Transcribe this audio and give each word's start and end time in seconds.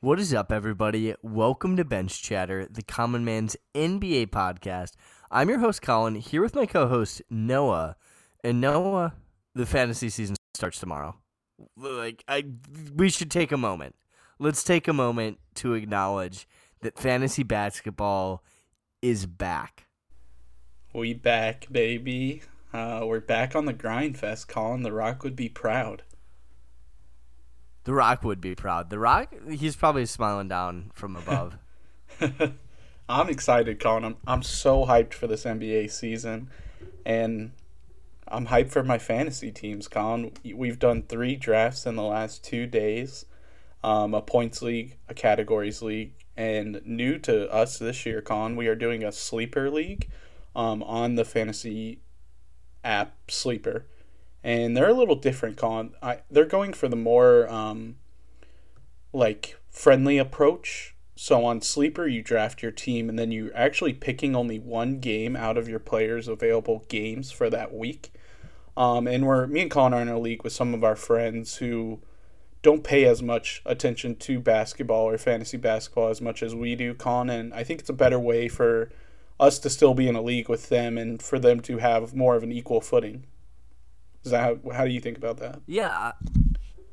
What 0.00 0.20
is 0.20 0.32
up, 0.32 0.52
everybody? 0.52 1.12
Welcome 1.22 1.76
to 1.76 1.84
Bench 1.84 2.22
Chatter, 2.22 2.68
the 2.70 2.84
Common 2.84 3.24
Man's 3.24 3.56
NBA 3.74 4.28
podcast. 4.28 4.92
I'm 5.28 5.48
your 5.48 5.58
host, 5.58 5.82
Colin, 5.82 6.14
here 6.14 6.40
with 6.40 6.54
my 6.54 6.66
co 6.66 6.86
host, 6.86 7.20
Noah. 7.28 7.96
And 8.44 8.60
Noah, 8.60 9.14
the 9.56 9.66
fantasy 9.66 10.08
season 10.08 10.36
starts 10.54 10.78
tomorrow. 10.78 11.16
Like, 11.76 12.22
I, 12.28 12.44
we 12.94 13.10
should 13.10 13.28
take 13.28 13.50
a 13.50 13.56
moment. 13.56 13.96
Let's 14.38 14.62
take 14.62 14.86
a 14.86 14.92
moment 14.92 15.38
to 15.56 15.74
acknowledge 15.74 16.46
that 16.82 16.96
fantasy 16.96 17.42
basketball 17.42 18.44
is 19.02 19.26
back. 19.26 19.88
We 20.94 21.12
back, 21.12 21.66
baby. 21.72 22.42
Uh, 22.72 23.00
we're 23.02 23.18
back 23.18 23.56
on 23.56 23.64
the 23.64 23.72
grind 23.72 24.16
fest. 24.16 24.46
Colin 24.46 24.84
the 24.84 24.92
Rock 24.92 25.24
would 25.24 25.34
be 25.34 25.48
proud. 25.48 26.04
The 27.88 27.94
Rock 27.94 28.22
would 28.22 28.42
be 28.42 28.54
proud. 28.54 28.90
The 28.90 28.98
Rock, 28.98 29.34
he's 29.48 29.74
probably 29.74 30.04
smiling 30.04 30.46
down 30.46 30.90
from 30.92 31.16
above. 31.16 31.56
I'm 33.08 33.30
excited, 33.30 33.80
Colin. 33.80 34.04
I'm 34.04 34.16
I'm 34.26 34.42
so 34.42 34.84
hyped 34.84 35.14
for 35.14 35.26
this 35.26 35.44
NBA 35.44 35.90
season, 35.90 36.50
and 37.06 37.52
I'm 38.26 38.48
hyped 38.48 38.72
for 38.72 38.84
my 38.84 38.98
fantasy 38.98 39.50
teams, 39.50 39.88
Colin. 39.88 40.32
We've 40.44 40.78
done 40.78 41.04
three 41.04 41.34
drafts 41.34 41.86
in 41.86 41.96
the 41.96 42.02
last 42.02 42.44
two 42.44 42.66
days, 42.66 43.24
um, 43.82 44.12
a 44.12 44.20
points 44.20 44.60
league, 44.60 44.98
a 45.08 45.14
categories 45.14 45.80
league, 45.80 46.12
and 46.36 46.82
new 46.84 47.18
to 47.20 47.50
us 47.50 47.78
this 47.78 48.04
year, 48.04 48.20
Colin, 48.20 48.54
we 48.54 48.66
are 48.66 48.76
doing 48.76 49.02
a 49.02 49.10
sleeper 49.10 49.70
league, 49.70 50.10
um, 50.54 50.82
on 50.82 51.14
the 51.14 51.24
fantasy 51.24 52.02
app 52.84 53.14
Sleeper 53.28 53.86
and 54.42 54.76
they're 54.76 54.88
a 54.88 54.94
little 54.94 55.16
different. 55.16 55.56
Colin, 55.56 55.94
I, 56.02 56.20
they're 56.30 56.44
going 56.44 56.72
for 56.72 56.88
the 56.88 56.96
more 56.96 57.50
um, 57.50 57.96
like 59.12 59.58
friendly 59.70 60.18
approach. 60.18 60.94
So 61.16 61.44
on 61.44 61.60
Sleeper, 61.60 62.06
you 62.06 62.22
draft 62.22 62.62
your 62.62 62.70
team, 62.70 63.08
and 63.08 63.18
then 63.18 63.32
you're 63.32 63.56
actually 63.56 63.92
picking 63.92 64.36
only 64.36 64.58
one 64.58 65.00
game 65.00 65.34
out 65.34 65.58
of 65.58 65.68
your 65.68 65.80
players' 65.80 66.28
available 66.28 66.84
games 66.88 67.32
for 67.32 67.50
that 67.50 67.74
week. 67.74 68.12
Um, 68.76 69.08
and 69.08 69.26
we're 69.26 69.48
me 69.48 69.62
and 69.62 69.70
Colin 69.70 69.92
are 69.92 70.00
in 70.00 70.08
a 70.08 70.18
league 70.20 70.44
with 70.44 70.52
some 70.52 70.72
of 70.74 70.84
our 70.84 70.94
friends 70.94 71.56
who 71.56 72.00
don't 72.62 72.84
pay 72.84 73.04
as 73.04 73.22
much 73.22 73.62
attention 73.66 74.14
to 74.16 74.38
basketball 74.38 75.08
or 75.08 75.18
fantasy 75.18 75.56
basketball 75.56 76.08
as 76.08 76.20
much 76.20 76.42
as 76.42 76.54
we 76.54 76.76
do, 76.76 76.94
Colin. 76.94 77.30
And 77.30 77.52
I 77.52 77.64
think 77.64 77.80
it's 77.80 77.90
a 77.90 77.94
better 77.94 78.20
way 78.20 78.46
for 78.46 78.90
us 79.40 79.58
to 79.60 79.70
still 79.70 79.94
be 79.94 80.08
in 80.08 80.14
a 80.14 80.22
league 80.22 80.48
with 80.48 80.68
them 80.68 80.96
and 80.96 81.20
for 81.20 81.40
them 81.40 81.60
to 81.60 81.78
have 81.78 82.14
more 82.14 82.36
of 82.36 82.44
an 82.44 82.52
equal 82.52 82.80
footing. 82.80 83.24
Is 84.28 84.32
that 84.32 84.42
how, 84.42 84.72
how 84.72 84.84
do 84.84 84.90
you 84.90 85.00
think 85.00 85.16
about 85.16 85.38
that? 85.38 85.60
Yeah, 85.66 86.12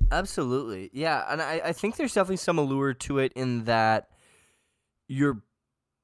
absolutely. 0.09 0.89
Yeah, 0.93 1.25
and 1.27 1.41
I, 1.41 1.61
I 1.65 1.73
think 1.73 1.97
there's 1.97 2.13
definitely 2.13 2.37
some 2.37 2.57
allure 2.57 2.93
to 2.93 3.19
it 3.19 3.33
in 3.33 3.65
that 3.65 4.09
you're 5.09 5.41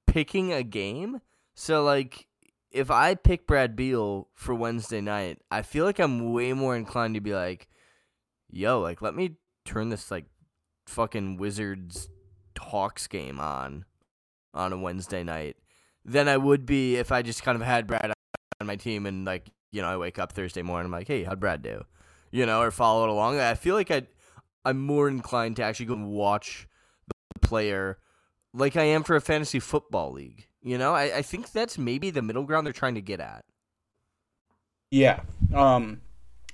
picking 0.08 0.52
a 0.52 0.62
game. 0.62 1.22
So 1.56 1.84
like 1.84 2.28
if 2.70 2.92
I 2.92 3.16
pick 3.16 3.48
Brad 3.48 3.78
Beal 3.78 4.28
for 4.34 4.54
Wednesday 4.54 5.00
night, 5.00 5.40
I 5.50 5.62
feel 5.62 5.86
like 5.86 6.00
I'm 6.00 6.34
way 6.34 6.52
more 6.52 6.76
inclined 6.76 7.16
to 7.16 7.22
be 7.22 7.34
like, 7.34 7.70
yo, 8.50 8.82
like 8.82 9.02
let 9.02 9.16
me 9.16 9.38
turn 9.64 9.88
this 9.88 10.12
like 10.12 10.26
fucking 10.88 11.38
Wizards 11.38 12.10
Hawks 12.60 13.08
game 13.08 13.40
on 13.40 13.86
on 14.54 14.74
a 14.74 14.78
Wednesday 14.78 15.24
night 15.24 15.56
than 16.04 16.28
I 16.28 16.36
would 16.36 16.66
be 16.66 16.98
if 16.98 17.12
I 17.12 17.22
just 17.22 17.44
kind 17.44 17.56
of 17.56 17.66
had 17.66 17.88
Brad 17.88 18.12
on 18.60 18.68
my 18.68 18.76
team 18.76 19.06
and 19.06 19.26
like 19.26 19.50
you 19.72 19.82
know, 19.82 19.88
I 19.88 19.98
wake 19.98 20.20
up 20.20 20.32
Thursday 20.32 20.62
morning, 20.62 20.86
I'm 20.86 20.92
like, 20.92 21.08
hey, 21.08 21.24
how'd 21.24 21.40
Brad 21.40 21.62
do? 21.62 21.84
You 22.32 22.46
know, 22.46 22.62
or 22.62 22.72
follow 22.72 23.04
it 23.04 23.10
along. 23.10 23.40
I 23.40 23.56
feel 23.56 23.76
like 23.76 23.92
I, 23.92 24.04
I'm 24.64 24.80
more 24.80 25.08
inclined 25.08 25.58
to 25.58 25.64
actually 25.64 25.88
go 25.88 25.94
and 25.94 26.12
watch 26.12 26.68
the 27.34 27.40
player 27.40 27.98
like 28.54 28.76
I 28.76 28.84
am 28.84 29.04
for 29.04 29.16
a 29.16 29.22
fantasy 29.22 29.60
football 29.60 30.12
league. 30.12 30.48
You 30.62 30.78
know, 30.78 30.94
I, 30.94 31.18
I 31.18 31.22
think 31.22 31.52
that's 31.52 31.78
maybe 31.78 32.10
the 32.10 32.22
middle 32.22 32.44
ground 32.44 32.66
they're 32.66 32.74
trying 32.74 32.96
to 32.96 33.02
get 33.02 33.20
at. 33.20 33.46
Yeah. 34.92 35.22
Um, 35.54 36.02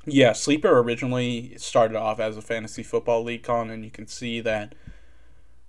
yeah, 0.06 0.34
Sleeper 0.34 0.80
originally 0.80 1.56
started 1.58 1.98
off 1.98 2.20
as 2.20 2.38
a 2.38 2.42
fantasy 2.42 2.84
football 2.84 3.24
league 3.24 3.44
con, 3.44 3.70
and 3.70 3.84
you 3.84 3.92
can 3.92 4.08
see 4.08 4.40
that 4.42 4.74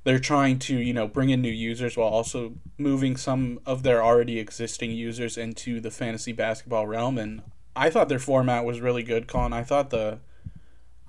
they're 0.09 0.19
trying 0.19 0.59
to 0.59 0.75
you 0.75 0.95
know 0.95 1.07
bring 1.07 1.29
in 1.29 1.43
new 1.43 1.53
users 1.53 1.95
while 1.95 2.09
also 2.09 2.55
moving 2.79 3.15
some 3.15 3.61
of 3.67 3.83
their 3.83 4.03
already 4.03 4.39
existing 4.39 4.91
users 4.91 5.37
into 5.37 5.81
the 5.81 5.91
fantasy 5.91 6.33
basketball 6.33 6.87
realm. 6.87 7.19
And 7.19 7.43
i 7.77 7.91
thought 7.91 8.09
their 8.09 8.19
format 8.19 8.65
was 8.65 8.81
really 8.81 9.03
good 9.03 9.29
colin. 9.29 9.53
I 9.53 9.63
thought 9.65 9.91
the 9.91 10.21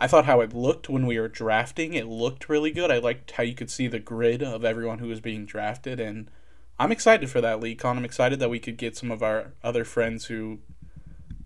i 0.01 0.05
thought 0.05 0.25
how 0.25 0.41
it 0.41 0.53
looked 0.53 0.89
when 0.89 1.05
we 1.05 1.17
were 1.17 1.29
drafting. 1.29 1.93
It 1.93 2.07
looked 2.07 2.49
really 2.49 2.71
good. 2.71 2.91
I 2.91 2.97
liked 2.97 3.31
how 3.31 3.43
you 3.43 3.55
could 3.55 3.71
see 3.71 3.87
the 3.87 3.99
grid 3.99 4.43
of 4.43 4.65
everyone 4.65 4.99
who 4.99 5.07
was 5.07 5.21
being 5.21 5.45
drafted. 5.45 6.01
And 6.01 6.29
i'm 6.77 6.91
excited 6.91 7.29
for 7.29 7.39
that 7.39 7.61
league 7.61 7.79
colin 7.79 7.97
i'm 7.97 8.05
excited 8.05 8.39
that 8.39 8.49
we 8.49 8.59
could 8.59 8.75
get 8.75 8.97
some 8.97 9.11
of 9.11 9.23
our 9.23 9.53
other 9.63 9.85
friends 9.85 10.25
who 10.25 10.59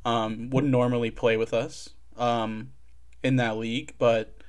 um, 0.06 0.50
wouldn't 0.50 0.72
normally 0.72 1.12
play 1.12 1.38
with 1.38 1.54
us 1.54 1.90
um, 2.18 2.72
in 3.22 3.36
that 3.36 3.58
league. 3.58 3.94
But 4.00 4.43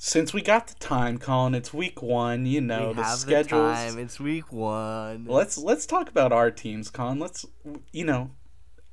since 0.00 0.32
we 0.32 0.40
got 0.40 0.68
the 0.68 0.74
time, 0.74 1.18
Colin, 1.18 1.56
it's 1.56 1.74
week 1.74 2.00
one. 2.00 2.46
You 2.46 2.60
know 2.60 2.88
we 2.88 2.94
the. 2.94 3.24
The 3.26 3.44
time. 3.44 3.98
It's 3.98 4.20
week 4.20 4.52
one. 4.52 5.26
Let's 5.26 5.58
let's 5.58 5.86
talk 5.86 6.08
about 6.08 6.32
our 6.32 6.52
teams, 6.52 6.88
Colin. 6.88 7.18
Let's 7.18 7.44
you 7.92 8.04
know, 8.04 8.30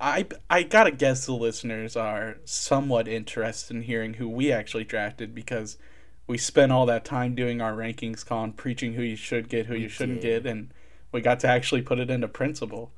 I 0.00 0.26
I 0.50 0.64
gotta 0.64 0.90
guess 0.90 1.24
the 1.24 1.32
listeners 1.32 1.96
are 1.96 2.38
somewhat 2.44 3.06
interested 3.06 3.76
in 3.76 3.82
hearing 3.84 4.14
who 4.14 4.28
we 4.28 4.50
actually 4.50 4.82
drafted 4.82 5.32
because 5.32 5.78
we 6.26 6.38
spent 6.38 6.72
all 6.72 6.86
that 6.86 7.04
time 7.04 7.36
doing 7.36 7.60
our 7.60 7.72
rankings, 7.72 8.26
Colin, 8.26 8.52
preaching 8.52 8.94
who 8.94 9.02
you 9.02 9.16
should 9.16 9.48
get, 9.48 9.66
who 9.66 9.74
we 9.74 9.82
you 9.82 9.88
shouldn't 9.88 10.20
did. 10.20 10.42
get, 10.42 10.50
and 10.50 10.74
we 11.12 11.20
got 11.20 11.38
to 11.40 11.48
actually 11.48 11.82
put 11.82 12.00
it 12.00 12.10
into 12.10 12.26
principle. 12.26 12.90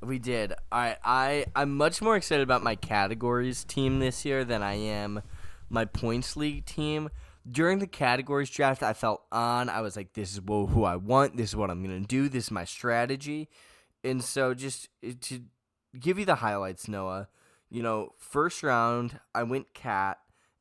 We 0.00 0.20
did. 0.20 0.52
All 0.52 0.78
right, 0.78 0.98
I 1.04 1.46
I'm 1.56 1.76
much 1.76 2.00
more 2.00 2.14
excited 2.14 2.44
about 2.44 2.62
my 2.62 2.76
categories 2.76 3.64
team 3.64 3.98
this 3.98 4.24
year 4.24 4.44
than 4.44 4.62
I 4.62 4.74
am 4.74 5.22
my 5.68 5.84
points 5.84 6.36
league 6.36 6.64
team. 6.66 7.10
During 7.48 7.78
the 7.78 7.86
categories 7.86 8.50
draft, 8.50 8.82
I 8.82 8.92
felt 8.92 9.22
on. 9.30 9.68
I 9.68 9.80
was 9.80 9.96
like, 9.96 10.14
this 10.14 10.32
is 10.32 10.40
who 10.46 10.84
I 10.84 10.96
want. 10.96 11.36
This 11.36 11.50
is 11.50 11.56
what 11.56 11.70
I'm 11.70 11.82
going 11.82 12.00
to 12.00 12.06
do. 12.06 12.28
This 12.28 12.46
is 12.46 12.50
my 12.50 12.64
strategy. 12.64 13.48
And 14.02 14.22
so, 14.22 14.54
just 14.54 14.88
eh, 15.02 15.12
to 15.22 15.42
give 15.98 16.18
you 16.18 16.24
the 16.24 16.36
highlights, 16.36 16.88
Noah, 16.88 17.28
you 17.70 17.82
know, 17.82 18.10
first 18.18 18.62
round, 18.62 19.20
I 19.34 19.44
went 19.44 19.74
Cat. 19.74 20.18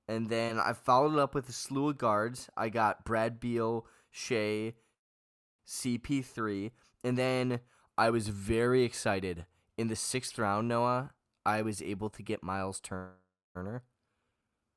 And 0.08 0.30
then 0.30 0.60
I 0.60 0.74
followed 0.74 1.18
up 1.18 1.34
with 1.34 1.50
a 1.50 1.54
slew 1.54 1.90
of 1.90 1.98
guards. 1.98 2.48
I 2.56 2.70
got 2.70 3.06
Brad 3.06 3.40
Beal, 3.40 3.88
Shai, 4.12 4.74
CP3. 5.68 6.72
And 7.04 7.18
then 7.18 7.60
I 7.98 8.12
was 8.12 8.28
very 8.28 8.84
excited. 8.84 9.46
In 9.78 9.88
the 9.88 9.96
sixth 9.96 10.38
round, 10.38 10.68
Noah, 10.68 11.12
I 11.46 11.64
was 11.64 11.82
able 11.82 12.10
to 12.12 12.24
get 12.24 12.44
Miles 12.44 12.80
Turner 12.80 13.84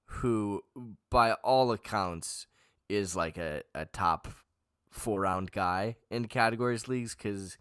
who, 0.09 0.63
by 1.11 1.33
all 1.33 1.71
accounts, 1.73 2.47
is 2.89 3.15
like 3.15 3.37
a, 3.37 3.63
a 3.75 3.85
top 3.85 4.29
four 4.91 5.21
round 5.21 5.53
guy 5.53 5.97
in 6.11 6.27
categories 6.27 6.89
leagues 6.89 7.15
because 7.15 7.59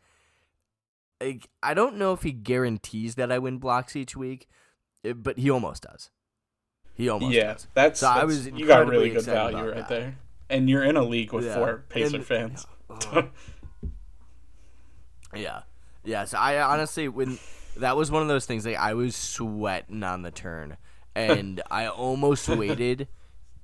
I, 1.22 1.40
I 1.62 1.74
don't 1.74 1.97
know 1.97 2.13
if 2.13 2.24
he 2.24 2.31
guarantees 2.31 3.16
that 3.16 3.31
I 3.31 3.40
win 3.40 3.57
blocks 3.57 3.96
each 3.96 4.16
week, 4.16 4.47
eh, 5.03 5.13
but 5.13 5.38
he 5.38 5.50
almost 5.50 5.84
does. 5.84 6.09
He 6.94 7.09
almost 7.09 7.34
yeah, 7.34 7.53
does. 7.53 7.68
that's, 7.74 8.00
so 8.00 8.07
that's 8.07 8.19
I 8.19 8.24
was 8.24 8.47
you 8.47 8.66
got 8.66 8.88
really 8.88 9.09
good 9.12 9.24
value 9.24 9.57
right 9.57 9.75
that. 9.75 9.90
there, 9.90 10.16
and 10.50 10.69
you're 10.69 10.84
in 10.84 10.97
a 10.97 11.03
league 11.03 11.31
with 11.31 11.46
yeah. 11.46 11.56
four 11.56 11.84
Pacer 11.90 12.16
and, 12.16 12.25
fans. 12.25 12.66
Uh, 12.90 13.24
yeah, 15.36 15.62
yeah. 16.03 16.25
So 16.25 16.40
I 16.40 16.62
honestly, 16.62 17.07
when 17.07 17.38
that 17.78 17.96
was 17.96 18.09
one 18.09 18.24
of 18.24 18.28
those 18.28 18.47
things, 18.47 18.66
like 18.66 18.78
I 18.78 18.96
was 18.96 19.16
sweating 19.16 20.02
on 20.02 20.24
the 20.24 20.31
turn 20.31 20.78
and 21.18 21.62
I 21.72 21.88
almost 21.88 22.48
waited 22.48 23.08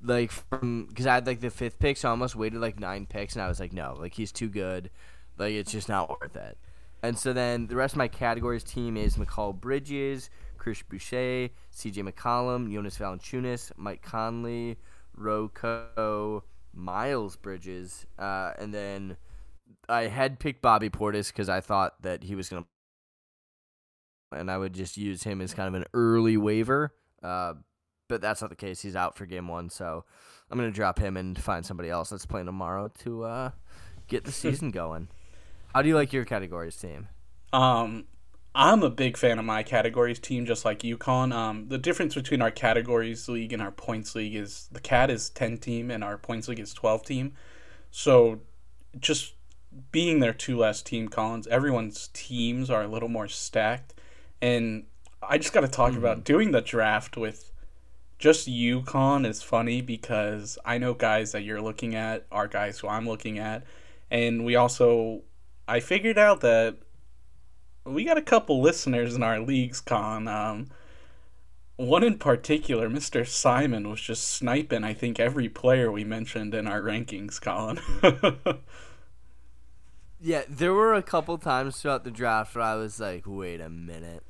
like 0.02 0.32
from 0.32 0.88
because 0.90 1.08
I 1.08 1.14
had 1.16 1.28
like 1.28 1.40
the 1.40 1.50
fifth 1.50 1.80
pick, 1.80 1.98
so 1.98 2.10
I 2.10 2.12
almost 2.12 2.36
waited 2.36 2.60
like 2.60 2.80
nine 2.80 3.06
picks, 3.06 3.36
and 3.36 3.42
I 3.42 3.48
was 3.48 3.60
like, 3.60 3.72
no, 3.72 3.96
like 3.98 4.14
he's 4.14 4.32
too 4.32 4.50
good, 4.50 4.90
like 5.38 5.54
it's 5.54 5.72
just 5.72 5.88
not 5.88 6.10
worth 6.10 6.36
it. 6.36 6.58
And 7.02 7.18
so 7.18 7.34
then 7.34 7.68
the 7.68 7.76
rest 7.76 7.94
of 7.94 7.98
my 7.98 8.08
categories 8.08 8.64
team 8.64 8.98
is 8.98 9.18
Mikal 9.18 9.60
Bridges, 9.60 10.30
Chris 10.58 10.82
Boucher, 10.82 11.50
C.J. 11.70 12.02
McCollum, 12.02 12.72
Jonas 12.72 12.98
Valanciunas, 12.98 13.72
Mike 13.76 14.02
Conley, 14.02 14.78
Rocco, 15.16 16.44
Miles 16.74 17.36
Bridges, 17.36 18.06
uh, 18.18 18.54
and 18.58 18.74
then 18.74 19.18
I 19.90 20.04
had 20.04 20.40
picked 20.40 20.62
Bobby 20.62 20.90
Portis 20.90 21.28
because 21.28 21.50
I 21.50 21.60
thought 21.60 22.02
that 22.02 22.24
he 22.24 22.36
was 22.36 22.50
gonna, 22.50 22.66
and 24.32 24.50
I 24.50 24.58
would 24.58 24.74
just 24.74 24.98
use 24.98 25.24
him 25.24 25.42
as 25.42 25.54
kind 25.54 25.68
of 25.68 25.74
an 25.74 25.86
early 25.94 26.38
waiver. 26.38 26.94
Uh, 27.24 27.54
but 28.10 28.22
that's 28.22 28.42
not 28.42 28.50
the 28.50 28.56
case. 28.56 28.82
He's 28.82 28.96
out 28.96 29.16
for 29.18 29.26
game 29.26 29.48
one, 29.48 29.70
so 29.70 30.06
I'm 30.52 30.58
gonna 30.58 30.72
drop 30.72 31.00
him 31.00 31.18
and 31.18 31.42
find 31.42 31.66
somebody 31.66 31.90
else 31.90 32.10
that's 32.10 32.26
playing 32.26 32.46
tomorrow 32.46 32.92
to 33.00 33.24
uh, 33.24 33.52
get 34.08 34.26
the 34.26 34.32
season 34.34 34.72
going. 34.72 35.08
How 35.74 35.82
do 35.82 35.88
you 35.88 35.96
like 35.96 36.14
your 36.14 36.26
categories 36.26 36.76
team? 36.76 37.08
Um, 37.52 38.06
I'm 38.56 38.84
a 38.84 38.90
big 38.90 39.18
fan 39.18 39.40
of 39.40 39.46
my 39.46 39.64
categories 39.64 40.20
team, 40.20 40.46
just 40.46 40.64
like 40.64 40.80
UConn. 40.80 41.34
Um, 41.34 41.70
the 41.70 41.80
difference 41.80 42.14
between 42.14 42.42
our 42.42 42.52
categories 42.52 43.28
league 43.28 43.52
and 43.52 43.62
our 43.62 43.72
points 43.72 44.14
league 44.14 44.36
is 44.36 44.68
the 44.72 44.80
CAT 44.80 45.10
is 45.10 45.30
10 45.30 45.58
team 45.58 45.90
and 45.90 46.04
our 46.04 46.18
points 46.18 46.48
league 46.48 46.60
is 46.60 46.74
12 46.74 47.04
team. 47.04 47.34
So 47.90 48.42
just 49.00 49.34
being 49.92 50.20
there 50.20 50.34
two 50.34 50.58
less 50.58 50.84
team, 50.84 51.08
Collins, 51.08 51.48
everyone's 51.48 52.10
teams 52.14 52.70
are 52.70 52.84
a 52.84 52.88
little 52.88 53.10
more 53.10 53.28
stacked. 53.28 53.96
And 54.40 54.86
I 55.28 55.38
just 55.38 55.54
got 55.54 55.62
to 55.62 55.68
talk 55.68 55.92
mm-hmm. 55.92 56.00
about 56.00 56.24
doing 56.24 56.52
the 56.52 56.62
draft 56.62 57.18
with 57.18 57.52
just 58.20 58.48
UConn 58.48 59.26
is 59.28 59.42
funny 59.42 59.82
because 59.82 60.58
I 60.64 60.78
know 60.78 60.94
guys 60.94 61.34
that 61.34 61.44
you're 61.44 61.62
looking 61.62 61.96
at 61.96 62.26
are 62.32 62.48
guys 62.48 62.80
who 62.80 62.88
I'm 62.88 63.08
looking 63.08 63.38
at. 63.38 63.64
And 64.10 64.46
we 64.46 64.56
also, 64.56 65.24
I 65.68 65.80
figured 65.80 66.18
out 66.18 66.42
that 66.42 66.78
we 67.86 68.06
got 68.06 68.18
a 68.18 68.22
couple 68.22 68.62
listeners 68.62 69.16
in 69.16 69.24
our 69.24 69.40
leagues, 69.40 69.82
Con. 69.82 70.28
Um, 70.28 70.68
one 71.76 72.04
in 72.04 72.18
particular, 72.18 72.90
Mr. 72.90 73.28
Simon, 73.28 73.90
was 73.90 74.00
just 74.00 74.30
sniping, 74.30 74.84
I 74.84 74.94
think, 74.94 75.20
every 75.20 75.50
player 75.50 75.92
we 75.92 76.04
mentioned 76.04 76.54
in 76.54 76.68
our 76.68 76.82
rankings, 76.82 77.42
Colin. 77.42 77.80
yeah, 80.22 80.44
there 80.48 80.74
were 80.74 80.94
a 80.94 81.04
couple 81.04 81.38
times 81.38 81.82
throughout 81.82 82.04
the 82.04 82.12
draft 82.12 82.56
where 82.56 82.64
I 82.64 82.76
was 82.76 83.00
like, 83.00 83.24
wait 83.26 83.60
a 83.60 83.70
minute. 83.70 84.24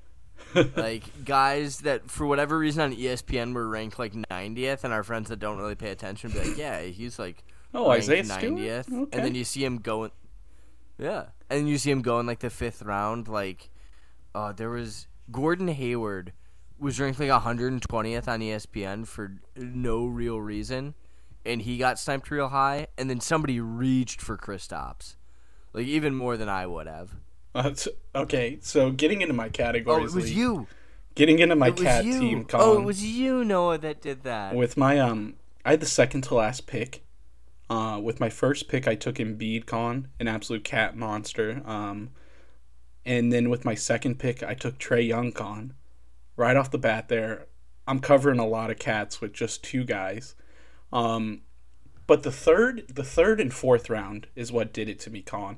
Like 0.75 1.25
guys 1.25 1.79
that 1.79 2.09
for 2.09 2.25
whatever 2.25 2.57
reason 2.57 2.81
on 2.81 2.95
ESPN 2.95 3.53
were 3.53 3.67
ranked 3.67 3.99
like 3.99 4.13
90th, 4.13 4.83
and 4.83 4.93
our 4.93 5.03
friends 5.03 5.29
that 5.29 5.39
don't 5.39 5.57
really 5.57 5.75
pay 5.75 5.89
attention 5.89 6.31
be 6.31 6.39
like, 6.39 6.57
yeah, 6.57 6.81
he's 6.81 7.19
like 7.19 7.43
oh 7.73 7.89
Isaiah 7.89 8.23
90th, 8.23 8.91
okay. 8.91 9.17
and 9.17 9.25
then 9.25 9.35
you 9.35 9.43
see 9.43 9.63
him 9.63 9.77
going, 9.77 10.11
yeah, 10.97 11.27
and 11.49 11.67
you 11.67 11.77
see 11.77 11.91
him 11.91 12.01
going 12.01 12.27
like 12.27 12.39
the 12.39 12.49
fifth 12.49 12.81
round. 12.81 13.27
Like, 13.27 13.69
uh, 14.35 14.51
there 14.51 14.69
was 14.69 15.07
Gordon 15.31 15.67
Hayward 15.67 16.33
was 16.79 16.99
ranked 16.99 17.19
like 17.19 17.29
120th 17.29 18.27
on 18.27 18.39
ESPN 18.41 19.07
for 19.07 19.37
no 19.55 20.05
real 20.05 20.39
reason, 20.41 20.93
and 21.45 21.61
he 21.61 21.77
got 21.77 21.99
sniped 21.99 22.29
real 22.29 22.49
high. 22.49 22.87
And 22.97 23.09
then 23.09 23.19
somebody 23.19 23.59
reached 23.59 24.21
for 24.21 24.37
Kristaps, 24.37 25.15
like 25.73 25.87
even 25.87 26.15
more 26.15 26.37
than 26.37 26.49
I 26.49 26.67
would 26.67 26.87
have. 26.87 27.15
Uh, 27.55 27.73
okay, 28.15 28.57
so 28.61 28.91
getting 28.91 29.21
into 29.21 29.33
my 29.33 29.49
categories. 29.49 30.11
Oh, 30.11 30.13
it 30.13 30.15
was 30.15 30.25
league, 30.25 30.37
you. 30.37 30.67
Getting 31.15 31.39
into 31.39 31.55
my 31.55 31.71
cat 31.71 32.05
you. 32.05 32.19
team. 32.19 32.45
Colin, 32.45 32.67
oh, 32.67 32.81
it 32.81 32.85
was 32.85 33.03
you, 33.03 33.45
Noah, 33.45 33.77
that 33.77 34.01
did 34.01 34.23
that. 34.23 34.55
With 34.55 34.77
my 34.77 34.99
um, 34.99 35.35
I 35.63 35.71
had 35.71 35.79
the 35.79 35.85
second 35.85 36.23
to 36.23 36.35
last 36.35 36.65
pick, 36.65 37.03
uh, 37.69 37.99
with 37.99 38.19
my 38.19 38.29
first 38.29 38.67
pick, 38.67 38.87
I 38.87 38.95
took 38.95 39.15
Embiid 39.15 39.65
Con, 39.65 40.09
an 40.19 40.27
absolute 40.27 40.63
cat 40.63 40.97
monster. 40.97 41.61
Um, 41.65 42.09
and 43.05 43.31
then 43.31 43.49
with 43.49 43.65
my 43.65 43.75
second 43.75 44.19
pick, 44.19 44.43
I 44.43 44.53
took 44.53 44.77
Trae 44.77 45.07
Young 45.07 45.31
Con. 45.31 45.73
Right 46.35 46.57
off 46.57 46.71
the 46.71 46.77
bat, 46.77 47.09
there, 47.09 47.47
I'm 47.87 47.99
covering 47.99 48.39
a 48.39 48.47
lot 48.47 48.71
of 48.71 48.79
cats 48.79 49.21
with 49.21 49.33
just 49.33 49.63
two 49.63 49.83
guys. 49.83 50.35
Um, 50.91 51.41
but 52.05 52.23
the 52.23 52.31
third, 52.31 52.83
the 52.93 53.03
third 53.03 53.39
and 53.39 53.53
fourth 53.53 53.89
round 53.89 54.27
is 54.35 54.51
what 54.51 54.73
did 54.73 54.89
it 54.89 54.99
to 55.01 55.09
me, 55.09 55.21
Con. 55.21 55.57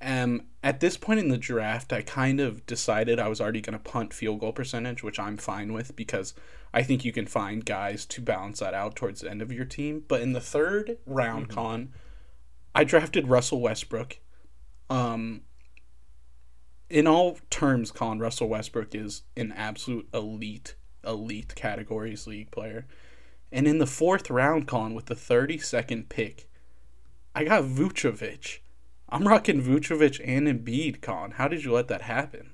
Um, 0.00 0.42
at 0.62 0.80
this 0.80 0.96
point 0.96 1.20
in 1.20 1.28
the 1.28 1.38
draft, 1.38 1.92
I 1.92 2.02
kind 2.02 2.40
of 2.40 2.64
decided 2.66 3.18
I 3.18 3.28
was 3.28 3.40
already 3.40 3.60
going 3.60 3.76
to 3.76 3.82
punt 3.82 4.12
field 4.12 4.40
goal 4.40 4.52
percentage, 4.52 5.02
which 5.02 5.18
I'm 5.18 5.36
fine 5.36 5.72
with 5.72 5.96
because 5.96 6.34
I 6.72 6.82
think 6.82 7.04
you 7.04 7.12
can 7.12 7.26
find 7.26 7.64
guys 7.64 8.06
to 8.06 8.20
balance 8.20 8.60
that 8.60 8.74
out 8.74 8.94
towards 8.94 9.20
the 9.20 9.30
end 9.30 9.42
of 9.42 9.52
your 9.52 9.64
team. 9.64 10.04
But 10.06 10.20
in 10.20 10.34
the 10.34 10.40
third 10.40 10.98
round, 11.04 11.48
mm-hmm. 11.48 11.54
con, 11.54 11.92
I 12.74 12.84
drafted 12.84 13.28
Russell 13.28 13.60
Westbrook. 13.60 14.18
Um, 14.88 15.42
in 16.88 17.06
all 17.06 17.38
terms, 17.50 17.90
con 17.90 18.18
Russell 18.18 18.48
Westbrook 18.48 18.94
is 18.94 19.22
an 19.36 19.52
absolute 19.52 20.08
elite, 20.14 20.76
elite 21.04 21.54
categories 21.54 22.26
league 22.26 22.50
player. 22.50 22.86
And 23.50 23.66
in 23.66 23.78
the 23.78 23.86
fourth 23.86 24.30
round, 24.30 24.68
con 24.68 24.94
with 24.94 25.06
the 25.06 25.14
thirty 25.14 25.58
second 25.58 26.08
pick, 26.08 26.48
I 27.34 27.44
got 27.44 27.64
Vucevic. 27.64 28.58
I'm 29.08 29.26
rocking 29.26 29.62
Vucevic 29.62 30.20
and 30.24 30.46
Embiid, 30.46 31.00
con. 31.00 31.32
How 31.32 31.48
did 31.48 31.64
you 31.64 31.72
let 31.72 31.88
that 31.88 32.02
happen? 32.02 32.50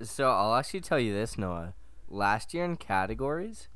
So 0.00 0.30
I'll 0.30 0.54
actually 0.54 0.80
tell 0.80 1.00
you 1.00 1.12
this, 1.12 1.36
Noah 1.36 1.74
last 2.10 2.54
year 2.54 2.64
in 2.64 2.76
categories, 2.76 3.68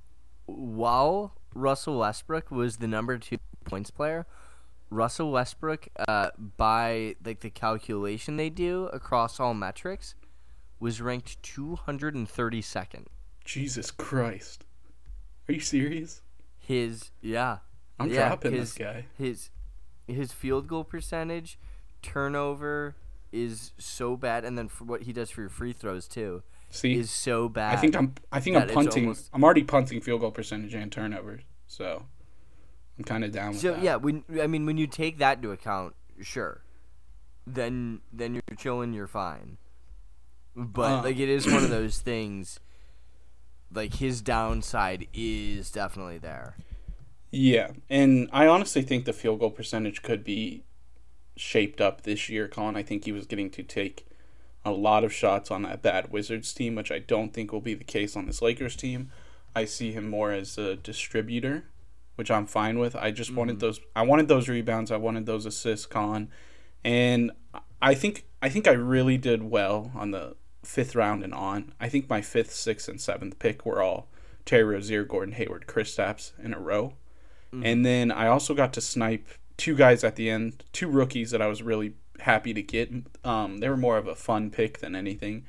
while 0.47 1.35
Russell 1.55 1.99
Westbrook 1.99 2.51
was 2.51 2.79
the 2.79 2.87
number 2.87 3.19
two 3.19 3.39
points 3.65 3.91
player, 3.91 4.27
Russell 4.91 5.31
Westbrook, 5.31 5.89
uh, 6.09 6.31
by 6.39 7.17
like 7.25 7.41
the 7.41 7.51
calculation 7.51 8.37
they 8.37 8.51
do 8.51 8.87
across 8.93 9.41
all 9.41 9.55
metrics, 9.55 10.15
was 10.81 11.01
ranked 11.01 11.43
232nd. 11.43 13.07
Jesus 13.45 13.91
Christ. 13.91 14.65
Are 15.49 15.55
you 15.55 15.61
serious? 15.61 16.23
His 16.59 17.11
yeah. 17.21 17.59
I'm 17.99 18.11
yeah, 18.11 18.29
dropping 18.29 18.53
his, 18.53 18.75
this 18.75 18.79
guy. 18.79 19.07
His 19.17 19.51
his 20.07 20.33
field 20.33 20.69
goal 20.69 20.85
percentage, 20.85 21.59
turnover 22.03 22.97
is 23.33 23.73
so 23.79 24.17
bad, 24.17 24.45
and 24.45 24.59
then 24.59 24.69
what 24.81 25.03
he 25.03 25.13
does 25.13 25.31
for 25.31 25.41
your 25.41 25.51
free 25.51 25.73
throws 25.73 26.07
too. 26.07 26.43
See, 26.71 26.95
is 26.95 27.11
so 27.11 27.49
bad. 27.49 27.77
I 27.77 27.81
think 27.81 27.95
I'm. 27.95 28.15
I 28.31 28.41
think 28.41 28.57
I'm 28.57 28.69
punting. 28.69 29.05
Almost... 29.05 29.31
I'm 29.33 29.45
already 29.45 29.63
punting 29.63 30.01
field 30.01 30.21
goal 30.21 30.31
percentage 30.31 30.75
and 30.75 30.91
turnovers. 30.91 31.43
So 31.67 32.05
I'm 32.99 33.05
kind 33.05 33.25
of 33.25 33.33
down 33.33 33.51
with 33.51 33.61
so, 33.61 33.73
that. 33.73 33.83
yeah, 33.83 33.97
when 33.97 34.25
I 34.41 34.47
mean 34.47 34.65
when 34.65 34.79
you 34.79 34.87
take 34.87 35.19
that 35.19 35.39
into 35.39 35.51
account, 35.51 35.95
sure, 36.21 36.63
then 37.47 38.01
then 38.13 38.35
you're 38.35 38.43
chilling. 38.57 38.93
You're 38.93 39.07
fine. 39.07 39.59
But 40.57 40.93
uh. 40.93 41.03
like 41.03 41.19
it 41.19 41.29
is 41.29 41.47
one 41.47 41.63
of 41.63 41.71
those 41.71 41.99
things. 41.99 42.59
Like 43.75 43.95
his 43.95 44.21
downside 44.21 45.09
is 45.15 45.71
definitely 45.71 46.19
there. 46.19 46.57
Yeah, 47.33 47.71
and 47.89 48.29
I 48.31 48.47
honestly 48.47 48.83
think 48.83 49.07
the 49.07 49.13
field 49.15 49.41
goal 49.41 49.51
percentage 49.51 50.03
could 50.03 50.23
be 50.23 50.65
shaped 51.35 51.81
up 51.81 52.03
this 52.03 52.29
year, 52.29 52.47
Colin. 52.47 52.77
I 52.77 52.83
think 52.83 53.05
he 53.05 53.13
was 53.13 53.27
getting 53.27 53.51
to 53.51 53.63
take 53.63 54.07
a 54.67 54.71
lot 54.71 55.03
of 55.03 55.13
shots 55.13 55.51
on 55.51 55.63
that 55.63 55.81
bad 55.81 56.13
Wizards 56.13 56.53
team, 56.53 56.75
which 56.75 56.93
I 56.93 56.99
don't 56.99 57.33
think 57.33 57.51
will 57.51 57.63
be 57.63 57.75
the 57.75 57.85
case 57.85 58.17
on 58.17 58.27
this 58.27 58.43
Lakers 58.43 58.77
team. 58.77 59.11
I 59.57 59.65
see 59.65 59.93
him 59.93 60.09
more 60.09 60.31
as 60.31 60.59
a 60.59 60.77
distributor, 60.77 61.65
which 62.17 62.31
I'm 62.31 62.47
fine 62.47 62.79
with. 62.79 62.95
I 62.95 63.11
just 63.11 63.31
mm-hmm. 63.31 63.39
wanted 63.39 63.61
those 63.61 63.81
I 63.97 64.03
wanted 64.03 64.29
those 64.29 64.49
rebounds, 64.49 64.91
I 64.91 64.97
wanted 64.99 65.25
those 65.25 65.47
assists, 65.47 65.87
Con. 65.87 66.29
And 66.85 67.33
I 67.81 67.95
think 67.95 68.27
I 68.43 68.51
think 68.51 68.69
I 68.69 68.73
really 68.73 69.17
did 69.17 69.43
well 69.43 69.91
on 69.95 70.11
the 70.11 70.37
fifth 70.63 70.95
round 70.95 71.25
and 71.25 71.33
on. 71.33 71.73
I 71.81 71.89
think 71.89 72.11
my 72.11 72.21
fifth, 72.21 72.53
sixth, 72.53 72.89
and 72.89 73.01
seventh 73.01 73.39
pick 73.39 73.65
were 73.65 73.83
all 73.83 74.09
Terry 74.45 74.65
Rozier, 74.65 75.05
Gordon 75.05 75.35
Hayward, 75.35 75.67
Kristaps 75.67 76.33
in 76.43 76.53
a 76.53 76.61
row. 76.61 76.95
Mm-hmm. 77.53 77.67
And 77.67 77.87
then 77.87 78.11
I 78.11 78.29
also 78.29 78.55
got 78.55 78.73
to 78.75 78.81
snipe 78.81 79.29
two 79.57 79.77
guys 79.77 80.05
at 80.05 80.17
the 80.17 80.31
end, 80.31 80.65
two 80.73 80.89
rookies 80.89 81.31
that 81.31 81.43
I 81.43 81.47
was 81.47 81.63
really 81.63 81.95
happy 82.21 82.55
to 82.55 82.63
get. 82.63 82.91
Um, 83.25 83.59
they 83.59 83.69
were 83.69 83.77
more 83.77 83.99
of 83.99 84.07
a 84.07 84.15
fun 84.15 84.51
pick 84.51 84.79
than 84.79 84.97
anything. 84.97 85.45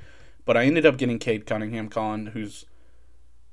But 0.46 0.58
I 0.58 0.66
ended 0.66 0.86
up 0.86 0.98
getting 0.98 1.20
Cade 1.20 1.46
Cunningham, 1.46 1.90
Colin, 1.90 2.28
who's 2.28 2.66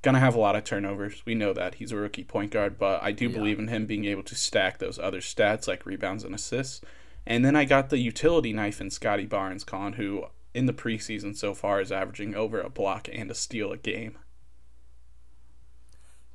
going 0.02 0.14
to 0.14 0.20
have 0.20 0.34
a 0.34 0.40
lot 0.40 0.56
of 0.56 0.64
turnovers. 0.64 1.22
We 1.24 1.34
know 1.34 1.52
that. 1.52 1.76
He's 1.76 1.92
a 1.92 1.96
rookie 1.96 2.24
point 2.24 2.50
guard, 2.50 2.78
but 2.78 3.02
I 3.02 3.12
do 3.12 3.26
yeah. 3.26 3.36
believe 3.36 3.58
in 3.58 3.68
him 3.68 3.86
being 3.86 4.06
able 4.06 4.22
to 4.24 4.34
stack 4.34 4.78
those 4.78 4.98
other 4.98 5.20
stats 5.20 5.68
like 5.68 5.86
rebounds 5.86 6.24
and 6.24 6.34
assists. 6.34 6.80
And 7.26 7.44
then 7.44 7.54
I 7.54 7.64
got 7.64 7.90
the 7.90 7.98
utility 7.98 8.52
knife 8.52 8.80
in 8.80 8.90
Scottie 8.90 9.26
Barnes, 9.26 9.62
Colin, 9.62 9.94
who 9.94 10.24
in 10.54 10.66
the 10.66 10.72
preseason 10.72 11.36
so 11.36 11.54
far 11.54 11.80
is 11.80 11.92
averaging 11.92 12.34
over 12.34 12.60
a 12.60 12.70
block 12.70 13.08
and 13.12 13.30
a 13.30 13.34
steal 13.34 13.72
a 13.72 13.76
game. 13.76 14.18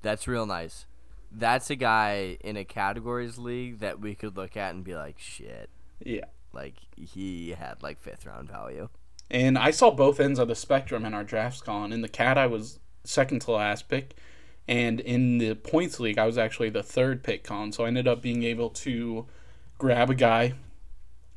That's 0.01 0.28
real 0.28 0.46
nice. 0.46 0.86
That's 1.38 1.70
a 1.70 1.75
guy 1.75 2.38
in 2.42 2.56
a 2.56 2.63
categories 2.63 3.38
league 3.38 3.80
that 3.80 4.00
we 4.00 4.15
could 4.15 4.38
look 4.38 4.56
at 4.56 4.74
and 4.74 4.84
be 4.84 4.96
like, 4.96 5.20
shit. 5.20 5.70
Yeah. 6.00 6.25
Like 6.54 6.75
he 6.96 7.51
had 7.51 7.84
like 7.84 8.00
fifth 8.00 8.25
round 8.25 8.50
value. 8.50 8.89
And 9.30 9.58
I 9.58 9.72
saw 9.72 9.92
both 9.92 10.20
ends 10.20 10.39
of 10.39 10.48
the 10.48 10.56
spectrum 10.56 11.04
in 11.04 11.13
our 11.13 11.24
drafts, 11.24 11.62
Colin. 11.62 11.92
In 11.92 12.01
the 12.01 12.08
cat, 12.08 12.38
I 12.38 12.48
was 12.48 12.80
second 13.04 13.42
to 13.42 13.51
last 13.51 13.89
pick, 13.89 14.15
and 14.68 15.00
in 15.00 15.39
the 15.39 15.56
points 15.56 16.00
league, 16.00 16.18
I 16.18 16.25
was 16.25 16.38
actually 16.38 16.70
the 16.70 16.84
third 16.84 17.24
pick, 17.24 17.44
Colin. 17.44 17.72
So 17.72 17.86
I 17.86 17.88
ended 17.88 18.08
up 18.08 18.22
being 18.22 18.44
able 18.44 18.70
to 18.70 19.25
grab 19.77 20.10
a 20.10 20.15
guy 20.15 20.54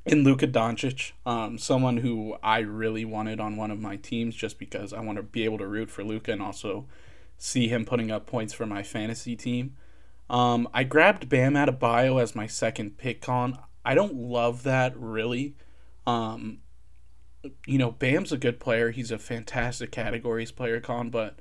in 0.05 0.23
Luka 0.23 0.47
Doncic, 0.47 1.12
um, 1.26 1.59
someone 1.59 1.99
who 1.99 2.37
I 2.43 2.61
really 2.61 3.05
wanted 3.05 3.40
on 3.40 3.57
one 3.57 3.71
of 3.71 3.81
my 3.81 3.97
teams, 3.97 4.35
just 4.35 4.59
because 4.59 4.93
I 4.93 5.00
want 5.00 5.17
to 5.17 5.23
be 5.23 5.45
able 5.45 5.59
to 5.59 5.67
root 5.67 5.90
for 5.90 6.05
Luka 6.05 6.33
and 6.33 6.43
also 6.43 6.87
see 7.38 7.69
him 7.69 7.85
putting 7.85 8.11
up 8.11 8.26
points 8.26 8.52
for 8.52 8.67
my 8.67 8.83
fantasy 8.83 9.35
team. 9.35 9.76
Um, 10.31 10.69
I 10.75 10.85
grabbed 10.85 11.29
Bam 11.29 11.55
Adebayo 11.55 12.21
as 12.21 12.35
my 12.35 12.47
second 12.47 12.99
pick, 12.99 13.23
Colin. 13.23 13.59
I 13.85 13.95
don't 13.95 14.15
love 14.15 14.63
that 14.65 14.97
really. 14.97 15.57
Um, 16.07 16.59
you 17.67 17.79
know, 17.79 17.91
Bam's 17.91 18.33
a 18.33 18.37
good 18.37 18.61
player. 18.61 18.91
He's 18.91 19.11
a 19.11 19.19
fantastic 19.19 19.91
categories 19.91 20.53
player, 20.53 20.81
Con, 20.81 21.11
but 21.11 21.39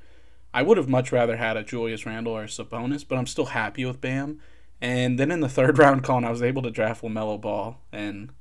I 0.53 0.61
would 0.61 0.77
have 0.77 0.87
much 0.87 1.11
rather 1.11 1.37
had 1.37 1.57
a 1.57 1.63
Julius 1.63 2.05
Randle 2.05 2.33
or 2.33 2.43
a 2.43 2.47
Sabonis, 2.47 3.05
but 3.07 3.17
I'm 3.17 3.27
still 3.27 3.47
happy 3.47 3.83
with 3.85 3.99
Bam. 3.99 4.39
And 4.79 5.19
then 5.19 5.31
in 5.31 5.41
the 5.41 5.49
third 5.49 5.77
round, 5.79 6.03
Con, 6.03 6.23
I 6.23 6.29
was 6.29 6.41
able 6.41 6.61
to 6.61 6.71
draft 6.71 7.03
LaMelo 7.03 7.41
Ball, 7.41 7.81
and 7.91 8.31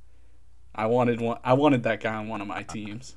I 0.73 0.85
wanted 0.85 1.19
one. 1.19 1.39
I 1.43 1.53
wanted 1.53 1.83
that 1.83 2.01
guy 2.01 2.15
on 2.15 2.27
one 2.27 2.41
of 2.41 2.47
my 2.47 2.63
teams. 2.63 3.15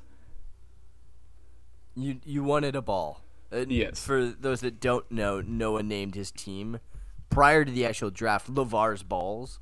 You 1.95 2.19
you 2.25 2.43
wanted 2.43 2.75
a 2.75 2.81
ball. 2.81 3.21
Yes. 3.51 4.03
For 4.03 4.25
those 4.25 4.61
that 4.61 4.79
don't 4.79 5.09
know, 5.11 5.41
Noah 5.41 5.83
named 5.83 6.15
his 6.15 6.31
team 6.31 6.79
prior 7.31 7.65
to 7.65 7.71
the 7.71 7.85
actual 7.85 8.11
draft 8.11 8.47
Lavar's 8.47 9.01
balls. 9.01 9.59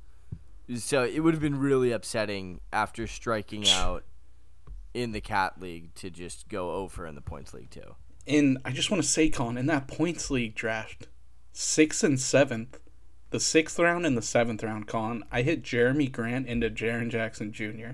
So 0.75 1.03
it 1.03 1.21
would 1.21 1.33
have 1.33 1.41
been 1.41 1.59
really 1.59 1.91
upsetting 1.91 2.59
after 2.73 3.07
striking 3.07 3.67
out 3.69 4.03
in 4.93 5.13
the 5.13 5.21
cat 5.21 5.61
league 5.61 5.95
to 5.95 6.09
just 6.09 6.49
go 6.49 6.71
over 6.71 7.07
in 7.07 7.15
the 7.15 7.21
points 7.21 7.53
league 7.53 7.69
too. 7.69 7.95
And 8.27 8.59
I 8.65 8.71
just 8.71 8.91
want 8.91 9.01
to 9.01 9.09
say, 9.09 9.29
Colin, 9.29 9.57
in 9.57 9.65
that 9.67 9.87
points 9.87 10.29
league 10.29 10.53
draft, 10.53 11.07
sixth 11.53 12.03
and 12.03 12.19
seventh, 12.19 12.79
the 13.31 13.39
sixth 13.39 13.79
round 13.79 14.05
and 14.05 14.17
the 14.17 14.21
seventh 14.21 14.63
round, 14.63 14.87
Colin, 14.87 15.23
I 15.31 15.41
hit 15.41 15.63
Jerami 15.63 16.11
Grant 16.11 16.47
into 16.47 16.69
Jaren 16.69 17.09
Jackson 17.09 17.51
Jr. 17.51 17.91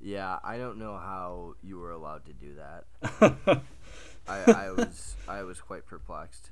Yeah, 0.00 0.38
I 0.42 0.56
don't 0.56 0.78
know 0.78 0.94
how 0.94 1.54
you 1.62 1.78
were 1.78 1.90
allowed 1.90 2.24
to 2.26 2.32
do 2.32 2.56
that. 2.56 3.62
I, 4.28 4.52
I 4.52 4.70
was 4.70 5.14
I 5.28 5.42
was 5.42 5.60
quite 5.60 5.86
perplexed. 5.86 6.50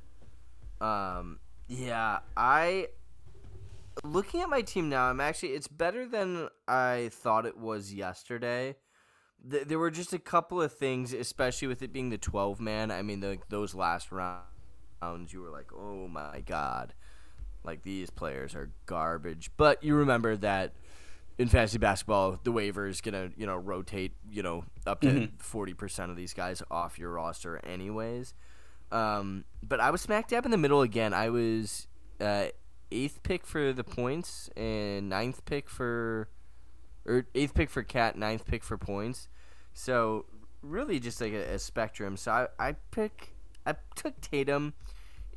Um, 0.81 1.39
yeah, 1.69 2.21
I 2.37 2.89
looking 4.05 4.41
at 4.41 4.49
my 4.49 4.63
team 4.63 4.89
now. 4.89 5.05
I'm 5.05 5.21
actually 5.21 5.51
it's 5.51 5.69
better 5.69 6.07
than 6.07 6.49
I 6.67 7.11
thought 7.13 7.47
it 7.47 7.59
was 7.59 7.93
yesterday. 7.93 8.77
Th- 9.49 9.65
there 9.65 9.79
were 9.79 9.91
just 9.91 10.13
a 10.13 10.19
couple 10.19 10.61
of 10.61 10.73
things, 10.73 11.13
especially 11.13 11.69
with 11.69 11.83
it 11.83 11.93
being 11.93 12.11
the 12.11 12.19
12 12.19 12.61
man. 12.61 12.91
I 12.91 13.03
mean, 13.03 13.21
the, 13.21 13.39
those 13.49 13.75
last 13.75 14.11
rounds, 14.11 15.33
you 15.33 15.41
were 15.41 15.51
like, 15.51 15.73
oh 15.73 16.09
my 16.09 16.41
god, 16.41 16.95
like 17.65 17.83
these 17.83 18.11
players 18.11 18.55
are 18.55 18.71
garbage. 18.87 19.51
But 19.57 19.83
you 19.85 19.95
remember 19.95 20.37
that 20.37 20.73
in 21.39 21.49
fantasy 21.49 21.79
basketball, 21.79 22.41
the 22.43 22.53
waiver 22.53 22.87
is 22.87 23.01
gonna 23.01 23.31
you 23.37 23.47
know 23.47 23.57
rotate 23.57 24.13
you 24.31 24.43
know 24.43 24.65
up 24.87 25.01
to 25.03 25.29
40 25.39 25.75
percent 25.75 26.11
of 26.11 26.17
these 26.17 26.35
guys 26.35 26.63
off 26.71 26.99
your 26.99 27.13
roster 27.13 27.61
anyways. 27.65 28.35
Um, 28.91 29.45
but 29.63 29.81
I 29.81 29.91
was 29.91 30.01
smack 30.01 30.29
dab 30.29 30.45
in 30.45 30.51
the 30.51 30.57
middle 30.57 30.83
again. 30.83 31.13
I 31.13 31.29
was 31.29 31.87
uh, 32.21 32.47
eighth 32.91 33.23
pick 33.23 33.47
for 33.47 33.73
the 33.73 33.85
points 33.85 34.49
and 34.57 35.09
ninth 35.09 35.45
pick 35.45 35.69
for, 35.69 36.29
or 37.05 37.27
eighth 37.35 37.55
pick 37.55 37.71
for 37.71 37.83
cat, 37.83 38.17
ninth 38.17 38.47
pick 38.47 38.65
for 38.65 38.79
points. 38.79 39.29
So 39.75 40.27
really 40.63 40.99
just 40.99 41.21
like 41.21 41.33
a, 41.33 41.55
a 41.55 41.59
spectrum. 41.59 42.17
So 42.17 42.33
I, 42.33 42.69
I 42.69 42.73
pick 42.91 43.35
I 43.69 43.75
took 43.95 44.21
Tatum 44.21 44.73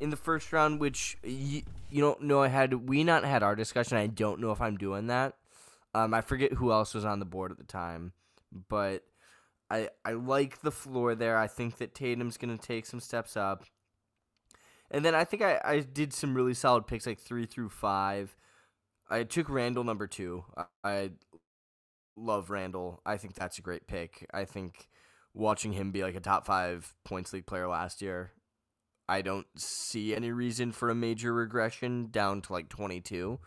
in 0.00 0.10
the 0.10 0.16
first 0.16 0.52
round, 0.52 0.80
which 0.80 1.18
you, 1.22 1.62
you 1.90 2.00
don't 2.00 2.22
know. 2.22 2.42
I 2.42 2.48
had 2.48 2.88
we 2.88 3.04
not 3.04 3.24
had 3.24 3.42
our 3.42 3.54
discussion. 3.54 3.98
I 3.98 4.06
don't 4.06 4.40
know 4.40 4.52
if 4.52 4.60
I'm 4.60 4.76
doing 4.76 5.08
that. 5.08 5.34
Um, 5.94 6.14
I 6.14 6.22
forget 6.22 6.54
who 6.54 6.72
else 6.72 6.94
was 6.94 7.04
on 7.04 7.18
the 7.18 7.26
board 7.26 7.50
at 7.50 7.58
the 7.58 7.64
time, 7.64 8.12
but 8.68 9.04
I 9.72 9.88
I 10.04 10.12
like 10.12 10.60
the 10.60 10.70
floor 10.70 11.14
there. 11.14 11.38
I 11.38 11.46
think 11.46 11.78
that 11.78 11.94
Tatum's 11.94 12.36
gonna 12.36 12.58
take 12.58 12.84
some 12.84 13.00
steps 13.00 13.36
up. 13.36 13.64
And 14.90 15.02
then 15.02 15.14
I 15.14 15.24
think 15.24 15.42
I, 15.42 15.58
I 15.64 15.80
did 15.80 16.12
some 16.12 16.34
really 16.34 16.52
solid 16.52 16.86
picks 16.86 17.06
like 17.06 17.18
three 17.18 17.46
through 17.46 17.70
five. 17.70 18.36
I 19.08 19.24
took 19.24 19.48
Randle 19.48 19.84
number 19.84 20.06
two. 20.06 20.44
I, 20.56 20.64
I 20.84 21.10
love 22.14 22.50
Randle. 22.50 23.00
I 23.06 23.16
think 23.16 23.34
that's 23.34 23.58
a 23.58 23.62
great 23.62 23.86
pick. 23.86 24.26
I 24.34 24.44
think 24.44 24.88
watching 25.32 25.72
him 25.72 25.90
be 25.90 26.02
like 26.02 26.14
a 26.14 26.20
top 26.20 26.44
five 26.44 26.94
points 27.04 27.32
league 27.32 27.46
player 27.46 27.66
last 27.66 28.02
year, 28.02 28.32
I 29.08 29.22
don't 29.22 29.46
see 29.56 30.14
any 30.14 30.30
reason 30.30 30.72
for 30.72 30.90
a 30.90 30.94
major 30.94 31.32
regression 31.32 32.08
down 32.10 32.42
to 32.42 32.52
like 32.52 32.68
22. 32.68 33.38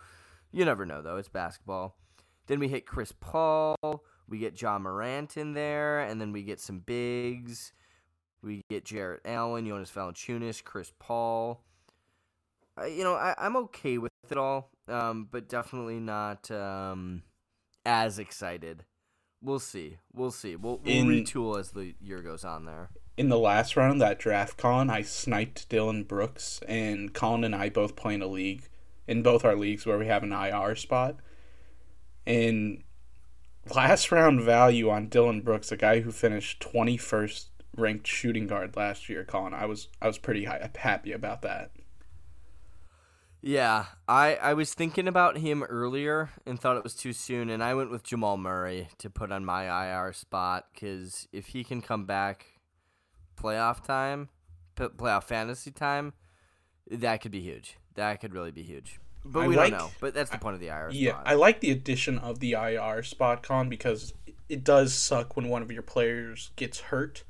You 0.51 0.65
never 0.65 0.87
know 0.87 1.03
though. 1.03 1.17
It's 1.17 1.29
basketball. 1.29 1.95
Then 2.47 2.59
we 2.59 2.69
hit 2.69 2.87
Chris 2.87 3.11
Paul. 3.11 4.03
We 4.27 4.39
get 4.39 4.59
Ja 4.59 4.79
Morant 4.79 5.37
in 5.37 5.53
there, 5.53 5.99
and 5.99 6.19
then 6.19 6.31
we 6.31 6.43
get 6.43 6.59
some 6.59 6.79
bigs. 6.79 7.73
We 8.41 8.61
get 8.69 8.85
Jarrett 8.85 9.21
Allen, 9.25 9.67
Jonas 9.67 9.91
Valanciunas, 9.91 10.63
Chris 10.63 10.91
Paul. 10.99 11.61
I, 12.77 12.87
you 12.87 13.03
know, 13.03 13.15
I, 13.15 13.35
I'm 13.37 13.55
okay 13.57 13.97
with 13.97 14.11
it 14.29 14.37
all, 14.37 14.71
um, 14.87 15.27
but 15.31 15.47
definitely 15.47 15.99
not 15.99 16.49
um, 16.51 17.23
as 17.85 18.19
excited. 18.19 18.83
We'll 19.41 19.59
see. 19.59 19.97
We'll 20.13 20.31
see. 20.31 20.55
We'll, 20.55 20.79
we'll 20.83 20.93
In- 20.93 21.07
retool 21.07 21.59
as 21.59 21.71
the 21.71 21.93
year 22.01 22.21
goes 22.21 22.43
on 22.43 22.65
there. 22.65 22.89
In 23.17 23.29
the 23.29 23.39
last 23.39 23.77
round, 23.77 24.01
that 24.01 24.19
draft, 24.19 24.57
Colin, 24.57 24.89
I 24.89 25.01
sniped 25.01 25.69
Dillon 25.69 26.03
Brooks, 26.03 26.59
and 26.67 27.13
Colin 27.13 27.45
and 27.45 27.55
I 27.55 27.69
both 27.69 27.95
play 27.95 28.15
in 28.15 28.21
a 28.21 28.27
league, 28.27 28.67
in 29.07 29.23
both 29.23 29.45
our 29.45 29.55
leagues 29.55 29.85
where 29.85 29.97
we 29.97 30.07
have 30.07 30.23
an 30.23 30.33
IR 30.33 30.75
spot. 30.75 31.15
And 32.27 32.83
last 33.73 34.11
round 34.11 34.41
value 34.41 34.89
on 34.89 35.07
Dillon 35.07 35.41
Brooks, 35.41 35.71
a 35.71 35.77
guy 35.77 36.01
who 36.01 36.11
finished 36.11 36.61
21st 36.61 37.45
ranked 37.77 38.07
shooting 38.07 38.47
guard 38.47 38.75
last 38.75 39.09
year, 39.09 39.23
Colin, 39.23 39.53
I 39.53 39.65
was 39.65 39.89
I 40.01 40.07
was 40.07 40.17
pretty 40.17 40.45
high, 40.45 40.69
happy 40.75 41.11
about 41.11 41.41
that. 41.41 41.71
Yeah, 43.41 43.85
I, 44.07 44.35
I 44.37 44.53
was 44.55 44.73
thinking 44.73 45.07
about 45.07 45.37
him 45.37 45.61
earlier 45.61 46.31
and 46.47 46.59
thought 46.59 46.77
it 46.77 46.83
was 46.83 46.95
too 46.95 47.13
soon, 47.13 47.51
and 47.51 47.63
I 47.63 47.75
went 47.75 47.91
with 47.91 48.03
Jamal 48.03 48.37
Murray 48.37 48.89
to 48.97 49.09
put 49.09 49.31
on 49.31 49.45
my 49.45 49.65
IR 49.85 50.13
spot 50.13 50.65
because 50.73 51.27
if 51.31 51.47
he 51.47 51.63
can 51.63 51.83
come 51.83 52.05
back 52.05 52.47
playoff 53.39 53.83
time, 53.83 54.29
playoff 54.75 55.25
fantasy 55.25 55.69
time, 55.69 56.13
that 56.89 57.21
could 57.21 57.31
be 57.31 57.41
huge. 57.41 57.77
That 57.93 58.19
could 58.19 58.33
really 58.33 58.51
be 58.51 58.63
huge. 58.63 58.99
But 59.25 59.39
I 59.41 59.47
we 59.47 59.55
like- 59.55 59.71
don't 59.71 59.79
know. 59.79 59.91
But 59.99 60.13
that's 60.13 60.29
the 60.29 60.37
point 60.37 60.53
of 60.53 60.59
the 60.61 60.67
IR 60.67 60.89
Yeah, 60.91 61.11
spot. 61.13 61.23
I 61.25 61.33
like 61.33 61.59
the 61.59 61.71
addition 61.71 62.19
of 62.19 62.39
the 62.39 62.53
IR 62.53 63.03
spot 63.03 63.41
con 63.43 63.69
because 63.69 64.13
it 64.47 64.63
does 64.63 64.93
suck 64.93 65.35
when 65.35 65.49
one 65.49 65.61
of 65.63 65.71
your 65.71 65.81
players 65.81 66.51
gets 66.55 66.79
hurt 66.79 67.23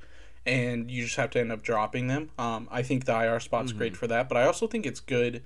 and 0.45 0.91
you 0.91 1.03
just 1.05 1.15
have 1.15 1.29
to 1.31 1.39
end 1.39 1.51
up 1.51 1.63
dropping 1.63 2.07
them. 2.07 2.29
Um, 2.37 2.67
I 2.69 2.83
think 2.83 3.05
the 3.05 3.13
IR 3.15 3.39
spot's 3.39 3.71
great 3.71 3.95
for 3.95 4.07
that, 4.07 4.27
but 4.29 4.37
I 4.37 4.43
also 4.43 4.67
think 4.67 4.85
it's 4.85 4.99
good 4.99 5.43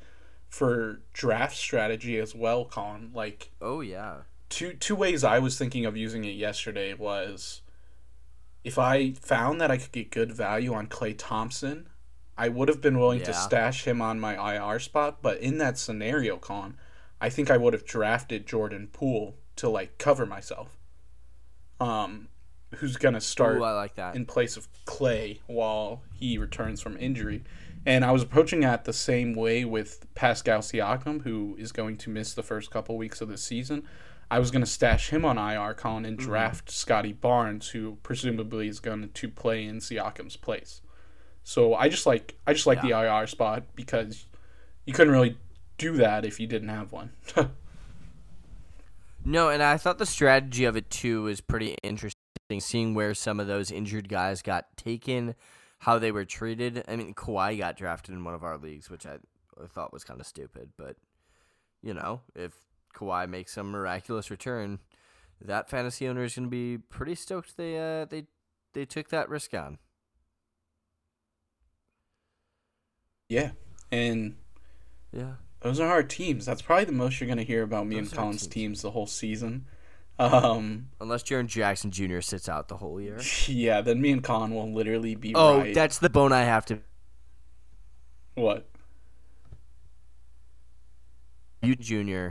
for 0.49 1.01
draft 1.13 1.55
strategy 1.55 2.17
as 2.17 2.33
well, 2.33 2.65
Colin. 2.65 3.11
Like 3.13 3.51
oh, 3.61 3.81
yeah. 3.81 4.21
two 4.49 4.73
two 4.73 4.95
ways 4.95 5.23
I 5.23 5.37
was 5.39 5.57
thinking 5.57 5.85
of 5.85 5.95
using 5.95 6.25
it 6.25 6.35
yesterday 6.35 6.93
was 6.95 7.61
if 8.63 8.77
I 8.77 9.11
found 9.13 9.61
that 9.61 9.71
I 9.71 9.77
could 9.77 9.91
get 9.91 10.11
good 10.11 10.33
value 10.33 10.73
on 10.73 10.87
Klay 10.87 11.15
Thompson, 11.17 11.87
I 12.39 12.47
would 12.47 12.69
have 12.69 12.79
been 12.79 12.97
willing 12.97 13.21
to 13.23 13.33
stash 13.33 13.85
him 13.85 14.01
on 14.01 14.17
my 14.17 14.55
IR 14.55 14.79
spot. 14.79 15.21
But 15.21 15.39
in 15.41 15.57
that 15.57 15.77
scenario, 15.77 16.37
Con, 16.37 16.77
I 17.19 17.29
think 17.29 17.51
I 17.51 17.57
would 17.57 17.73
have 17.73 17.85
drafted 17.85 18.47
Jordan 18.47 18.87
Poole 18.93 19.35
to 19.57 19.67
like 19.67 19.97
cover 19.97 20.25
myself. 20.25 20.77
Um, 21.81 22.29
who's 22.75 22.95
gonna 22.95 23.19
start 23.19 23.57
Ooh, 23.57 23.63
I 23.63 23.71
like 23.73 23.95
that. 23.95 24.15
in 24.15 24.25
place 24.25 24.55
of 24.55 24.69
Klay 24.85 25.39
while 25.47 26.01
he 26.13 26.37
returns 26.37 26.81
from 26.81 26.97
injury. 26.97 27.43
And 27.85 28.05
I 28.05 28.11
was 28.11 28.23
approaching 28.23 28.61
that 28.61 28.85
the 28.85 28.93
same 28.93 29.33
way 29.33 29.65
with 29.65 30.05
Pascal 30.15 30.59
Siakam, 30.59 31.23
who 31.23 31.55
is 31.59 31.73
going 31.73 31.97
to 31.97 32.09
miss 32.09 32.33
the 32.33 32.43
first 32.43 32.71
couple 32.71 32.97
weeks 32.97 33.19
of 33.19 33.27
the 33.27 33.37
season. 33.37 33.83
I 34.31 34.39
was 34.39 34.51
going 34.51 34.63
to 34.63 34.69
stash 34.69 35.09
him 35.09 35.25
on 35.25 35.37
IR, 35.37 35.73
Colin, 35.73 36.05
and 36.05 36.17
draft 36.17 36.69
Scottie 36.69 37.13
Barnes, 37.13 37.69
who 37.69 37.97
presumably 38.03 38.67
is 38.67 38.79
going 38.79 39.09
to 39.09 39.29
play 39.29 39.65
in 39.65 39.79
Siakam's 39.79 40.37
place. 40.37 40.81
So 41.43 41.73
I 41.73 41.89
just 41.89 42.05
like 42.05 42.35
I 42.45 42.53
just 42.53 42.67
like 42.67 42.81
the 42.81 42.91
IR 42.91 43.27
spot 43.27 43.63
because 43.75 44.25
you 44.85 44.93
couldn't 44.93 45.13
really 45.13 45.37
do 45.77 45.97
that 45.97 46.25
if 46.25 46.39
you 46.39 46.47
didn't 46.47 46.69
have 46.69 46.91
one. 46.91 47.11
No, 49.25 49.49
and 49.49 49.61
I 49.61 49.77
thought 49.77 49.97
the 49.97 50.05
strategy 50.05 50.65
of 50.65 50.75
it 50.77 50.89
too 50.89 51.23
was 51.23 51.41
pretty 51.41 51.75
interesting. 51.83 52.15
Seeing 52.59 52.95
where 52.95 53.13
some 53.13 53.39
of 53.39 53.45
those 53.45 53.69
injured 53.69 54.09
guys 54.09 54.41
got 54.41 54.75
taken, 54.75 55.35
how 55.79 55.99
they 55.99 56.11
were 56.11 56.25
treated. 56.25 56.83
I 56.87 56.95
mean, 56.95 57.13
Kawhi 57.13 57.59
got 57.59 57.77
drafted 57.77 58.15
in 58.15 58.23
one 58.23 58.33
of 58.33 58.43
our 58.43 58.57
leagues, 58.57 58.89
which 58.89 59.05
I, 59.05 59.17
I 59.61 59.67
thought 59.67 59.93
was 59.93 60.03
kind 60.03 60.19
of 60.19 60.25
stupid. 60.25 60.69
But 60.77 60.95
you 61.83 61.93
know, 61.93 62.21
if 62.35 62.53
Kawhi 62.95 63.29
makes 63.29 63.53
some 63.53 63.69
miraculous 63.69 64.31
return, 64.31 64.79
that 65.39 65.69
fantasy 65.69 66.07
owner 66.07 66.23
is 66.23 66.35
going 66.35 66.47
to 66.47 66.49
be 66.49 66.79
pretty 66.79 67.13
stoked 67.13 67.55
they 67.55 67.77
uh, 67.77 68.05
they 68.05 68.25
they 68.73 68.85
took 68.85 69.09
that 69.09 69.29
risk 69.29 69.53
on. 69.53 69.77
Yeah, 73.29 73.51
and 73.91 74.35
Yeah. 75.11 75.33
those 75.61 75.79
are 75.79 75.87
our 75.87 76.01
teams. 76.03 76.45
That's 76.47 76.63
probably 76.63 76.85
the 76.85 76.91
most 76.91 77.19
you're 77.21 77.27
going 77.27 77.37
to 77.37 77.43
hear 77.43 77.61
about 77.61 77.85
me 77.87 77.95
Those 77.99 78.09
and 78.09 78.17
Colin's 78.17 78.41
teams. 78.41 78.53
teams 78.53 78.81
the 78.81 78.91
whole 78.91 79.05
season. 79.07 79.67
Um, 80.17 80.87
Unless 80.99 81.23
Jaren 81.23 81.45
Jackson 81.47 81.91
Jr. 81.91 82.19
sits 82.19 82.49
out 82.49 82.67
the 82.67 82.77
whole 82.77 82.99
year. 82.99 83.21
Yeah, 83.47 83.79
then 83.81 84.01
me 84.01 84.11
and 84.11 84.21
Colin 84.23 84.53
will 84.53 84.73
literally 84.73 85.15
be 85.15 85.33
Oh, 85.35 85.59
right. 85.59 85.73
that's 85.73 85.99
the 85.99 86.09
bone 86.09 86.33
I 86.33 86.41
have 86.41 86.65
to 86.65 86.79
what? 88.35 88.67
you 91.61 91.75
Jr. 91.75 92.29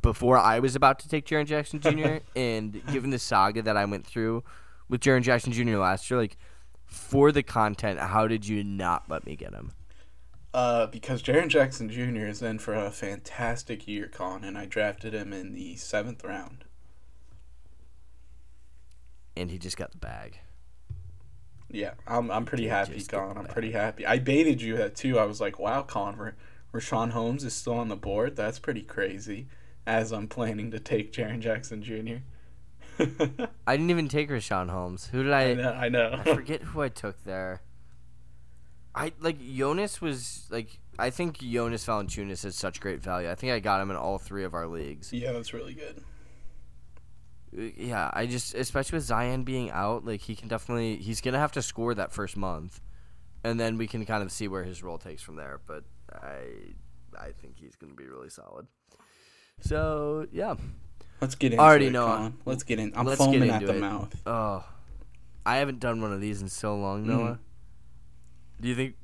before 0.00 0.36
I 0.38 0.58
was 0.60 0.76
about 0.76 0.98
to 1.00 1.08
take 1.08 1.26
Jaren 1.26 1.46
Jackson 1.46 1.80
Jr. 1.80 2.18
and 2.36 2.84
given 2.86 3.10
the 3.10 3.18
saga 3.18 3.62
that 3.62 3.76
I 3.76 3.84
went 3.86 4.06
through 4.06 4.44
with 4.88 5.00
Jaren 5.00 5.22
Jackson 5.22 5.52
Jr. 5.52 5.76
last 5.78 6.08
year, 6.10 6.20
like 6.20 6.36
for 6.84 7.32
the 7.32 7.42
content, 7.42 7.98
how 7.98 8.28
did 8.28 8.46
you 8.46 8.62
not 8.62 9.04
let 9.08 9.26
me 9.26 9.34
get 9.34 9.52
him? 9.54 9.72
Uh, 10.54 10.86
because 10.86 11.20
Jaren 11.20 11.48
Jackson 11.48 11.90
Jr. 11.90 12.26
is 12.26 12.40
in 12.40 12.60
for 12.60 12.74
a 12.74 12.92
fantastic 12.92 13.88
year, 13.88 14.06
Colin, 14.06 14.44
and 14.44 14.56
I 14.56 14.66
drafted 14.66 15.12
him 15.12 15.32
in 15.32 15.52
the 15.52 15.74
seventh 15.74 16.22
round. 16.22 16.64
And 19.36 19.50
he 19.50 19.58
just 19.58 19.76
got 19.76 19.90
the 19.90 19.98
bag. 19.98 20.38
Yeah, 21.68 21.94
I'm 22.06 22.30
I'm 22.30 22.44
pretty 22.44 22.68
happy, 22.68 23.02
Colin. 23.02 23.36
I'm 23.36 23.46
pretty 23.46 23.72
happy. 23.72 24.06
I 24.06 24.20
baited 24.20 24.62
you 24.62 24.76
that 24.76 24.94
too. 24.94 25.18
I 25.18 25.24
was 25.24 25.40
like, 25.40 25.58
wow, 25.58 25.82
Colin, 25.82 26.14
R- 26.20 26.36
Richaun 26.72 27.10
Holmes 27.10 27.42
is 27.42 27.52
still 27.52 27.74
on 27.74 27.88
the 27.88 27.96
board. 27.96 28.36
That's 28.36 28.60
pretty 28.60 28.82
crazy. 28.82 29.48
As 29.88 30.12
I'm 30.12 30.28
planning 30.28 30.70
to 30.70 30.78
take 30.78 31.12
Jaren 31.12 31.40
Jackson 31.40 31.82
Jr. 31.82 32.22
I 33.66 33.76
didn't 33.76 33.90
even 33.90 34.08
take 34.08 34.30
Richaun 34.30 34.70
Holmes. 34.70 35.08
Who 35.08 35.24
did 35.24 35.32
I? 35.32 35.50
I 35.50 35.54
know. 35.54 35.72
I 35.72 35.88
know. 35.88 36.20
I 36.24 36.32
forget 36.32 36.62
who 36.62 36.80
I 36.80 36.90
took 36.90 37.24
there. 37.24 37.60
I 38.94 39.12
like 39.20 39.38
Jonas 39.40 40.00
was 40.00 40.46
like 40.50 40.78
I 40.98 41.10
think 41.10 41.38
Jonas 41.38 41.84
Valanciunas 41.86 42.44
is 42.44 42.54
such 42.54 42.80
great 42.80 43.00
value. 43.00 43.30
I 43.30 43.34
think 43.34 43.52
I 43.52 43.58
got 43.60 43.80
him 43.80 43.90
in 43.90 43.96
all 43.96 44.18
three 44.18 44.44
of 44.44 44.54
our 44.54 44.66
leagues. 44.66 45.12
yeah, 45.12 45.32
that's 45.32 45.52
really 45.52 45.74
good. 45.74 46.02
Uh, 47.56 47.70
Yeah, 47.76 48.10
I 48.12 48.26
just 48.26 48.54
especially 48.54 48.96
with 48.96 49.04
Zion 49.04 49.44
being 49.44 49.70
out, 49.70 50.04
like 50.04 50.20
he 50.20 50.34
can 50.36 50.48
definitely 50.48 50.96
he's 50.96 51.20
gonna 51.20 51.38
have 51.38 51.52
to 51.52 51.62
score 51.62 51.94
that 51.94 52.12
first 52.12 52.36
month, 52.36 52.80
and 53.42 53.58
then 53.58 53.76
we 53.78 53.86
can 53.86 54.04
kind 54.06 54.22
of 54.22 54.30
see 54.30 54.48
where 54.48 54.64
his 54.64 54.82
role 54.82 54.98
takes 54.98 55.22
from 55.22 55.36
there. 55.36 55.60
But 55.66 55.84
I 56.12 56.38
I 57.18 57.32
think 57.32 57.56
he's 57.58 57.76
gonna 57.76 57.94
be 57.94 58.06
really 58.06 58.30
solid. 58.30 58.66
So 59.60 60.26
yeah, 60.32 60.54
Let's 61.20 61.36
get 61.36 61.52
into 61.52 61.62
Already 61.64 61.86
it, 61.86 61.92
know. 61.92 62.06
Colin. 62.06 62.34
Let's 62.44 62.64
get 62.64 62.78
in. 62.80 62.92
I'm 62.96 63.06
foaming 63.16 63.50
at 63.50 63.64
the 63.64 63.76
it. 63.76 63.80
mouth. 63.80 64.14
oh, 64.26 64.64
I 65.46 65.56
haven't 65.56 65.78
done 65.80 66.00
one 66.02 66.12
of 66.12 66.20
these 66.20 66.42
in 66.42 66.48
so 66.48 66.76
long, 66.76 67.04
Mhm. 67.04 67.06
Noah. 67.06 67.38
Do 68.60 68.68
you 68.68 68.74
think? 68.74 68.94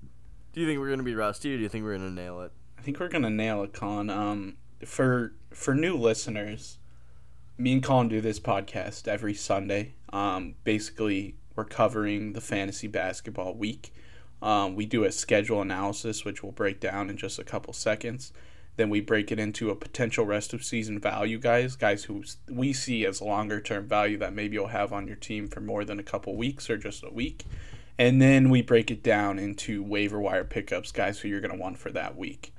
Do 0.53 0.61
you 0.61 0.67
think 0.67 0.81
we're 0.81 0.91
gonna 0.91 1.03
be 1.03 1.15
rusty, 1.15 1.55
or 1.55 1.57
do 1.57 1.63
you 1.63 1.69
think 1.69 1.85
we're 1.85 1.97
gonna 1.97 2.11
nail 2.11 2.41
it? 2.41 2.53
I 2.79 2.83
think 2.83 2.99
we're 2.99 3.09
gonna 3.09 3.31
nail 3.31 3.63
it, 3.63 3.73
Colin. 3.73 4.11
Um, 4.11 4.57
for 4.85 5.35
for 5.53 5.75
new 5.75 5.97
listeners, 5.97 6.79
me 7.59 7.75
and 7.75 7.83
Colin 7.83 8.09
do 8.09 8.21
this 8.21 8.41
podcast 8.41 9.07
every 9.07 9.35
Sunday. 9.35 9.95
Um, 10.13 10.55
basically, 10.65 11.37
we're 11.55 11.65
covering 11.65 12.33
the 12.33 12.41
fantasy 12.41 12.87
basketball 12.87 13.55
week. 13.55 13.93
Um, 14.43 14.75
we 14.75 14.87
do 14.87 15.05
a 15.05 15.13
schedule 15.13 15.61
analysis, 15.61 16.25
which 16.25 16.43
we'll 16.43 16.53
break 16.53 16.81
down 16.81 17.11
in 17.11 17.17
just 17.17 17.39
a 17.39 17.45
couple 17.45 17.73
seconds. 17.73 18.33
Then 18.77 18.89
we 18.89 19.01
break 19.03 19.31
it 19.31 19.39
into 19.39 19.69
a 19.69 19.77
potential 19.77 20.25
rest 20.25 20.55
of 20.55 20.65
season 20.65 20.99
value 20.99 21.39
guys, 21.39 21.77
guys 21.77 22.05
who 22.05 22.23
we 22.49 22.73
see 22.73 23.05
as 23.05 23.21
longer 23.21 23.61
term 23.61 23.87
value 23.87 24.17
that 24.19 24.33
maybe 24.33 24.55
you'll 24.55 24.69
have 24.69 24.93
on 24.93 25.07
your 25.07 25.17
team 25.17 25.49
for 25.49 25.61
more 25.61 25.85
than 25.85 25.99
a 25.99 26.05
couple 26.05 26.35
weeks 26.35 26.71
or 26.71 26.79
just 26.79 27.05
a 27.05 27.11
week. 27.11 27.45
And 28.01 28.21
then 28.21 28.49
we 28.49 28.63
break 28.63 28.91
it 28.91 29.03
down 29.03 29.39
into 29.39 29.83
waiver 29.83 30.19
wire 30.19 30.43
pickups, 30.43 30.91
guys 30.91 31.19
who 31.19 31.29
you're 31.29 31.43
going 31.43 31.53
to 31.53 31.61
want 31.61 31.77
for 31.77 31.91
that 31.91 32.17
week. 32.17 32.55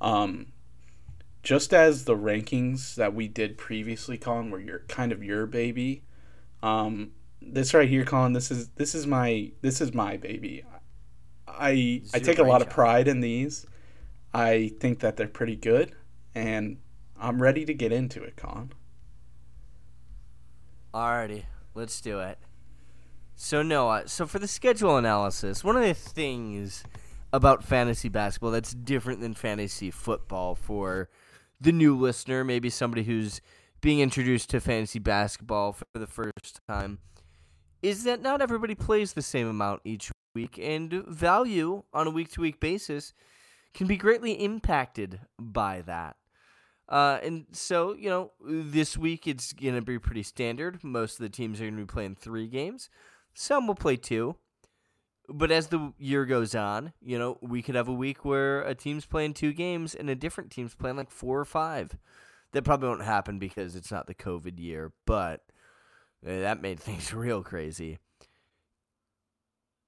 Um, 0.00 0.52
just 1.42 1.74
as 1.74 2.04
the 2.04 2.14
rankings 2.16 2.94
that 2.94 3.12
we 3.12 3.26
did 3.26 3.58
previously, 3.58 4.16
Colin, 4.16 4.52
were 4.52 4.60
your 4.60 4.84
kind 4.86 5.10
of 5.10 5.24
your 5.24 5.46
baby. 5.46 6.04
Um, 6.62 7.10
this 7.42 7.74
right 7.74 7.88
here, 7.88 8.04
Colin, 8.04 8.34
this 8.34 8.52
is 8.52 8.68
this 8.76 8.94
is 8.94 9.04
my 9.04 9.50
this 9.62 9.80
is 9.80 9.92
my 9.92 10.16
baby. 10.16 10.62
I 11.48 12.02
I 12.14 12.20
take 12.20 12.38
a 12.38 12.44
lot 12.44 12.62
of 12.62 12.70
pride 12.70 13.08
in 13.08 13.18
these. 13.18 13.66
I 14.32 14.74
think 14.78 15.00
that 15.00 15.16
they're 15.16 15.26
pretty 15.26 15.56
good, 15.56 15.90
and 16.36 16.76
I'm 17.20 17.42
ready 17.42 17.64
to 17.64 17.74
get 17.74 17.90
into 17.90 18.22
it, 18.22 18.36
Colin. 18.36 18.72
Alrighty, 20.94 21.46
let's 21.74 22.00
do 22.00 22.20
it. 22.20 22.38
So 23.36 23.62
Noah, 23.62 24.04
so 24.06 24.26
for 24.26 24.38
the 24.38 24.46
schedule 24.46 24.96
analysis, 24.96 25.64
one 25.64 25.76
of 25.76 25.82
the 25.82 25.92
things 25.92 26.84
about 27.32 27.64
fantasy 27.64 28.08
basketball 28.08 28.52
that's 28.52 28.72
different 28.72 29.20
than 29.20 29.34
fantasy 29.34 29.90
football 29.90 30.54
for 30.54 31.08
the 31.60 31.72
new 31.72 31.96
listener, 31.96 32.44
maybe 32.44 32.70
somebody 32.70 33.02
who's 33.02 33.40
being 33.80 33.98
introduced 33.98 34.50
to 34.50 34.60
fantasy 34.60 35.00
basketball 35.00 35.72
for 35.72 35.84
the 35.94 36.06
first 36.06 36.60
time, 36.68 37.00
is 37.82 38.04
that 38.04 38.22
not 38.22 38.40
everybody 38.40 38.74
plays 38.74 39.12
the 39.12 39.22
same 39.22 39.48
amount 39.48 39.80
each 39.84 40.12
week, 40.34 40.58
and 40.62 40.92
value 41.06 41.82
on 41.92 42.06
a 42.06 42.10
week 42.10 42.30
to 42.32 42.40
week 42.40 42.60
basis 42.60 43.12
can 43.74 43.88
be 43.88 43.96
greatly 43.96 44.32
impacted 44.32 45.20
by 45.38 45.82
that. 45.82 46.16
Uh, 46.88 47.18
and 47.22 47.46
so, 47.50 47.94
you 47.94 48.08
know, 48.08 48.30
this 48.40 48.96
week 48.96 49.26
it's 49.26 49.52
going 49.52 49.74
to 49.74 49.82
be 49.82 49.98
pretty 49.98 50.22
standard. 50.22 50.84
Most 50.84 51.18
of 51.18 51.24
the 51.24 51.30
teams 51.30 51.60
are 51.60 51.64
going 51.64 51.76
to 51.76 51.82
be 51.82 51.86
playing 51.86 52.14
three 52.14 52.46
games. 52.46 52.90
Some 53.34 53.66
will 53.66 53.74
play 53.74 53.96
two. 53.96 54.36
But 55.28 55.50
as 55.50 55.68
the 55.68 55.92
year 55.98 56.26
goes 56.26 56.54
on, 56.54 56.92
you 57.00 57.18
know, 57.18 57.38
we 57.40 57.62
could 57.62 57.74
have 57.74 57.88
a 57.88 57.94
week 57.94 58.24
where 58.24 58.60
a 58.62 58.74
team's 58.74 59.06
playing 59.06 59.34
two 59.34 59.52
games 59.52 59.94
and 59.94 60.10
a 60.10 60.14
different 60.14 60.50
team's 60.50 60.74
playing 60.74 60.96
like 60.96 61.10
four 61.10 61.40
or 61.40 61.46
five. 61.46 61.96
That 62.52 62.64
probably 62.64 62.88
won't 62.88 63.04
happen 63.04 63.38
because 63.38 63.74
it's 63.74 63.90
not 63.90 64.06
the 64.06 64.14
COVID 64.14 64.58
year, 64.58 64.92
but 65.06 65.40
uh, 66.26 66.40
that 66.40 66.62
made 66.62 66.78
things 66.80 67.12
real 67.12 67.42
crazy. 67.42 67.98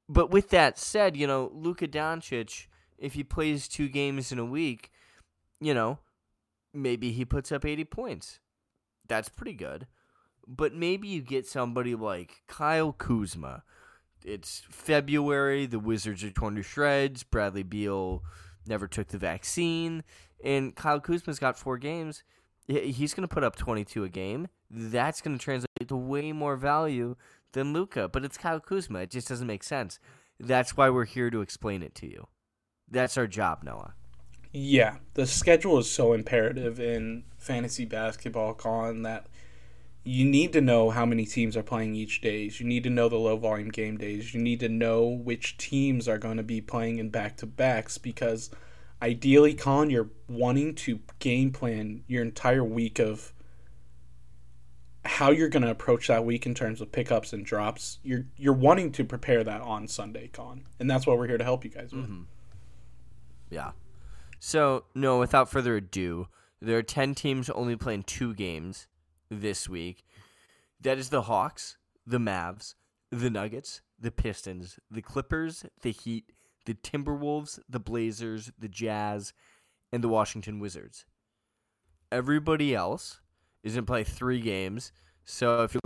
But 0.09 0.31
with 0.31 0.51
that 0.51 0.79
said, 0.79 1.17
you 1.17 1.27
know, 1.27 1.51
Luka 1.53 1.87
Doncic, 1.87 2.67
if 2.97 3.15
he 3.15 3.23
plays 3.23 3.69
two 3.69 3.89
games 3.89 4.33
in 4.33 4.39
a 4.39 4.45
week, 4.45 4.91
you 5.61 5.75
know, 5.75 5.99
maybe 6.73 7.13
he 7.13 7.25
puts 7.25 7.53
up 7.53 7.65
80 7.65 7.85
points. 7.85 8.41
That's 9.07 9.29
pretty 9.29 9.53
good. 9.53 9.87
But 10.47 10.75
maybe 10.75 11.09
you 11.09 11.23
get 11.23 11.47
somebody 11.47 11.95
like 11.95 12.43
Kyle 12.47 12.93
Kuzma. 12.93 13.65
It's 14.25 14.63
February. 14.71 15.67
The 15.67 15.79
Wizards 15.79 16.23
are 16.25 16.31
torn 16.31 16.57
to 16.57 16.63
shreds. 16.63 17.23
Bradley 17.23 17.63
Beal 17.63 18.23
never 18.67 18.87
took 18.87 19.09
the 19.09 19.19
vaccine. 19.19 20.05
And 20.45 20.75
Kyle 20.75 21.01
Kuzma's 21.01 21.39
got 21.39 21.59
four 21.59 21.79
games. 21.79 22.23
He's 22.69 23.15
going 23.15 23.27
to 23.27 23.33
put 23.33 23.45
up 23.45 23.57
22 23.57 24.05
a 24.05 24.09
game. 24.09 24.49
That's 24.71 25.21
going 25.21 25.39
to 25.39 25.45
translate 25.45 25.89
to 25.89 25.97
way 25.97 26.33
more 26.33 26.57
value 26.57 27.17
than 27.53 27.73
Luka. 27.73 28.09
But 28.09 28.25
it's 28.25 28.39
Kyle 28.39 28.61
Kuzma. 28.61 29.01
It 29.01 29.11
just 29.11 29.29
doesn't 29.29 29.47
make 29.47 29.63
sense. 29.63 29.99
That's 30.39 30.77
why 30.77 30.91
we're 30.91 31.05
here 31.05 31.31
to 31.31 31.41
explain 31.41 31.83
it 31.83 31.95
to 31.97 32.07
you. 32.07 32.27
That's 32.91 33.17
our 33.17 33.27
job, 33.27 33.63
Noah. 33.63 33.95
Yeah, 34.53 34.97
the 35.15 35.27
schedule 35.27 35.79
is 35.79 35.91
so 35.91 36.13
imperative 36.13 36.81
in 36.81 37.25
fantasy 37.37 37.85
basketball, 37.85 38.55
Colin, 38.55 39.03
that 39.03 39.27
you 40.07 40.25
need 40.25 40.53
to 40.53 40.61
know 40.61 40.91
how 40.91 41.05
many 41.05 41.27
teams 41.27 41.57
are 41.57 41.65
playing 41.65 41.97
each 41.97 42.21
days. 42.21 42.61
You 42.61 42.67
need 42.67 42.85
to 42.85 42.91
know 42.91 43.09
the 43.09 43.17
low 43.17 43.37
volume 43.37 43.71
game 43.71 43.97
days. 43.97 44.33
You 44.33 44.41
need 44.41 44.61
to 44.61 44.69
know 44.69 45.05
which 45.05 45.59
teams 45.59 46.07
are 46.07 46.17
going 46.17 46.37
to 46.37 46.45
be 46.45 46.61
playing 46.61 47.01
in 47.01 47.11
back 47.11 47.37
to 47.39 47.47
backs 47.47 47.99
because 47.99 48.49
ideally, 49.03 49.53
Colin, 49.53 49.91
you're 49.91 50.11
wanting 50.29 50.77
to 50.77 51.01
game 51.19 51.51
plan 51.51 52.05
your 52.07 52.23
entire 52.23 52.63
week 52.63 53.01
of 53.01 53.33
how 55.05 55.33
you're 55.33 55.49
going 55.49 55.65
to 55.65 55.71
approach 55.71 56.07
that 56.07 56.25
week 56.25 56.47
in 56.47 56.55
terms 56.55 56.81
of 56.81 56.93
pickups 56.93 57.33
and 57.33 57.45
drops. 57.45 57.99
You're 58.05 58.27
you're 58.37 58.53
wanting 58.53 58.93
to 58.93 59.05
prepare 59.05 59.43
that 59.43 59.61
on 59.61 59.89
Sunday, 59.89 60.29
Colin, 60.29 60.67
and 60.79 60.89
that's 60.89 61.05
what 61.05 61.19
we're 61.19 61.27
here 61.27 61.39
to 61.39 61.45
help 61.45 61.65
you 61.65 61.71
guys 61.71 61.91
with. 61.93 62.05
Mm-hmm. 62.05 62.23
Yeah. 63.51 63.73
So, 64.39 64.85
no, 64.95 65.19
without 65.19 65.51
further 65.51 65.75
ado, 65.75 66.29
there 66.61 66.79
are 66.79 66.83
10 66.83 67.17
teams 67.17 67.51
only 67.51 67.75
playing 67.75 68.05
two 68.05 68.35
games 68.35 68.87
this 69.31 69.69
week. 69.69 70.05
That 70.81 70.99
is 70.99 71.09
the 71.09 71.23
Hawks, 71.23 71.77
the 72.07 72.19
Mavs, 72.19 72.75
the 73.11 73.31
Nuggets, 73.31 73.81
the 73.99 74.11
Pistons, 74.11 74.79
the 74.91 75.03
Clippers, 75.03 75.65
the 75.83 75.93
Heat, 75.93 76.33
the 76.67 76.75
Timberwolves, 76.75 77.59
the 77.69 77.81
Blazers, 77.81 78.53
the 78.59 78.69
Jazz, 78.69 79.33
and 79.93 80.03
the 80.03 80.09
Washington 80.09 80.59
Wizards. 80.59 81.07
Everybody 82.13 82.75
else 82.75 83.21
is 83.63 83.75
going 83.75 83.85
to 83.85 83.91
play 83.91 84.05
three 84.05 84.41
games. 84.41 84.93
So, 85.25 85.63
if 85.63 85.75
you're 85.75 85.81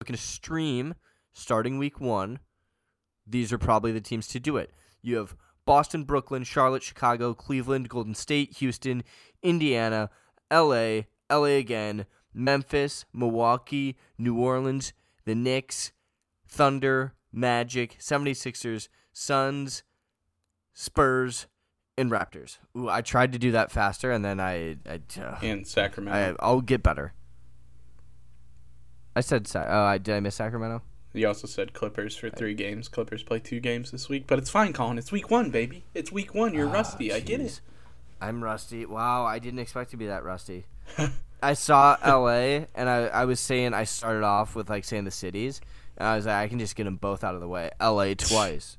looking 0.00 0.16
to 0.16 0.22
stream 0.22 0.94
starting 1.32 1.78
week 1.78 2.00
one, 2.00 2.38
these 3.26 3.52
are 3.52 3.58
probably 3.58 3.92
the 3.92 4.00
teams 4.00 4.26
to 4.28 4.40
do 4.40 4.56
it. 4.56 4.70
You 5.02 5.16
have 5.16 5.36
Boston, 5.66 6.04
Brooklyn, 6.04 6.44
Charlotte, 6.44 6.82
Chicago, 6.82 7.34
Cleveland, 7.34 7.88
Golden 7.88 8.14
State, 8.14 8.56
Houston, 8.56 9.04
Indiana, 9.42 10.10
LA, 10.50 11.02
LA 11.30 11.56
again, 11.58 12.06
Memphis, 12.34 13.04
Milwaukee, 13.12 13.96
New 14.18 14.38
Orleans, 14.38 14.92
the 15.24 15.34
Knicks, 15.34 15.92
Thunder, 16.48 17.14
Magic, 17.32 17.96
76ers, 18.00 18.88
Suns, 19.12 19.82
Spurs, 20.72 21.46
and 21.98 22.10
Raptors. 22.10 22.58
Ooh, 22.76 22.88
I 22.88 23.02
tried 23.02 23.32
to 23.32 23.38
do 23.38 23.50
that 23.52 23.70
faster 23.70 24.10
and 24.10 24.24
then 24.24 24.40
I 24.40 24.76
I, 24.88 25.00
uh, 25.20 25.38
And 25.42 25.66
Sacramento. 25.66 26.36
I 26.40 26.44
I'll 26.44 26.60
get 26.62 26.82
better. 26.82 27.12
I 29.14 29.20
said 29.20 29.46
Sa- 29.46 29.66
oh, 29.68 29.82
I 29.84 29.98
did 29.98 30.14
I 30.14 30.20
miss 30.20 30.36
Sacramento? 30.36 30.82
You 31.12 31.26
also 31.26 31.46
said 31.48 31.72
Clippers 31.72 32.16
for 32.16 32.30
three 32.30 32.54
games. 32.54 32.88
Clippers 32.88 33.24
play 33.24 33.40
two 33.40 33.58
games 33.58 33.90
this 33.90 34.08
week, 34.08 34.26
but 34.28 34.38
it's 34.38 34.48
fine, 34.48 34.72
Colin. 34.72 34.96
It's 34.96 35.10
week 35.10 35.28
one, 35.28 35.50
baby. 35.50 35.84
It's 35.92 36.12
week 36.12 36.34
one. 36.34 36.54
You're 36.54 36.68
Ah, 36.68 36.72
rusty. 36.72 37.12
I 37.12 37.18
get 37.18 37.40
it. 37.40 37.60
I'm 38.20 38.44
rusty. 38.44 38.86
Wow, 38.86 39.24
I 39.24 39.40
didn't 39.40 39.58
expect 39.58 39.90
to 39.90 39.96
be 39.96 40.06
that 40.06 40.22
rusty. 40.24 40.66
I 41.42 41.54
saw 41.54 41.96
LA, 42.04 42.66
and 42.74 42.88
I, 42.88 43.06
I 43.06 43.24
was 43.24 43.40
saying 43.40 43.74
I 43.74 43.84
started 43.84 44.24
off 44.24 44.54
with 44.54 44.68
like 44.70 44.84
saying 44.84 45.04
the 45.04 45.10
cities, 45.10 45.60
and 45.96 46.06
I 46.06 46.16
was 46.16 46.26
like, 46.26 46.36
I 46.36 46.48
can 46.48 46.58
just 46.58 46.76
get 46.76 46.84
them 46.84 46.96
both 46.96 47.24
out 47.24 47.34
of 47.34 47.40
the 47.40 47.48
way. 47.48 47.70
LA 47.80 48.14
twice. 48.14 48.76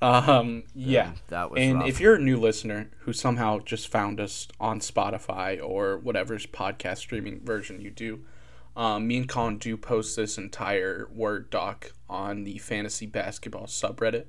Um, 0.00 0.62
yeah. 0.74 1.12
that 1.28 1.50
was 1.50 1.60
and 1.60 1.80
rough. 1.80 1.88
if 1.88 2.00
you're 2.00 2.14
a 2.14 2.20
new 2.20 2.36
listener 2.38 2.88
who 3.00 3.12
somehow 3.12 3.58
just 3.58 3.88
found 3.88 4.20
us 4.20 4.46
on 4.60 4.78
Spotify 4.78 5.60
or 5.60 5.98
whatever's 5.98 6.46
podcast 6.46 6.98
streaming 6.98 7.40
version 7.40 7.80
you 7.80 7.90
do, 7.90 8.20
Um, 8.76 9.08
me 9.08 9.16
and 9.16 9.28
Colin 9.28 9.58
do 9.58 9.76
post 9.76 10.14
this 10.14 10.38
entire 10.38 11.08
Word 11.12 11.50
doc 11.50 11.92
on 12.08 12.44
the 12.44 12.58
fantasy 12.58 13.06
basketball 13.06 13.66
subreddit 13.66 14.26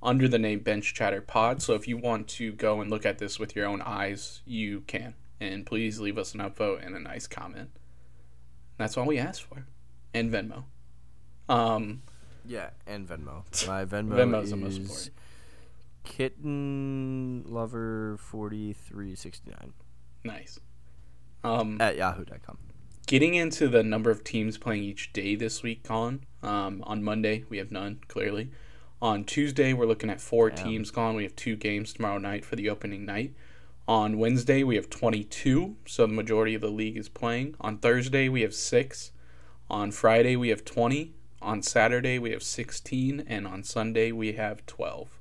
under 0.00 0.28
the 0.28 0.38
name 0.38 0.60
Bench 0.60 0.94
Chatter 0.94 1.20
Pod. 1.20 1.60
So 1.62 1.74
if 1.74 1.88
you 1.88 1.96
want 1.96 2.28
to 2.28 2.52
go 2.52 2.80
and 2.80 2.88
look 2.88 3.04
at 3.04 3.18
this 3.18 3.40
with 3.40 3.56
your 3.56 3.66
own 3.66 3.82
eyes, 3.82 4.40
you 4.46 4.82
can. 4.86 5.14
And 5.40 5.64
please 5.64 6.00
leave 6.00 6.18
us 6.18 6.34
an 6.34 6.40
upvote 6.40 6.84
and 6.84 6.94
a 6.96 7.00
nice 7.00 7.26
comment. 7.26 7.70
That's 8.76 8.96
all 8.96 9.06
we 9.06 9.18
ask 9.18 9.42
for. 9.42 9.66
And 10.14 10.32
Venmo. 10.32 10.64
Um, 11.48 12.02
Yeah, 12.46 12.70
and 12.86 13.08
Venmo. 13.08 13.44
My 13.66 13.84
Venmo 13.86 14.14
Venmo's 14.14 14.50
the 14.50 14.56
most 14.56 14.72
is 14.72 14.78
important. 14.78 15.10
kitten 16.04 17.44
lover 17.46 18.16
forty 18.18 18.72
three 18.72 19.14
sixty 19.14 19.50
nine 19.50 19.72
nice. 20.24 20.58
Um, 21.44 21.80
at 21.80 21.96
yahoo.com. 21.96 22.58
getting 23.06 23.34
into 23.34 23.68
the 23.68 23.82
number 23.84 24.10
of 24.10 24.24
teams 24.24 24.58
playing 24.58 24.82
each 24.82 25.12
day 25.12 25.36
this 25.36 25.62
week, 25.62 25.84
Colin. 25.84 26.24
Um, 26.42 26.82
on 26.84 27.02
Monday, 27.04 27.44
we 27.48 27.58
have 27.58 27.70
none, 27.70 28.00
clearly. 28.08 28.50
On 29.00 29.22
Tuesday, 29.24 29.72
we're 29.72 29.86
looking 29.86 30.10
at 30.10 30.20
four 30.20 30.50
Damn. 30.50 30.64
teams, 30.66 30.90
Colin. 30.90 31.14
We 31.14 31.22
have 31.22 31.36
two 31.36 31.54
games 31.54 31.92
tomorrow 31.92 32.18
night 32.18 32.44
for 32.44 32.56
the 32.56 32.68
opening 32.68 33.06
night. 33.06 33.34
On 33.88 34.18
Wednesday, 34.18 34.62
we 34.62 34.76
have 34.76 34.90
22, 34.90 35.76
so 35.86 36.06
the 36.06 36.12
majority 36.12 36.54
of 36.54 36.60
the 36.60 36.68
league 36.68 36.98
is 36.98 37.08
playing. 37.08 37.54
On 37.58 37.78
Thursday, 37.78 38.28
we 38.28 38.42
have 38.42 38.52
six. 38.52 39.12
On 39.70 39.90
Friday, 39.90 40.36
we 40.36 40.50
have 40.50 40.62
20. 40.62 41.14
On 41.40 41.62
Saturday, 41.62 42.18
we 42.18 42.32
have 42.32 42.42
16. 42.42 43.24
And 43.26 43.46
on 43.46 43.64
Sunday, 43.64 44.12
we 44.12 44.32
have 44.34 44.66
12. 44.66 45.18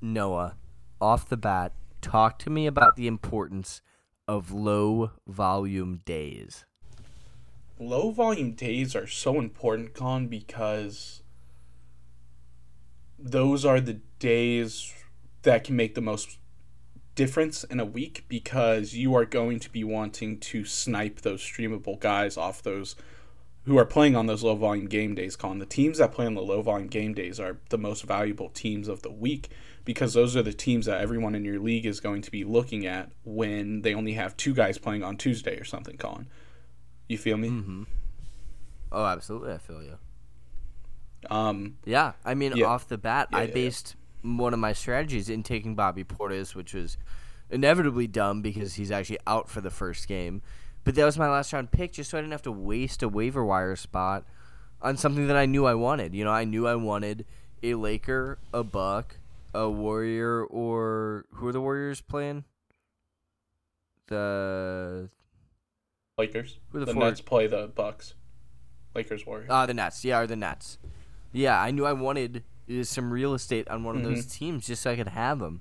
Noah, 0.00 0.56
off 0.98 1.28
the 1.28 1.36
bat, 1.36 1.74
talk 2.00 2.38
to 2.38 2.48
me 2.48 2.66
about 2.66 2.96
the 2.96 3.06
importance 3.06 3.82
of 4.26 4.50
low 4.50 5.10
volume 5.26 6.00
days. 6.06 6.64
low 7.78 8.10
volume 8.12 8.52
days 8.52 8.96
are 8.96 9.06
so 9.06 9.38
important, 9.38 9.92
Con, 9.92 10.26
because 10.28 11.22
those 13.18 13.66
are 13.66 13.80
the 13.82 14.00
days 14.18 14.94
that 15.42 15.64
can 15.64 15.76
make 15.76 15.94
the 15.94 16.00
most 16.00 16.38
difference 17.16 17.64
in 17.64 17.80
a 17.80 17.84
week 17.84 18.24
because 18.28 18.94
you 18.94 19.14
are 19.16 19.24
going 19.24 19.58
to 19.60 19.70
be 19.70 19.82
wanting 19.82 20.38
to 20.38 20.64
snipe 20.64 21.22
those 21.22 21.42
streamable 21.42 21.98
guys 21.98 22.36
off 22.36 22.62
those 22.62 22.94
who 23.64 23.76
are 23.76 23.84
playing 23.84 24.14
on 24.14 24.26
those 24.26 24.44
low 24.44 24.54
volume 24.54 24.86
game 24.86 25.16
days, 25.16 25.34
Colin. 25.34 25.58
The 25.58 25.66
teams 25.66 25.98
that 25.98 26.12
play 26.12 26.24
on 26.26 26.34
the 26.34 26.42
low 26.42 26.62
volume 26.62 26.86
game 26.86 27.14
days 27.14 27.40
are 27.40 27.58
the 27.70 27.78
most 27.78 28.04
valuable 28.04 28.48
teams 28.50 28.86
of 28.86 29.02
the 29.02 29.10
week 29.10 29.48
because 29.84 30.14
those 30.14 30.36
are 30.36 30.42
the 30.42 30.52
teams 30.52 30.86
that 30.86 31.00
everyone 31.00 31.34
in 31.34 31.44
your 31.44 31.58
league 31.58 31.84
is 31.86 31.98
going 31.98 32.22
to 32.22 32.30
be 32.30 32.44
looking 32.44 32.86
at 32.86 33.10
when 33.24 33.82
they 33.82 33.92
only 33.94 34.12
have 34.12 34.36
two 34.36 34.54
guys 34.54 34.78
playing 34.78 35.02
on 35.02 35.16
Tuesday 35.16 35.56
or 35.58 35.64
something, 35.64 35.96
Colin. 35.96 36.28
You 37.08 37.18
feel 37.18 37.36
me? 37.36 37.48
Mm-hmm. 37.48 37.82
Oh, 38.92 39.04
absolutely. 39.04 39.52
I 39.52 39.58
feel 39.58 39.82
you. 39.82 39.98
Um, 41.28 41.78
Yeah, 41.84 42.12
I 42.24 42.34
mean, 42.34 42.56
Yeah. 42.56 42.66
off 42.66 42.86
the 42.86 42.98
bat, 42.98 43.28
Yeah, 43.32 43.38
I 43.38 43.42
yeah, 43.44 43.52
based 43.54 43.96
one 44.26 44.52
of 44.52 44.58
my 44.58 44.72
strategies 44.72 45.28
in 45.28 45.42
taking 45.42 45.74
Bobby 45.74 46.04
Portis, 46.04 46.54
which 46.54 46.74
was 46.74 46.98
inevitably 47.50 48.06
dumb 48.06 48.42
because 48.42 48.74
he's 48.74 48.90
actually 48.90 49.18
out 49.26 49.48
for 49.48 49.60
the 49.60 49.70
first 49.70 50.08
game. 50.08 50.42
But 50.84 50.94
that 50.94 51.04
was 51.04 51.18
my 51.18 51.28
last 51.28 51.52
round 51.52 51.70
pick, 51.70 51.92
just 51.92 52.10
so 52.10 52.18
I 52.18 52.20
didn't 52.20 52.32
have 52.32 52.42
to 52.42 52.52
waste 52.52 53.02
a 53.02 53.08
waiver 53.08 53.44
wire 53.44 53.76
spot 53.76 54.24
on 54.82 54.96
something 54.96 55.26
that 55.26 55.36
I 55.36 55.46
knew 55.46 55.66
I 55.66 55.74
wanted. 55.74 56.14
You 56.14 56.24
know, 56.24 56.30
I 56.30 56.44
knew 56.44 56.66
I 56.66 56.76
wanted 56.76 57.24
a 57.62 57.74
Laker, 57.74 58.38
a 58.52 58.62
Buck, 58.62 59.16
a 59.54 59.68
Warrior, 59.68 60.44
or 60.44 61.24
who 61.32 61.48
are 61.48 61.52
the 61.52 61.60
Warriors 61.60 62.00
playing? 62.00 62.44
The 64.08 65.10
Lakers. 66.18 66.58
Who 66.70 66.78
are 66.78 66.84
the 66.84 66.92
the 66.92 66.98
Nets 66.98 67.20
play 67.20 67.46
the 67.46 67.66
Bucks. 67.74 68.14
Lakers 68.94 69.26
Warriors. 69.26 69.48
Ah, 69.50 69.66
the 69.66 69.74
Nets. 69.74 70.04
Yeah, 70.04 70.20
or 70.20 70.26
the 70.26 70.36
Nets. 70.36 70.78
Yeah, 71.32 71.60
I 71.60 71.70
knew 71.70 71.84
I 71.84 71.92
wanted 71.92 72.38
uh, 72.38 72.40
some 72.82 73.12
real 73.12 73.34
estate 73.34 73.68
on 73.68 73.84
one 73.84 73.96
of 73.96 74.02
those 74.02 74.26
teams 74.26 74.66
just 74.66 74.82
so 74.82 74.90
I 74.90 74.96
could 74.96 75.08
have 75.08 75.38
them. 75.38 75.60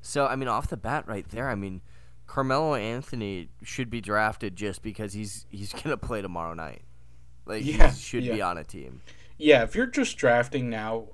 So, 0.00 0.26
I 0.26 0.36
mean, 0.36 0.48
off 0.48 0.68
the 0.68 0.76
bat, 0.76 1.06
right 1.08 1.28
there, 1.30 1.48
I 1.48 1.54
mean, 1.54 1.80
Carmelo 2.26 2.74
Anthony 2.74 3.48
should 3.62 3.90
be 3.90 4.00
drafted 4.00 4.56
just 4.56 4.82
because 4.82 5.12
he's 5.12 5.46
he's 5.50 5.72
gonna 5.82 5.96
play 5.96 6.22
tomorrow 6.22 6.54
night. 6.54 6.82
Like 7.44 7.64
Yeah, 7.64 7.90
he 7.90 7.98
should 7.98 8.22
be 8.24 8.42
on 8.42 8.58
a 8.58 8.64
team. 8.64 9.00
yeah, 9.38 9.62
if 9.62 9.74
you're 9.74 9.86
just 9.86 10.16
drafting 10.16 10.68
now, 10.70 11.06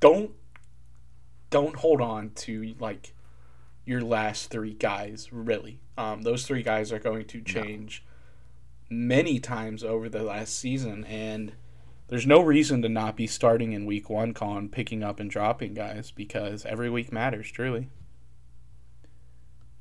don't 0.00 0.32
don't 1.50 1.76
hold 1.76 2.00
on 2.00 2.30
to 2.30 2.74
like 2.78 3.14
your 3.84 4.00
last 4.00 4.50
three 4.50 4.74
guys. 4.74 5.28
Really, 5.32 5.80
um, 5.96 6.22
those 6.22 6.46
three 6.46 6.62
guys 6.62 6.92
are 6.92 6.98
going 6.98 7.24
to 7.26 7.40
change 7.40 8.04
many 8.90 9.38
times 9.40 9.82
over 9.84 10.08
the 10.08 10.22
last 10.22 10.58
season, 10.58 11.04
and 11.04 11.52
there's 12.08 12.26
no 12.26 12.40
reason 12.42 12.82
to 12.82 12.88
not 12.88 13.16
be 13.16 13.26
starting 13.26 13.72
in 13.72 13.84
week 13.86 14.08
one, 14.10 14.32
Colin, 14.34 14.68
picking 14.68 15.02
up 15.02 15.18
and 15.20 15.30
dropping 15.30 15.74
guys 15.74 16.10
because 16.10 16.64
every 16.66 16.88
week 16.90 17.12
matters. 17.12 17.50
Truly, 17.50 17.88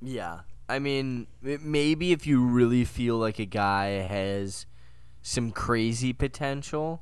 Yeah, 0.01 0.41
I 0.67 0.79
mean, 0.79 1.27
maybe 1.41 2.11
if 2.11 2.27
you 2.27 2.43
really 2.43 2.85
feel 2.85 3.17
like 3.17 3.39
a 3.39 3.45
guy 3.45 3.87
has 4.07 4.65
some 5.21 5.51
crazy 5.51 6.13
potential, 6.13 7.01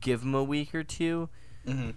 give 0.00 0.22
him 0.22 0.34
a 0.34 0.44
week 0.44 0.74
or 0.74 0.82
2 0.84 1.28
Mhm. 1.66 1.94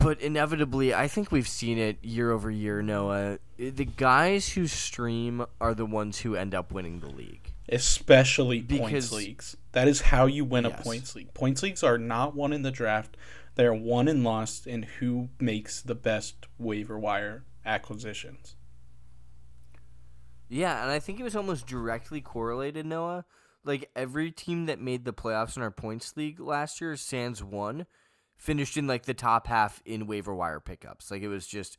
But 0.00 0.20
inevitably, 0.20 0.92
I 0.92 1.06
think 1.06 1.30
we've 1.30 1.46
seen 1.46 1.78
it 1.78 2.02
year 2.04 2.32
over 2.32 2.50
year. 2.50 2.82
Noah, 2.82 3.38
the 3.56 3.84
guys 3.84 4.48
who 4.54 4.66
stream 4.66 5.46
are 5.60 5.74
the 5.74 5.86
ones 5.86 6.18
who 6.20 6.34
end 6.34 6.54
up 6.54 6.72
winning 6.72 7.00
the 7.00 7.08
league. 7.10 7.52
especially 7.68 8.62
points 8.62 8.84
Because- 8.86 9.12
leagues. 9.12 9.56
That 9.76 9.88
is 9.88 10.00
how 10.00 10.24
you 10.24 10.46
win 10.46 10.64
a 10.64 10.70
points 10.70 11.14
league. 11.14 11.34
Points 11.34 11.62
leagues 11.62 11.82
are 11.82 11.98
not 11.98 12.34
won 12.34 12.54
in 12.54 12.62
the 12.62 12.70
draft; 12.70 13.14
they're 13.56 13.74
won 13.74 14.08
and 14.08 14.24
lost 14.24 14.66
in 14.66 14.84
who 14.84 15.28
makes 15.38 15.82
the 15.82 15.94
best 15.94 16.46
waiver 16.56 16.98
wire 16.98 17.44
acquisitions. 17.62 18.56
Yeah, 20.48 20.80
and 20.80 20.90
I 20.90 20.98
think 20.98 21.20
it 21.20 21.24
was 21.24 21.36
almost 21.36 21.66
directly 21.66 22.22
correlated, 22.22 22.86
Noah. 22.86 23.26
Like 23.64 23.90
every 23.94 24.30
team 24.30 24.64
that 24.64 24.80
made 24.80 25.04
the 25.04 25.12
playoffs 25.12 25.58
in 25.58 25.62
our 25.62 25.70
points 25.70 26.16
league 26.16 26.40
last 26.40 26.80
year, 26.80 26.96
Sans 26.96 27.44
won, 27.44 27.84
finished 28.34 28.78
in 28.78 28.86
like 28.86 29.04
the 29.04 29.12
top 29.12 29.46
half 29.46 29.82
in 29.84 30.06
waiver 30.06 30.34
wire 30.34 30.58
pickups. 30.58 31.10
Like 31.10 31.20
it 31.20 31.28
was 31.28 31.46
just, 31.46 31.76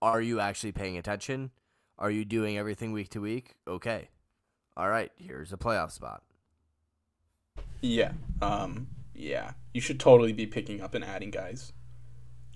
are 0.00 0.22
you 0.22 0.40
actually 0.40 0.72
paying 0.72 0.96
attention? 0.96 1.50
Are 1.98 2.10
you 2.10 2.24
doing 2.24 2.56
everything 2.56 2.92
week 2.92 3.10
to 3.10 3.20
week? 3.20 3.56
Okay. 3.68 4.08
All 4.78 4.88
right, 4.88 5.12
here's 5.18 5.52
a 5.52 5.58
playoff 5.58 5.90
spot. 5.90 6.22
Yeah, 7.80 8.12
um, 8.42 8.88
yeah. 9.14 9.52
You 9.72 9.80
should 9.80 10.00
totally 10.00 10.32
be 10.32 10.46
picking 10.46 10.80
up 10.80 10.94
and 10.94 11.04
adding 11.04 11.30
guys. 11.30 11.72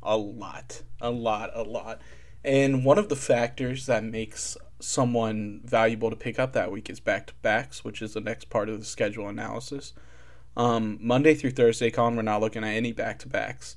A 0.03 0.17
lot, 0.17 0.83
a 1.01 1.11
lot, 1.11 1.51
a 1.55 1.63
lot. 1.63 2.01
And 2.45 2.85
one 2.85 2.99
of 2.99 3.09
the 3.09 3.17
factors 3.17 3.87
that 3.87 4.03
makes 4.03 4.57
someone 4.81 5.61
valuable 5.65 6.11
to 6.11 6.17
pick 6.17 6.39
up 6.39 6.53
that 6.53 6.73
week 6.73 6.91
is 6.91 6.99
back 6.99 7.29
to 7.29 7.35
backs, 7.43 7.85
which 7.85 8.03
is 8.03 8.15
the 8.15 8.21
next 8.21 8.51
part 8.51 8.69
of 8.69 8.81
the 8.81 8.85
schedule 8.85 9.29
analysis. 9.29 9.93
Um, 10.57 10.99
Monday 11.01 11.35
through 11.35 11.53
Thursday, 11.53 11.91
Colin, 11.91 12.17
we're 12.17 12.23
not 12.23 12.41
looking 12.41 12.65
at 12.65 12.75
any 12.75 12.93
back 12.93 13.21
to 13.21 13.29
backs. 13.29 13.77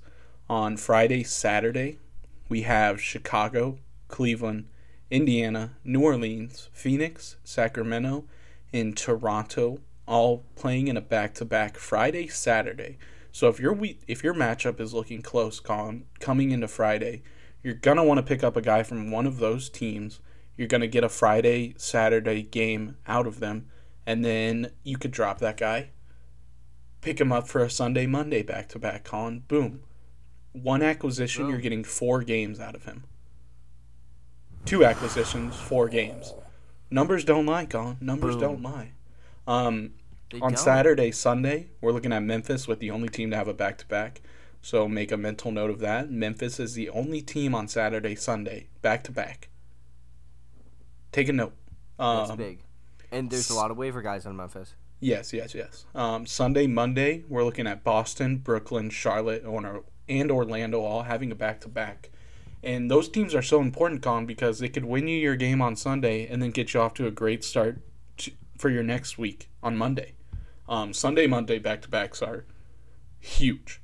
On 0.49 0.77
Friday, 0.77 1.23
Saturday, 1.23 1.99
we 2.49 2.63
have 2.63 3.01
Chicago, 3.01 3.77
Cleveland, 4.07 4.67
Indiana, 5.11 5.75
New 5.83 6.01
Orleans, 6.01 6.69
Phoenix, 6.73 7.37
Sacramento, 7.43 8.25
and 8.73 8.97
Toronto 8.97 9.79
all 10.07 10.45
playing 10.55 10.87
in 10.87 10.97
a 10.97 11.01
back-to-back 11.01 11.77
Friday 11.77 12.27
Saturday. 12.27 12.97
So 13.31 13.47
if 13.47 13.59
your 13.59 13.73
we 13.73 13.99
if 14.07 14.23
your 14.23 14.33
matchup 14.33 14.79
is 14.79 14.93
looking 14.93 15.21
close, 15.21 15.59
con 15.59 16.05
coming 16.19 16.51
into 16.51 16.67
Friday, 16.67 17.23
you're 17.63 17.73
gonna 17.73 18.03
want 18.03 18.17
to 18.19 18.23
pick 18.23 18.43
up 18.43 18.55
a 18.55 18.61
guy 18.61 18.83
from 18.83 19.11
one 19.11 19.25
of 19.27 19.39
those 19.39 19.69
teams. 19.69 20.19
You're 20.55 20.67
gonna 20.67 20.87
get 20.87 21.03
a 21.03 21.09
Friday 21.09 21.73
Saturday 21.77 22.43
game 22.43 22.97
out 23.07 23.27
of 23.27 23.39
them, 23.39 23.67
and 24.05 24.23
then 24.23 24.71
you 24.83 24.97
could 24.97 25.11
drop 25.11 25.39
that 25.39 25.57
guy, 25.57 25.89
pick 27.01 27.19
him 27.19 27.31
up 27.31 27.47
for 27.47 27.61
a 27.61 27.69
Sunday 27.69 28.05
Monday 28.05 28.41
back-to-back. 28.41 29.03
Con 29.03 29.43
boom, 29.47 29.81
one 30.53 30.81
acquisition, 30.81 31.49
you're 31.49 31.57
getting 31.59 31.83
four 31.83 32.21
games 32.21 32.59
out 32.59 32.75
of 32.75 32.85
him. 32.85 33.03
Two 34.65 34.83
acquisitions, 34.83 35.55
four 35.55 35.89
games. 35.89 36.33
Oh. 36.33 36.43
Numbers 36.89 37.23
don't 37.23 37.45
lie, 37.45 37.65
Colin. 37.65 37.97
Numbers 37.99 38.35
Boom. 38.35 38.41
don't 38.41 38.61
lie. 38.63 38.91
Um, 39.47 39.91
on 40.33 40.53
don't. 40.53 40.57
Saturday, 40.57 41.11
Sunday, 41.11 41.69
we're 41.81 41.91
looking 41.91 42.13
at 42.13 42.23
Memphis 42.23 42.67
with 42.67 42.79
the 42.79 42.91
only 42.91 43.09
team 43.09 43.31
to 43.31 43.37
have 43.37 43.47
a 43.47 43.53
back 43.53 43.77
to 43.79 43.85
back. 43.85 44.21
So 44.61 44.87
make 44.87 45.11
a 45.11 45.17
mental 45.17 45.51
note 45.51 45.69
of 45.69 45.79
that. 45.79 46.09
Memphis 46.09 46.59
is 46.59 46.73
the 46.73 46.89
only 46.89 47.21
team 47.21 47.53
on 47.53 47.67
Saturday, 47.67 48.15
Sunday, 48.15 48.67
back 48.81 49.03
to 49.03 49.11
back. 49.11 49.49
Take 51.11 51.29
a 51.29 51.33
note. 51.33 51.53
That's 51.99 52.31
Um, 52.31 52.37
big. 52.37 52.59
And 53.11 53.29
there's 53.29 53.49
a 53.51 53.55
lot 53.55 53.69
of 53.69 53.77
waiver 53.77 54.01
guys 54.01 54.25
on 54.25 54.35
Memphis. 54.35 54.73
Yes, 54.99 55.33
yes, 55.33 55.53
yes. 55.53 55.85
Um, 55.93 56.25
Sunday, 56.25 56.65
Monday, 56.65 57.23
we're 57.29 57.43
looking 57.43 57.67
at 57.67 57.83
Boston, 57.83 58.37
Brooklyn, 58.37 58.89
Charlotte, 58.89 59.45
or, 59.45 59.83
and 60.09 60.31
Orlando 60.31 60.81
all 60.81 61.03
having 61.03 61.31
a 61.31 61.35
back 61.35 61.61
to 61.61 61.69
back. 61.69 62.09
And 62.63 62.89
those 62.89 63.07
teams 63.07 63.35
are 63.35 63.43
so 63.43 63.61
important, 63.61 64.01
Con, 64.01 64.25
because 64.25 64.57
they 64.57 64.69
could 64.69 64.85
win 64.85 65.07
you 65.07 65.17
your 65.17 65.35
game 65.35 65.61
on 65.61 65.75
Sunday 65.75 66.25
and 66.25 66.41
then 66.41 66.49
get 66.49 66.73
you 66.73 66.79
off 66.79 66.95
to 66.95 67.05
a 67.05 67.11
great 67.11 67.43
start 67.43 67.79
for 68.57 68.69
your 68.69 68.83
next 68.83 69.17
week 69.17 69.49
on 69.61 69.77
Monday. 69.77 70.13
Um, 70.67 70.93
Sunday, 70.93 71.27
Monday 71.27 71.59
back 71.59 71.81
to 71.83 71.89
backs 71.89 72.21
are 72.21 72.45
huge. 73.19 73.81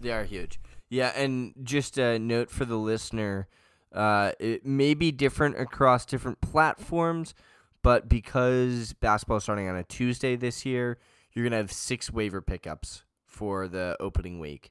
They 0.00 0.10
are 0.10 0.24
huge. 0.24 0.60
Yeah, 0.88 1.12
and 1.14 1.54
just 1.62 1.98
a 1.98 2.18
note 2.18 2.50
for 2.50 2.64
the 2.64 2.76
listener 2.76 3.48
uh, 3.92 4.32
it 4.38 4.64
may 4.64 4.94
be 4.94 5.10
different 5.10 5.58
across 5.58 6.04
different 6.04 6.40
platforms, 6.40 7.34
but 7.82 8.08
because 8.08 8.92
basketball 8.94 9.38
is 9.38 9.42
starting 9.42 9.68
on 9.68 9.76
a 9.76 9.84
Tuesday 9.84 10.36
this 10.36 10.64
year, 10.64 10.98
you're 11.32 11.44
going 11.44 11.52
to 11.52 11.56
have 11.56 11.72
six 11.72 12.10
waiver 12.10 12.40
pickups 12.40 13.04
for 13.26 13.66
the 13.66 13.96
opening 13.98 14.38
week. 14.38 14.70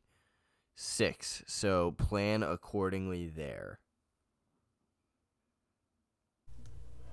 Six. 0.75 1.43
So 1.47 1.91
plan 1.97 2.43
accordingly 2.43 3.27
there. 3.27 3.79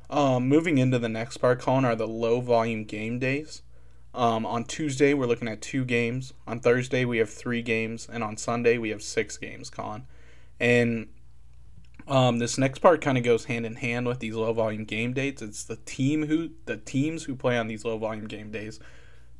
Um, 0.08 0.48
moving 0.48 0.78
into 0.78 0.98
the 0.98 1.08
next 1.08 1.38
part, 1.38 1.60
Colin, 1.60 1.84
are 1.84 1.96
the 1.96 2.06
low 2.06 2.40
volume 2.40 2.84
game 2.84 3.18
days. 3.18 3.62
Um, 4.14 4.46
on 4.46 4.64
Tuesday, 4.64 5.12
we're 5.14 5.26
looking 5.26 5.48
at 5.48 5.60
two 5.60 5.84
games. 5.84 6.32
On 6.46 6.60
Thursday, 6.60 7.04
we 7.04 7.18
have 7.18 7.28
three 7.28 7.60
games. 7.60 8.08
And 8.10 8.24
on 8.24 8.36
Sunday, 8.36 8.78
we 8.78 8.90
have 8.90 9.02
six 9.02 9.36
games, 9.36 9.68
Colin. 9.68 10.06
And 10.58 11.08
um, 12.08 12.38
this 12.38 12.56
next 12.56 12.78
part 12.78 13.00
kind 13.00 13.18
of 13.18 13.24
goes 13.24 13.46
hand 13.46 13.66
in 13.66 13.76
hand 13.76 14.06
with 14.06 14.20
these 14.20 14.34
low 14.34 14.52
volume 14.52 14.84
game 14.84 15.12
dates. 15.12 15.42
It's 15.42 15.64
the 15.64 15.76
team 15.76 16.26
who 16.26 16.50
the 16.66 16.76
teams 16.76 17.24
who 17.24 17.34
play 17.34 17.58
on 17.58 17.66
these 17.66 17.84
low 17.84 17.98
volume 17.98 18.26
game 18.26 18.50
days. 18.50 18.78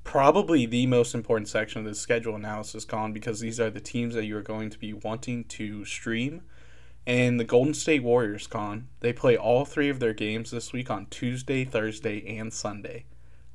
Probably 0.03 0.67
the 0.67 0.87
most 0.87 1.15
important 1.15 1.49
section 1.49 1.81
of 1.81 1.85
this 1.85 2.01
schedule 2.01 2.37
analysis, 2.37 2.85
Colin, 2.85 3.13
because 3.13 3.41
these 3.41 3.59
are 3.59 3.71
the 3.71 3.81
teams 3.81 4.15
that 4.15 4.25
you 4.25 4.37
are 4.37 4.43
going 4.43 4.71
to 4.71 4.79
be 4.79 4.93
wanting 4.93 5.45
to 5.45 5.85
stream. 5.85 6.43
And 7.07 7.39
the 7.39 7.45
Golden 7.45 7.75
State 7.75 8.03
Warriors, 8.03 8.47
Con, 8.47 8.89
they 9.01 9.13
play 9.13 9.37
all 9.37 9.65
three 9.65 9.89
of 9.89 10.01
their 10.01 10.13
games 10.13 10.51
this 10.51 10.73
week 10.73 10.91
on 10.91 11.07
Tuesday, 11.07 11.65
Thursday, 11.65 12.37
and 12.37 12.53
Sunday. 12.53 13.05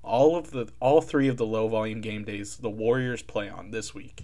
All 0.03 0.35
of 0.37 0.51
the 0.51 0.69
all 0.79 1.01
three 1.01 1.27
of 1.27 1.37
the 1.37 1.45
low 1.45 1.67
volume 1.67 2.01
game 2.01 2.23
days 2.23 2.57
the 2.57 2.69
Warriors 2.69 3.21
play 3.21 3.49
on 3.49 3.71
this 3.71 3.93
week. 3.93 4.23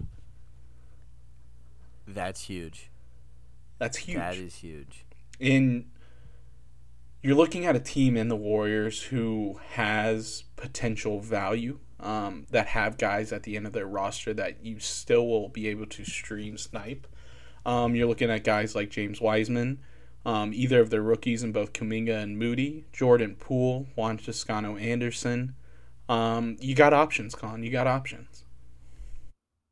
That's 2.08 2.44
huge. 2.44 2.90
That's 3.78 3.98
huge. 3.98 4.18
That 4.18 4.38
is 4.38 4.56
huge. 4.56 5.06
In 5.40 5.88
you're 7.22 7.36
looking 7.36 7.66
at 7.66 7.76
a 7.76 7.80
team 7.80 8.16
in 8.16 8.30
the 8.30 8.36
Warriors 8.36 9.04
who 9.04 9.60
has 9.74 10.46
potential 10.56 11.20
value, 11.20 11.80
um, 12.00 12.46
that 12.52 12.68
have 12.68 12.98
guys 12.98 13.32
at 13.32 13.44
the 13.44 13.56
end 13.56 13.66
of 13.66 13.74
their 13.74 13.88
roster 13.88 14.34
that 14.34 14.64
you 14.64 14.80
still 14.80 15.28
will 15.28 15.50
be 15.50 15.68
able 15.68 15.88
to 15.88 16.06
stream 16.06 16.58
snipe. 16.58 17.08
Um, 17.68 17.96
you're 17.96 18.08
looking 18.08 18.32
at 18.32 18.46
guys 18.46 18.76
like 18.76 18.90
James 18.90 19.20
Wiseman, 19.20 19.80
um, 20.26 20.54
either 20.54 20.80
of 20.80 20.90
their 20.90 21.02
rookies 21.02 21.44
in 21.44 21.52
both 21.52 21.74
Kuminga 21.74 22.24
and 22.24 22.40
Moody, 22.40 22.86
Jordan 22.94 23.36
Poole, 23.38 23.88
Juan 23.96 24.18
Toscano 24.18 24.78
Anderson. 24.78 25.54
Um, 26.08 26.56
you 26.62 26.76
got 26.76 26.94
options, 26.94 27.36
Con. 27.36 27.64
You 27.64 27.70
got 27.70 27.86
options. 27.86 28.46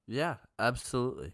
Yeah, 0.07 0.35
absolutely, 0.59 1.31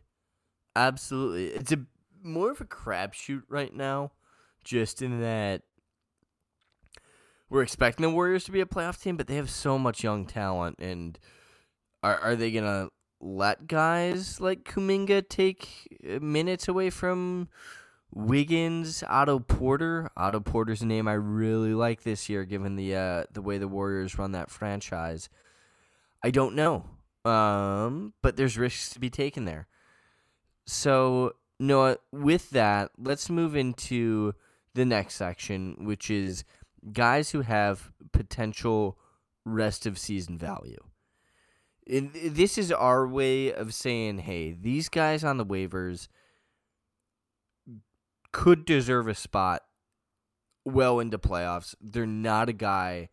absolutely. 0.76 1.48
It's 1.48 1.72
a 1.72 1.80
more 2.24 2.52
of 2.52 2.62
a 2.62 2.66
crapshoot 2.66 3.42
right 3.50 3.74
now, 3.74 4.12
just 4.64 5.02
in 5.02 5.20
that 5.20 5.64
we're 7.50 7.64
expecting 7.64 8.04
the 8.04 8.12
Warriors 8.12 8.44
to 8.46 8.52
be 8.52 8.62
a 8.62 8.66
playoff 8.68 9.02
team, 9.02 9.18
but 9.18 9.26
they 9.26 9.36
have 9.36 9.50
so 9.50 9.80
much 9.80 10.04
young 10.04 10.28
talent, 10.28 10.78
and 10.78 11.18
are 12.04 12.20
are 12.20 12.36
they 12.36 12.52
gonna 12.52 12.90
let 13.22 13.68
guys 13.68 14.42
like 14.42 14.64
Kuminga 14.64 15.28
take 15.30 16.00
uh, 16.10 16.20
minutes 16.20 16.68
away 16.68 16.90
from 16.90 17.48
Wiggins, 18.14 19.04
Otto 19.08 19.40
Porter? 19.40 20.10
Otto 20.18 20.40
Porter's 20.40 20.82
a 20.82 20.86
name 20.86 21.08
I 21.08 21.14
really 21.14 21.74
like 21.74 22.04
this 22.04 22.28
year, 22.28 22.44
given 22.44 22.76
the 22.76 22.96
uh, 22.96 23.24
the 23.32 23.42
way 23.42 23.58
the 23.58 23.68
Warriors 23.68 24.18
run 24.18 24.32
that 24.34 24.50
franchise. 24.50 25.30
I 26.24 26.32
don't 26.32 26.56
know, 26.56 26.86
um, 27.24 28.14
but 28.22 28.36
there's 28.36 28.58
risks 28.58 28.90
to 28.92 29.00
be 29.00 29.10
taken 29.10 29.46
there. 29.46 29.68
So 30.66 31.36
Noah, 31.60 31.98
with 32.12 32.50
that, 32.52 32.92
let's 32.98 33.30
move 33.30 33.56
into 33.56 34.34
the 34.74 34.86
next 34.86 35.16
section, 35.16 35.86
which 35.86 36.10
is 36.10 36.44
guys 36.92 37.32
who 37.32 37.42
have 37.42 37.92
potential 38.12 38.98
rest 39.46 39.86
of 39.86 39.98
season 39.98 40.38
value. 40.38 40.80
This 41.88 42.58
is 42.58 42.72
our 42.72 43.08
way 43.08 43.52
of 43.52 43.74
saying, 43.74 44.20
hey, 44.20 44.52
these 44.54 44.88
guys 44.88 45.24
on 45.24 45.38
the 45.38 45.46
waivers 45.46 46.08
could 48.32 48.66
deserve 48.66 49.08
a 49.08 49.16
spot 49.16 49.64
well 50.64 51.00
into 51.00 51.18
playoffs. 51.18 51.76
They're 51.82 52.06
not 52.06 52.50
a 52.50 52.54
guy 52.54 53.10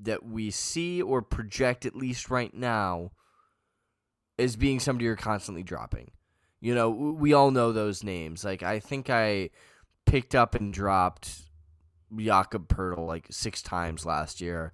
that 0.00 0.24
we 0.24 0.50
see 0.50 1.00
or 1.00 1.22
project, 1.22 1.86
at 1.86 1.96
least 1.96 2.30
right 2.30 2.52
now, 2.52 3.12
as 4.38 4.56
being 4.56 4.80
somebody 4.80 5.06
you're 5.06 5.16
constantly 5.16 5.62
dropping. 5.62 6.10
You 6.60 6.74
know, 6.74 6.90
we 6.90 7.32
all 7.32 7.50
know 7.50 7.72
those 7.72 8.02
names. 8.02 8.44
Like 8.44 8.62
I 8.62 8.80
think 8.80 9.10
I 9.10 9.50
picked 10.06 10.34
up 10.34 10.54
and 10.54 10.72
dropped 10.72 11.42
Jakob 12.16 12.68
Poeltl 12.68 13.06
like 13.06 13.26
six 13.30 13.62
times 13.62 14.04
last 14.04 14.40
year 14.40 14.72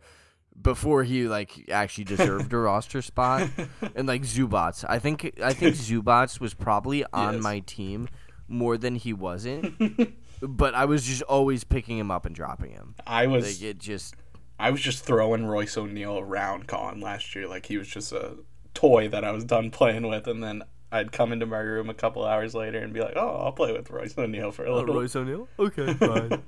before 0.60 1.04
he 1.04 1.26
like 1.26 1.68
actually 1.70 2.04
deserved 2.04 2.52
a 2.52 2.58
roster 2.58 3.02
spot. 3.02 3.48
And 3.96 4.08
like 4.08 4.22
Zubac, 4.22 4.84
I 4.88 4.98
think 4.98 5.38
I 5.42 5.52
think 5.52 5.74
Zubac 5.76 6.40
was 6.40 6.54
probably 6.54 7.04
on 7.12 7.34
yes. 7.34 7.42
my 7.42 7.60
team 7.60 8.08
more 8.48 8.76
than 8.76 8.96
he 8.96 9.12
wasn't. 9.12 10.14
but 10.40 10.74
I 10.74 10.84
was 10.84 11.04
just 11.04 11.22
always 11.22 11.64
picking 11.64 11.98
him 11.98 12.10
up 12.10 12.26
and 12.26 12.34
dropping 12.34 12.72
him. 12.72 12.94
I 13.06 13.26
was 13.26 13.60
like 13.60 13.70
it 13.70 13.78
just 13.78 14.16
I 14.58 14.70
was 14.70 14.80
just 14.80 15.04
throwing 15.04 15.46
Royce 15.46 15.76
O'Neale 15.76 16.18
around 16.18 16.66
Colin 16.66 17.00
last 17.00 17.34
year 17.34 17.46
like 17.46 17.66
he 17.66 17.76
was 17.76 17.88
just 17.88 18.12
a 18.12 18.36
toy 18.72 19.08
that 19.08 19.24
I 19.24 19.30
was 19.30 19.44
done 19.44 19.70
playing 19.70 20.08
with 20.08 20.26
and 20.26 20.42
then 20.42 20.64
I'd 20.90 21.12
come 21.12 21.32
into 21.32 21.46
my 21.46 21.58
room 21.58 21.90
a 21.90 21.94
couple 21.94 22.24
hours 22.24 22.54
later 22.54 22.78
and 22.78 22.92
be 22.92 23.00
like, 23.00 23.14
"Oh, 23.16 23.42
I'll 23.44 23.52
play 23.52 23.72
with 23.72 23.90
Royce 23.90 24.16
O'Neale 24.16 24.52
for 24.52 24.64
a 24.64 24.70
oh, 24.70 24.76
little." 24.76 24.94
Royce 24.94 25.16
O'Neale? 25.16 25.48
Okay, 25.58 25.92
fine. 25.94 26.40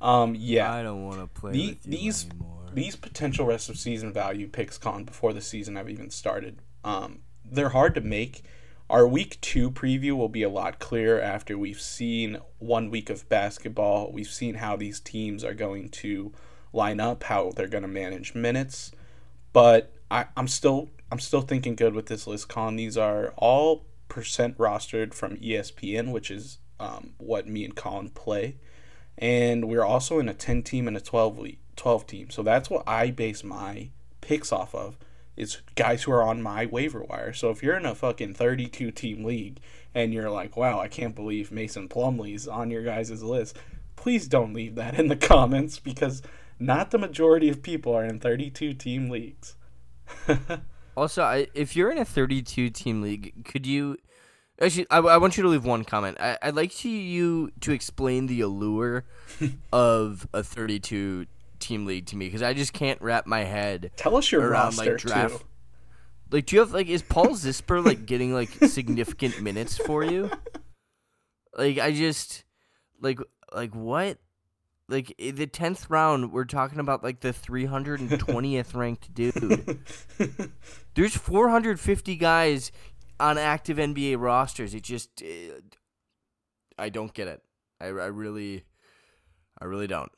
um, 0.00 0.34
yeah. 0.36 0.72
I 0.72 0.82
don't 0.82 1.04
want 1.04 1.20
to 1.20 1.28
play 1.28 1.52
the, 1.52 1.78
these 1.84 2.26
anymore. 2.26 2.61
These 2.74 2.96
potential 2.96 3.46
rest 3.46 3.68
of 3.68 3.78
season 3.78 4.12
value 4.12 4.48
picks, 4.48 4.78
con 4.78 5.04
before 5.04 5.32
the 5.32 5.40
season 5.40 5.76
have 5.76 5.88
even 5.88 6.10
started. 6.10 6.58
Um, 6.84 7.20
they're 7.44 7.70
hard 7.70 7.94
to 7.94 8.00
make. 8.00 8.42
Our 8.90 9.06
week 9.06 9.40
two 9.40 9.70
preview 9.70 10.12
will 10.12 10.28
be 10.28 10.42
a 10.42 10.50
lot 10.50 10.78
clearer 10.78 11.20
after 11.20 11.56
we've 11.56 11.80
seen 11.80 12.38
one 12.58 12.90
week 12.90 13.08
of 13.08 13.28
basketball. 13.28 14.12
We've 14.12 14.26
seen 14.26 14.56
how 14.56 14.76
these 14.76 15.00
teams 15.00 15.44
are 15.44 15.54
going 15.54 15.88
to 15.90 16.32
line 16.72 17.00
up, 17.00 17.24
how 17.24 17.52
they're 17.54 17.68
going 17.68 17.82
to 17.82 17.88
manage 17.88 18.34
minutes. 18.34 18.92
But 19.52 19.94
I, 20.10 20.26
I'm 20.36 20.48
still 20.48 20.90
I'm 21.10 21.20
still 21.20 21.40
thinking 21.42 21.74
good 21.74 21.94
with 21.94 22.06
this 22.06 22.26
list, 22.26 22.48
Con. 22.48 22.76
These 22.76 22.96
are 22.96 23.32
all 23.36 23.86
percent 24.08 24.58
rostered 24.58 25.14
from 25.14 25.36
ESPN, 25.36 26.12
which 26.12 26.30
is 26.30 26.58
um, 26.78 27.14
what 27.18 27.48
me 27.48 27.64
and 27.64 27.74
Colin 27.74 28.10
play. 28.10 28.56
And 29.16 29.68
we're 29.68 29.84
also 29.84 30.18
in 30.18 30.28
a 30.28 30.34
10 30.34 30.62
team 30.62 30.88
and 30.88 30.96
a 30.96 31.00
12 31.00 31.38
league, 31.38 31.58
12 31.82 32.06
team. 32.06 32.30
So 32.30 32.44
that's 32.44 32.70
what 32.70 32.84
I 32.86 33.10
base 33.10 33.42
my 33.42 33.88
picks 34.20 34.52
off 34.52 34.72
of. 34.72 34.96
It's 35.36 35.60
guys 35.74 36.04
who 36.04 36.12
are 36.12 36.22
on 36.22 36.40
my 36.40 36.64
waiver 36.66 37.02
wire. 37.02 37.32
So 37.32 37.50
if 37.50 37.60
you're 37.60 37.76
in 37.76 37.86
a 37.86 37.94
fucking 37.94 38.34
32 38.34 38.92
team 38.92 39.24
league 39.24 39.58
and 39.92 40.14
you're 40.14 40.30
like, 40.30 40.56
wow, 40.56 40.78
I 40.78 40.86
can't 40.86 41.16
believe 41.16 41.50
Mason 41.50 41.88
Plumlee's 41.88 42.46
on 42.46 42.70
your 42.70 42.84
guys' 42.84 43.22
list, 43.22 43.56
please 43.96 44.28
don't 44.28 44.52
leave 44.52 44.76
that 44.76 44.96
in 44.96 45.08
the 45.08 45.16
comments 45.32 45.80
because 45.80 46.22
not 46.60 46.92
the 46.92 46.98
majority 46.98 47.48
of 47.48 47.64
people 47.64 47.92
are 47.96 48.04
in 48.04 48.20
32 48.20 48.74
team 48.74 49.10
leagues. 49.10 49.56
Also, 50.94 51.22
I, 51.22 51.46
if 51.54 51.74
you're 51.74 51.90
in 51.90 51.96
a 51.96 52.04
32 52.04 52.68
team 52.68 53.00
league, 53.00 53.46
could 53.46 53.66
you? 53.66 53.96
Actually, 54.60 54.86
I, 54.90 54.98
I 54.98 55.16
want 55.16 55.38
you 55.38 55.42
to 55.42 55.48
leave 55.48 55.64
one 55.64 55.84
comment. 55.84 56.18
I, 56.20 56.36
I'd 56.42 56.54
like 56.54 56.70
to 56.76 56.90
you 56.90 57.50
to 57.60 57.72
explain 57.72 58.26
the 58.26 58.42
allure 58.42 59.04
of 59.72 60.28
a 60.34 60.42
32 60.42 61.24
team 61.62 61.86
league 61.86 62.06
to 62.06 62.16
me 62.16 62.26
because 62.26 62.42
I 62.42 62.52
just 62.52 62.72
can't 62.72 63.00
wrap 63.00 63.26
my 63.26 63.44
head. 63.44 63.90
Tell 63.96 64.16
us 64.16 64.30
your 64.30 64.42
around, 64.42 64.76
roster 64.76 64.92
like, 64.92 65.00
draft. 65.00 65.38
Too. 65.38 65.46
Like, 66.30 66.46
do 66.46 66.56
you 66.56 66.60
have 66.60 66.72
like 66.72 66.88
is 66.88 67.02
Paul 67.02 67.28
Zipser 67.28 67.84
like 67.84 68.06
getting 68.06 68.34
like 68.34 68.50
significant 68.66 69.40
minutes 69.40 69.78
for 69.78 70.04
you? 70.04 70.30
Like, 71.56 71.78
I 71.78 71.92
just 71.92 72.44
like 73.00 73.18
like 73.52 73.74
what? 73.74 74.18
like 74.92 75.14
the 75.16 75.46
tenth 75.46 75.88
round, 75.90 76.32
we're 76.32 76.44
talking 76.44 76.78
about 76.78 77.02
like 77.02 77.20
the 77.20 77.32
three 77.32 77.64
hundred 77.64 78.00
and 78.00 78.20
twentieth 78.20 78.74
ranked 78.74 79.12
dude. 79.14 79.80
There's 80.94 81.16
four 81.16 81.48
hundred 81.48 81.80
fifty 81.80 82.14
guys 82.16 82.70
on 83.18 83.38
active 83.38 83.78
NBA 83.78 84.20
rosters. 84.20 84.74
It 84.74 84.82
just, 84.82 85.22
uh, 85.22 85.60
I 86.78 86.88
don't 86.88 87.12
get 87.14 87.28
it. 87.28 87.42
I, 87.80 87.86
I 87.86 88.06
really, 88.06 88.64
I 89.60 89.64
really 89.64 89.86
don't. 89.86 90.12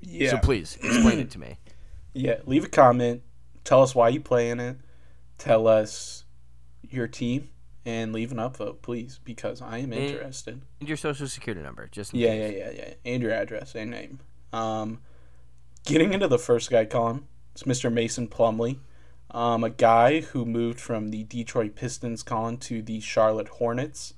Yeah. 0.00 0.30
So 0.30 0.38
please 0.38 0.76
explain 0.82 1.20
it 1.20 1.30
to 1.32 1.38
me. 1.38 1.58
Yeah, 2.18 2.36
leave 2.46 2.64
a 2.64 2.68
comment. 2.68 3.20
Tell 3.62 3.82
us 3.82 3.94
why 3.94 4.08
you 4.08 4.20
play 4.20 4.48
in 4.48 4.58
it. 4.58 4.78
Tell 5.36 5.68
us 5.68 6.24
your 6.80 7.06
team 7.06 7.50
and 7.84 8.14
leave 8.14 8.32
an 8.32 8.38
upvote, 8.38 8.80
please, 8.80 9.20
because 9.22 9.60
I 9.60 9.78
am 9.78 9.92
interested. 9.92 10.62
And 10.80 10.88
your 10.88 10.96
social 10.96 11.28
security 11.28 11.62
number, 11.62 11.86
just 11.88 12.14
yeah, 12.14 12.32
yeah, 12.32 12.48
yeah, 12.48 12.70
yeah, 12.70 12.94
and 13.04 13.22
your 13.22 13.32
address 13.32 13.74
and 13.74 13.90
name. 13.90 14.20
Um, 14.52 15.00
getting 15.84 16.14
into 16.14 16.26
the 16.26 16.38
first 16.38 16.70
guy, 16.70 16.86
Colin, 16.86 17.26
it's 17.52 17.64
Mr. 17.64 17.92
Mason 17.92 18.28
Plumlee, 18.28 18.78
um, 19.30 19.62
a 19.62 19.70
guy 19.70 20.22
who 20.22 20.46
moved 20.46 20.80
from 20.80 21.10
the 21.10 21.24
Detroit 21.24 21.74
Pistons, 21.76 22.22
Colin, 22.22 22.56
to 22.58 22.80
the 22.80 23.00
Charlotte 23.00 23.48
Hornets, 23.48 24.14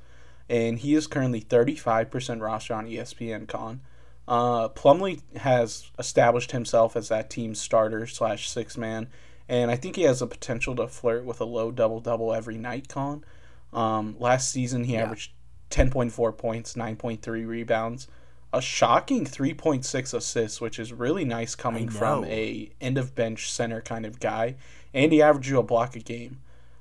and 0.49 0.79
he 0.79 0.95
is 0.95 1.07
currently 1.09 1.41
35% 1.41 2.41
roster 2.41 2.75
on 2.75 2.87
ESPN, 2.87 3.49
Colin. 3.49 3.81
Uh, 4.29 4.69
Plumlee 4.69 5.23
has 5.39 5.91
established 5.99 6.53
himself 6.53 6.97
as 6.97 7.09
that 7.09 7.31
team's 7.31 7.59
starter 7.59 8.07
slash 8.07 8.51
six 8.51 8.77
man, 8.77 9.09
and 9.49 9.71
I 9.71 9.77
think 9.77 9.97
he 9.97 10.03
has 10.03 10.21
the 10.21 10.27
potential 10.27 10.77
to 10.77 10.87
flirt 10.87 11.25
with 11.25 11.41
a 11.41 11.47
low 11.47 11.71
double 11.71 11.99
double 12.01 12.35
every 12.35 12.59
night, 12.59 12.89
Con, 12.89 13.25
Um, 13.73 14.17
last 14.19 14.51
season, 14.51 14.85
he 14.85 14.93
yeah. 14.93 15.05
averaged 15.05 15.33
10.4 15.71 16.37
points, 16.37 16.75
9.3 16.75 17.47
rebounds, 17.47 18.07
a 18.53 18.61
shocking 18.61 19.25
3.6 19.25 20.13
assists, 20.13 20.61
which 20.61 20.79
is 20.79 20.93
really 20.93 21.25
nice 21.25 21.55
coming 21.55 21.89
from 21.89 22.25
a 22.25 22.71
end 22.83 22.99
of 22.99 23.15
bench 23.15 23.51
center 23.51 23.81
kind 23.81 24.05
of 24.05 24.21
guy, 24.21 24.57
and 24.93 25.11
he 25.11 25.23
averaged 25.23 25.49
you 25.49 25.59
a 25.59 25.63
block 25.63 25.97
a 25.97 26.01
game. 26.01 26.41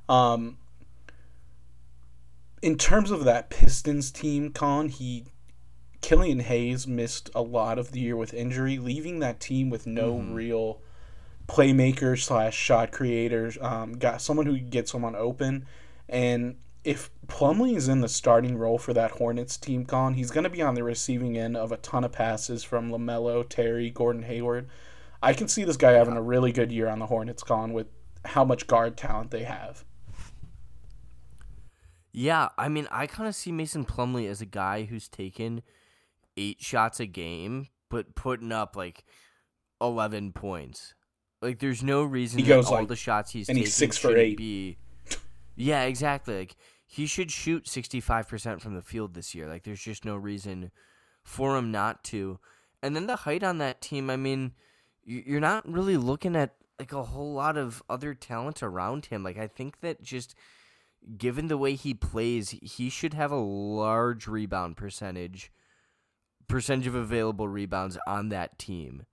Um, 0.09 0.57
in 2.61 2.77
terms 2.77 3.09
of 3.09 3.23
that 3.23 3.49
Pistons 3.49 4.11
team, 4.11 4.51
Con, 4.51 4.89
he 4.89 5.25
Killian 6.01 6.39
Hayes 6.39 6.87
missed 6.87 7.29
a 7.35 7.41
lot 7.41 7.79
of 7.79 7.91
the 7.91 7.99
year 7.99 8.15
with 8.15 8.33
injury, 8.33 8.77
leaving 8.77 9.19
that 9.19 9.39
team 9.39 9.69
with 9.69 9.87
no 9.87 10.13
mm-hmm. 10.13 10.33
real 10.33 10.81
playmaker 11.47 12.19
slash 12.19 12.55
shot 12.55 12.91
creators. 12.91 13.57
Um, 13.61 13.93
got 13.93 14.21
someone 14.21 14.45
who 14.45 14.55
could 14.55 14.69
get 14.69 14.87
someone 14.87 15.15
open, 15.15 15.65
and 16.07 16.57
if 16.87 17.09
Plumlee 17.27 17.75
is 17.75 17.89
in 17.89 17.99
the 17.99 18.07
starting 18.07 18.57
role 18.57 18.77
for 18.77 18.93
that 18.93 19.11
Hornets 19.11 19.57
team, 19.57 19.85
Con, 19.85 20.13
he's 20.13 20.31
going 20.31 20.45
to 20.45 20.49
be 20.49 20.61
on 20.61 20.73
the 20.73 20.85
receiving 20.85 21.37
end 21.37 21.57
of 21.57 21.73
a 21.73 21.77
ton 21.77 22.05
of 22.05 22.13
passes 22.13 22.63
from 22.63 22.91
LaMelo, 22.91 23.47
Terry, 23.47 23.89
Gordon 23.89 24.23
Hayward. 24.23 24.69
I 25.21 25.33
can 25.33 25.49
see 25.49 25.65
this 25.65 25.75
guy 25.75 25.91
having 25.91 26.15
a 26.15 26.21
really 26.21 26.53
good 26.53 26.71
year 26.71 26.87
on 26.87 26.99
the 26.99 27.07
Hornets, 27.07 27.43
Con, 27.43 27.73
with 27.73 27.87
how 28.23 28.45
much 28.45 28.67
guard 28.67 28.95
talent 28.95 29.31
they 29.31 29.43
have. 29.43 29.83
Yeah, 32.13 32.49
I 32.57 32.69
mean, 32.69 32.87
I 32.89 33.05
kind 33.05 33.27
of 33.27 33.35
see 33.35 33.51
Mason 33.51 33.83
Plumlee 33.83 34.29
as 34.29 34.39
a 34.39 34.45
guy 34.45 34.85
who's 34.85 35.09
taken 35.09 35.63
eight 36.37 36.61
shots 36.61 36.99
a 36.99 37.05
game, 37.05 37.67
but 37.89 38.15
putting 38.15 38.51
up 38.51 38.75
like 38.75 39.03
eleven 39.81 40.31
points. 40.31 40.93
Like, 41.41 41.59
there's 41.59 41.83
no 41.83 42.03
reason 42.03 42.39
he 42.39 42.45
goes 42.45 42.65
all 42.67 42.79
like, 42.79 42.87
the 42.87 42.95
shots 42.95 43.31
he's 43.31 43.47
and 43.47 43.55
taking 43.55 43.65
he's 43.65 43.75
six 43.75 43.97
for 43.97 44.15
eight. 44.15 44.37
Be... 44.37 44.77
Yeah, 45.59 45.83
exactly. 45.83 46.37
Like 46.37 46.55
he 46.85 47.07
should 47.07 47.31
shoot 47.31 47.65
65% 47.65 48.61
from 48.61 48.75
the 48.75 48.81
field 48.83 49.15
this 49.15 49.33
year. 49.33 49.47
Like 49.47 49.63
there's 49.63 49.81
just 49.81 50.05
no 50.05 50.15
reason 50.15 50.71
for 51.23 51.57
him 51.57 51.71
not 51.71 52.03
to. 52.05 52.39
And 52.83 52.95
then 52.95 53.07
the 53.07 53.15
height 53.15 53.43
on 53.43 53.57
that 53.57 53.81
team, 53.81 54.11
I 54.11 54.17
mean, 54.17 54.53
you're 55.03 55.39
not 55.39 55.67
really 55.67 55.97
looking 55.97 56.35
at 56.35 56.53
like 56.79 56.93
a 56.93 57.03
whole 57.03 57.33
lot 57.33 57.57
of 57.57 57.81
other 57.89 58.13
talent 58.13 58.61
around 58.61 59.07
him. 59.07 59.23
Like 59.23 59.37
I 59.37 59.47
think 59.47 59.81
that 59.81 60.01
just 60.01 60.35
given 61.17 61.47
the 61.47 61.57
way 61.57 61.73
he 61.73 61.93
plays, 61.93 62.51
he 62.61 62.89
should 62.89 63.13
have 63.15 63.31
a 63.31 63.35
large 63.35 64.27
rebound 64.27 64.77
percentage 64.77 65.51
percentage 66.47 66.87
of 66.87 66.95
available 66.95 67.47
rebounds 67.47 67.97
on 68.07 68.29
that 68.29 68.57
team. 68.57 69.05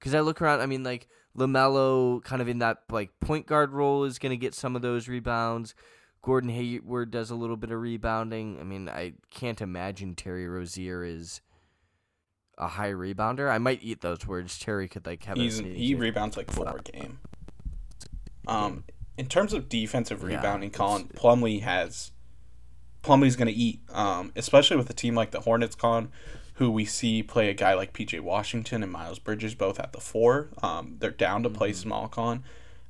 Cuz 0.00 0.14
I 0.14 0.20
look 0.20 0.40
around, 0.40 0.60
I 0.60 0.66
mean 0.66 0.84
like 0.84 1.08
LaMelo 1.36 2.22
kind 2.24 2.40
of 2.40 2.48
in 2.48 2.58
that 2.60 2.82
like 2.90 3.10
point 3.20 3.46
guard 3.46 3.72
role 3.72 4.04
is 4.04 4.18
going 4.18 4.30
to 4.30 4.36
get 4.36 4.54
some 4.54 4.74
of 4.74 4.82
those 4.82 5.08
rebounds. 5.08 5.74
Gordon 6.22 6.50
Hayward 6.50 7.10
does 7.10 7.30
a 7.30 7.36
little 7.36 7.56
bit 7.56 7.70
of 7.70 7.80
rebounding. 7.80 8.58
I 8.60 8.64
mean, 8.64 8.88
I 8.88 9.12
can't 9.30 9.60
imagine 9.60 10.16
Terry 10.16 10.48
Rozier 10.48 11.04
is 11.04 11.40
a 12.58 12.66
high 12.66 12.90
rebounder. 12.90 13.50
I 13.50 13.58
might 13.58 13.80
eat 13.82 14.00
those 14.00 14.26
words. 14.26 14.58
Terry 14.58 14.88
could 14.88 15.06
like 15.06 15.24
have. 15.24 15.36
He's, 15.36 15.58
he 15.58 15.94
rebounds 15.94 16.36
like 16.36 16.50
four 16.50 16.66
a 16.66 16.82
game. 16.82 17.20
Um, 18.48 18.84
in 19.16 19.26
terms 19.26 19.52
of 19.52 19.68
defensive 19.68 20.24
rebounding, 20.24 20.70
yeah, 20.70 20.76
Colin 20.76 21.04
Plumlee 21.08 21.62
has. 21.62 22.12
Plumlee's 23.06 23.36
going 23.36 23.46
to 23.46 23.54
eat, 23.54 23.80
um, 23.92 24.32
especially 24.34 24.76
with 24.76 24.90
a 24.90 24.94
team 24.94 25.14
like 25.14 25.30
the 25.30 25.40
Hornets, 25.40 25.76
con, 25.76 26.10
who 26.54 26.70
we 26.70 26.84
see 26.84 27.22
play 27.22 27.48
a 27.48 27.54
guy 27.54 27.72
like 27.74 27.92
PJ 27.92 28.20
Washington 28.20 28.82
and 28.82 28.90
Miles 28.90 29.20
Bridges 29.20 29.54
both 29.54 29.78
at 29.78 29.92
the 29.92 30.00
four. 30.00 30.48
Um, 30.62 30.96
they're 30.98 31.10
down 31.10 31.44
to 31.44 31.50
play 31.50 31.70
mm-hmm. 31.70 31.80
small 31.80 32.08
con. 32.08 32.42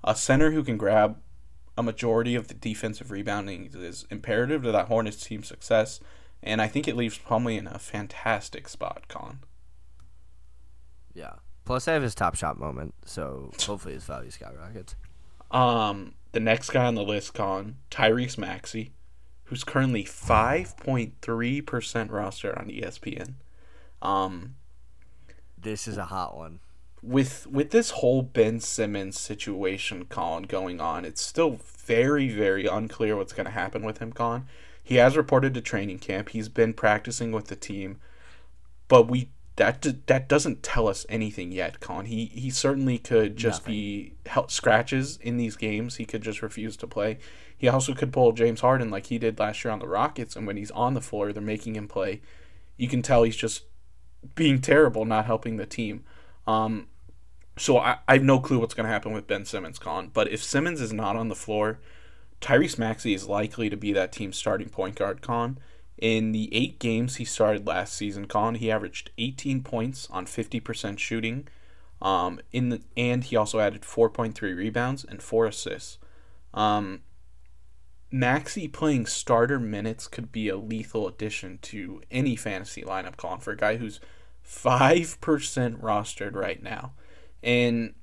A 0.03 0.17
center 0.17 0.53
who 0.53 0.65
can 0.65 0.79
grab 0.79 1.19
a 1.77 1.83
majority 1.83 2.35
of 2.35 2.49
the 2.49 2.55
defensive 2.55 3.11
rebounding 3.11 3.71
is 3.75 4.07
imperative 4.11 4.63
to 4.63 4.73
that 4.73 4.89
Hornets 4.89 5.23
team 5.23 5.43
success, 5.43 6.01
and 6.43 6.63
I 6.63 6.69
think 6.69 6.89
it 6.89 6.97
leaves 6.97 7.19
Plumlee 7.19 7.59
in 7.59 7.67
a 7.67 7.79
fantastic 7.79 8.69
spot, 8.69 9.09
Con. 9.09 9.41
Yeah. 11.13 11.35
Plus, 11.65 11.89
I 11.89 11.93
have 11.93 12.03
his 12.03 12.15
top 12.15 12.37
shot 12.37 12.59
moment, 12.59 12.95
so 13.05 13.51
hopefully 13.61 13.95
his 13.95 14.05
value 14.05 14.31
skyrockets. 14.31 14.95
Um, 15.49 16.15
the 16.33 16.41
next 16.41 16.71
guy 16.71 16.87
on 16.87 16.97
the 16.97 17.05
list, 17.05 17.33
Con 17.33 17.77
Tyrese 17.89 18.37
Maxey, 18.37 18.91
who's 19.47 19.65
currently 19.65 20.05
five 20.05 20.77
point 20.77 21.15
three 21.23 21.61
percent 21.61 22.11
roster 22.11 22.57
on 22.59 22.69
ESPN. 22.69 23.35
Um, 24.03 24.55
this 25.59 25.89
is 25.89 25.97
a 25.97 26.07
hot 26.07 26.37
one 26.37 26.61
with 27.07 27.47
with 27.47 27.71
this 27.71 27.91
whole 27.91 28.23
Ben 28.23 28.61
Simmons 28.61 29.19
situation, 29.19 30.07
Colin, 30.07 30.45
going 30.45 30.81
on, 30.81 31.05
it's 31.05 31.23
still 31.23 31.61
very 31.63 32.29
very 32.29 32.67
unclear 32.67 33.17
what's 33.17 33.33
going 33.33 33.47
to 33.47 33.53
happen 33.53 33.85
with 33.85 33.99
him, 33.99 34.13
Colin. 34.13 34.47
He 34.83 34.97
has 34.97 35.17
reported 35.17 35.55
to 35.55 35.61
training 35.61 35.99
camp. 35.99 36.31
He's 36.31 36.49
been 36.49 36.73
practicing 36.73 37.33
with 37.33 37.47
the 37.47 37.57
team, 37.57 37.99
but 38.89 39.09
we 39.09 39.31
that 39.57 40.07
that 40.07 40.29
doesn't 40.29 40.63
tell 40.63 40.87
us 40.87 41.07
anything 41.09 41.51
yet, 41.51 41.81
Colin. 41.81 42.07
He 42.07 42.27
he 42.27 42.51
certainly 42.51 42.99
could 42.99 43.37
just 43.37 43.63
Nothing. 43.63 43.73
be 43.73 44.15
help, 44.27 44.51
scratches 44.51 45.19
in 45.23 45.37
these 45.39 45.57
games. 45.57 45.97
He 45.97 46.05
could 46.05 46.23
just 46.23 46.43
refuse 46.43 46.77
to 46.79 46.87
play. 46.87 47.19
He 47.57 47.69
also 47.69 47.95
could 47.95 48.13
pull 48.13 48.33
James 48.33 48.61
Harden 48.61 48.91
like 48.91 49.07
he 49.07 49.19
did 49.19 49.39
last 49.39 49.65
year 49.65 49.73
on 49.73 49.79
the 49.79 49.89
Rockets, 49.89 50.37
and 50.37 50.47
when 50.47 50.59
he's 50.59 50.71
on 50.73 50.93
the 50.95 51.01
floor, 51.01 51.33
they're 51.33 51.43
making 51.43 51.75
him 51.75 51.89
play. 51.89 52.21
You 52.77 52.87
can 52.87 53.01
tell 53.01 53.23
he's 53.23 53.37
just 53.37 53.65
being 54.35 54.61
terrible, 54.61 55.07
not 55.07 55.25
helping 55.25 55.57
the 55.57 55.65
team. 55.67 56.05
Um, 56.47 56.89
so 57.57 57.79
I, 57.79 57.99
I 58.07 58.15
have 58.15 58.23
no 58.23 58.39
clue 58.39 58.59
what's 58.59 58.75
going 58.75 58.85
to 58.85 58.93
happen 58.93 59.13
with 59.13 59.27
Ben 59.27 59.47
Simmons, 59.47 59.79
Con. 59.79 60.11
But 60.13 60.31
if 60.31 60.43
Simmons 60.43 60.83
is 60.83 60.93
not 60.93 61.17
on 61.17 61.29
the 61.29 61.35
floor, 61.35 61.79
Tyrese 62.43 62.79
Maxey 62.79 63.15
is 63.15 63.27
likely 63.27 63.71
to 63.71 63.77
be 63.77 63.93
that 63.95 64.13
team's 64.13 64.37
starting 64.37 64.69
point 64.69 64.97
guard, 64.97 65.23
Con. 65.23 65.59
In 65.99 66.33
the 66.33 66.55
eight 66.55 66.79
games 66.79 67.17
he 67.17 67.25
started 67.25 67.67
last 67.67 67.95
season, 67.95 68.27
Con, 68.27 68.57
he 68.57 68.71
averaged 68.71 69.11
18 69.17 69.63
points 69.63 70.09
on 70.11 70.27
50% 70.27 70.99
shooting. 70.99 71.49
Um, 72.03 72.41
in 72.53 72.69
the 72.69 72.83
and 72.95 73.25
he 73.25 73.37
also 73.37 73.59
added 73.59 73.81
4.3 73.81 74.41
rebounds 74.55 75.05
and 75.05 75.23
four 75.23 75.47
assists. 75.47 75.97
Um, 76.53 77.01
Maxey 78.11 78.69
playing 78.69 79.07
starter 79.07 79.59
minutes 79.59 80.07
could 80.07 80.31
be 80.31 80.49
a 80.49 80.59
lethal 80.59 81.09
addition 81.09 81.59
to 81.63 82.03
any 82.11 82.37
fantasy 82.37 82.83
lineup, 82.83 83.17
Con, 83.17 83.41
for 83.41 83.53
a 83.53 83.57
guy 83.57 83.77
who's 83.77 84.01
five 84.43 85.19
percent 85.23 85.81
rostered 85.81 86.35
right 86.35 86.63
now 86.63 86.93
and 87.47 87.95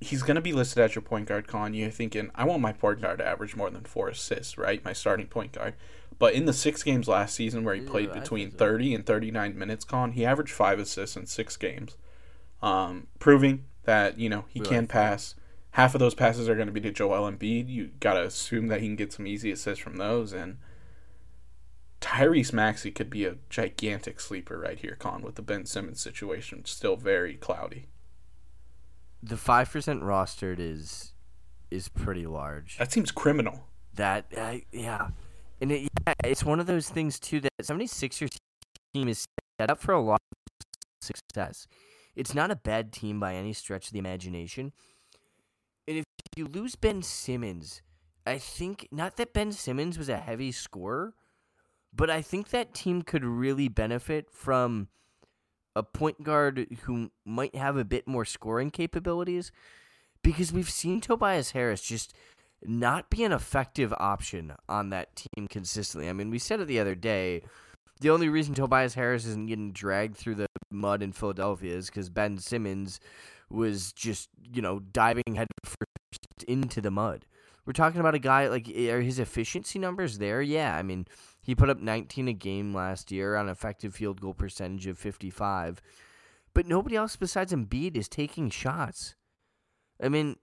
he's 0.00 0.22
going 0.22 0.36
to 0.36 0.40
be 0.40 0.52
listed 0.52 0.82
as 0.82 0.94
your 0.94 1.02
point 1.02 1.28
guard, 1.28 1.46
Con. 1.46 1.74
You're 1.74 1.90
thinking, 1.90 2.30
I 2.34 2.44
want 2.44 2.62
my 2.62 2.72
point 2.72 3.02
guard 3.02 3.18
to 3.18 3.26
average 3.26 3.54
more 3.54 3.70
than 3.70 3.84
four 3.84 4.08
assists, 4.08 4.56
right? 4.56 4.82
My 4.84 4.94
starting 4.94 5.26
point 5.26 5.52
guard. 5.52 5.74
But 6.20 6.34
in 6.34 6.44
the 6.44 6.52
six 6.52 6.84
games 6.84 7.08
last 7.08 7.34
season 7.34 7.64
where 7.64 7.74
he 7.74 7.80
played 7.80 8.12
between 8.12 8.52
30 8.52 8.94
and 8.94 9.04
39 9.04 9.58
minutes, 9.58 9.84
Con, 9.84 10.12
he 10.12 10.24
averaged 10.24 10.52
five 10.52 10.78
assists 10.78 11.16
in 11.16 11.26
six 11.26 11.56
games, 11.56 11.96
um, 12.62 13.08
proving 13.18 13.64
that, 13.82 14.20
you 14.20 14.28
know, 14.28 14.44
he 14.48 14.60
can 14.60 14.86
pass. 14.86 15.34
Half 15.72 15.96
of 15.96 15.98
those 15.98 16.14
passes 16.14 16.48
are 16.48 16.54
going 16.54 16.68
to 16.68 16.72
be 16.72 16.80
to 16.82 16.92
Joel 16.92 17.28
Embiid. 17.28 17.68
You 17.68 17.90
got 17.98 18.14
to 18.14 18.22
assume 18.22 18.68
that 18.68 18.80
he 18.80 18.86
can 18.86 18.96
get 18.96 19.12
some 19.12 19.26
easy 19.26 19.50
assists 19.50 19.82
from 19.82 19.96
those. 19.96 20.32
And 20.32 20.58
Tyrese 22.00 22.52
Maxey 22.52 22.92
could 22.92 23.10
be 23.10 23.24
a 23.24 23.38
gigantic 23.48 24.20
sleeper 24.20 24.58
right 24.58 24.78
here, 24.78 24.96
Con, 24.96 25.22
with 25.22 25.34
the 25.34 25.42
Ben 25.42 25.66
Simmons 25.66 26.00
situation 26.00 26.64
still 26.64 26.96
very 26.96 27.34
cloudy 27.34 27.86
the 29.22 29.36
five 29.36 29.70
percent 29.70 30.02
rostered 30.02 30.58
is 30.58 31.12
is 31.70 31.88
pretty 31.88 32.26
large. 32.26 32.78
That 32.78 32.92
seems 32.92 33.10
criminal. 33.10 33.66
That 33.94 34.26
uh, 34.36 34.56
yeah, 34.72 35.08
and 35.60 35.72
it, 35.72 35.88
yeah, 36.06 36.14
it's 36.24 36.44
one 36.44 36.60
of 36.60 36.66
those 36.66 36.88
things 36.88 37.18
too 37.18 37.40
that 37.40 37.50
76ers 37.62 38.36
team 38.94 39.08
is 39.08 39.26
set 39.60 39.70
up 39.70 39.80
for 39.80 39.92
a 39.92 40.00
lot 40.00 40.20
of 40.32 40.66
success. 41.00 41.66
It's 42.16 42.34
not 42.34 42.50
a 42.50 42.56
bad 42.56 42.92
team 42.92 43.20
by 43.20 43.34
any 43.34 43.52
stretch 43.52 43.86
of 43.86 43.92
the 43.92 43.98
imagination. 43.98 44.72
And 45.86 45.98
if 45.98 46.04
you 46.36 46.46
lose 46.46 46.76
Ben 46.76 47.02
Simmons, 47.02 47.82
I 48.26 48.38
think 48.38 48.88
not 48.90 49.16
that 49.16 49.32
Ben 49.32 49.52
Simmons 49.52 49.98
was 49.98 50.08
a 50.08 50.18
heavy 50.18 50.52
scorer, 50.52 51.14
but 51.92 52.10
I 52.10 52.22
think 52.22 52.50
that 52.50 52.74
team 52.74 53.02
could 53.02 53.24
really 53.24 53.68
benefit 53.68 54.30
from 54.30 54.88
a 55.74 55.82
point 55.82 56.22
guard 56.22 56.66
who 56.82 57.10
might 57.24 57.54
have 57.54 57.76
a 57.76 57.84
bit 57.84 58.06
more 58.06 58.24
scoring 58.24 58.70
capabilities 58.70 59.52
because 60.22 60.52
we've 60.52 60.70
seen 60.70 61.00
Tobias 61.00 61.52
Harris 61.52 61.82
just 61.82 62.14
not 62.64 63.10
be 63.10 63.24
an 63.24 63.32
effective 63.32 63.92
option 63.98 64.52
on 64.68 64.90
that 64.90 65.16
team 65.16 65.48
consistently. 65.48 66.08
I 66.08 66.12
mean, 66.12 66.30
we 66.30 66.38
said 66.38 66.60
it 66.60 66.66
the 66.66 66.80
other 66.80 66.94
day. 66.94 67.42
The 68.00 68.10
only 68.10 68.28
reason 68.28 68.54
Tobias 68.54 68.94
Harris 68.94 69.26
isn't 69.26 69.46
getting 69.46 69.72
dragged 69.72 70.16
through 70.16 70.36
the 70.36 70.46
mud 70.70 71.02
in 71.02 71.12
Philadelphia 71.12 71.74
is 71.76 71.86
because 71.86 72.08
Ben 72.08 72.38
Simmons 72.38 73.00
was 73.50 73.92
just, 73.92 74.28
you 74.52 74.62
know, 74.62 74.78
diving 74.78 75.34
head 75.34 75.48
first 75.64 76.44
into 76.46 76.80
the 76.80 76.90
mud. 76.90 77.26
We're 77.66 77.72
talking 77.72 78.00
about 78.00 78.14
a 78.14 78.20
guy 78.20 78.48
like 78.48 78.68
eh, 78.68 78.90
are 78.90 79.00
his 79.00 79.18
efficiency 79.18 79.78
numbers 79.78 80.18
there? 80.18 80.40
Yeah, 80.40 80.76
I 80.76 80.82
mean, 80.82 81.06
he 81.42 81.54
put 81.54 81.70
up 81.70 81.80
19 81.80 82.28
a 82.28 82.32
game 82.32 82.74
last 82.74 83.12
year 83.12 83.36
on 83.36 83.48
effective 83.48 83.94
field 83.94 84.20
goal 84.20 84.34
percentage 84.34 84.86
of 84.86 84.98
55. 84.98 85.80
But 86.54 86.66
nobody 86.66 86.96
else 86.96 87.16
besides 87.16 87.52
Embiid 87.52 87.96
is 87.96 88.08
taking 88.08 88.50
shots. 88.50 89.14
I 90.02 90.08
mean, 90.08 90.36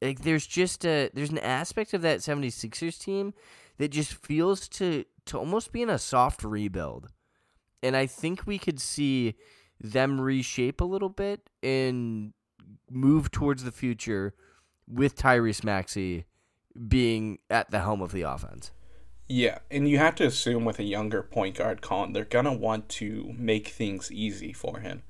like 0.00 0.20
there's 0.20 0.46
just 0.46 0.84
a 0.84 1.10
there's 1.14 1.30
an 1.30 1.38
aspect 1.38 1.94
of 1.94 2.02
that 2.02 2.20
76ers 2.20 2.98
team 2.98 3.34
that 3.78 3.88
just 3.88 4.12
feels 4.14 4.68
to 4.68 5.04
to 5.26 5.38
almost 5.38 5.72
be 5.72 5.82
in 5.82 5.90
a 5.90 5.98
soft 5.98 6.42
rebuild. 6.42 7.08
And 7.82 7.96
I 7.96 8.06
think 8.06 8.46
we 8.46 8.58
could 8.58 8.80
see 8.80 9.34
them 9.80 10.20
reshape 10.20 10.80
a 10.80 10.84
little 10.84 11.08
bit 11.08 11.48
and 11.62 12.32
move 12.90 13.30
towards 13.30 13.62
the 13.62 13.70
future 13.70 14.34
with 14.88 15.16
Tyrese 15.16 15.62
Maxey 15.62 16.24
being 16.88 17.38
at 17.50 17.70
the 17.70 17.80
helm 17.80 18.02
of 18.02 18.12
the 18.12 18.22
offense. 18.22 18.72
Yeah, 19.28 19.58
and 19.70 19.88
you 19.88 19.98
have 19.98 20.14
to 20.16 20.24
assume 20.24 20.64
with 20.64 20.78
a 20.78 20.84
younger 20.84 21.22
point 21.22 21.58
guard, 21.58 21.82
Colin, 21.82 22.14
they're 22.14 22.24
gonna 22.24 22.54
want 22.54 22.88
to 22.90 23.34
make 23.36 23.68
things 23.68 24.10
easy 24.10 24.52
for 24.52 24.80
him. 24.80 25.02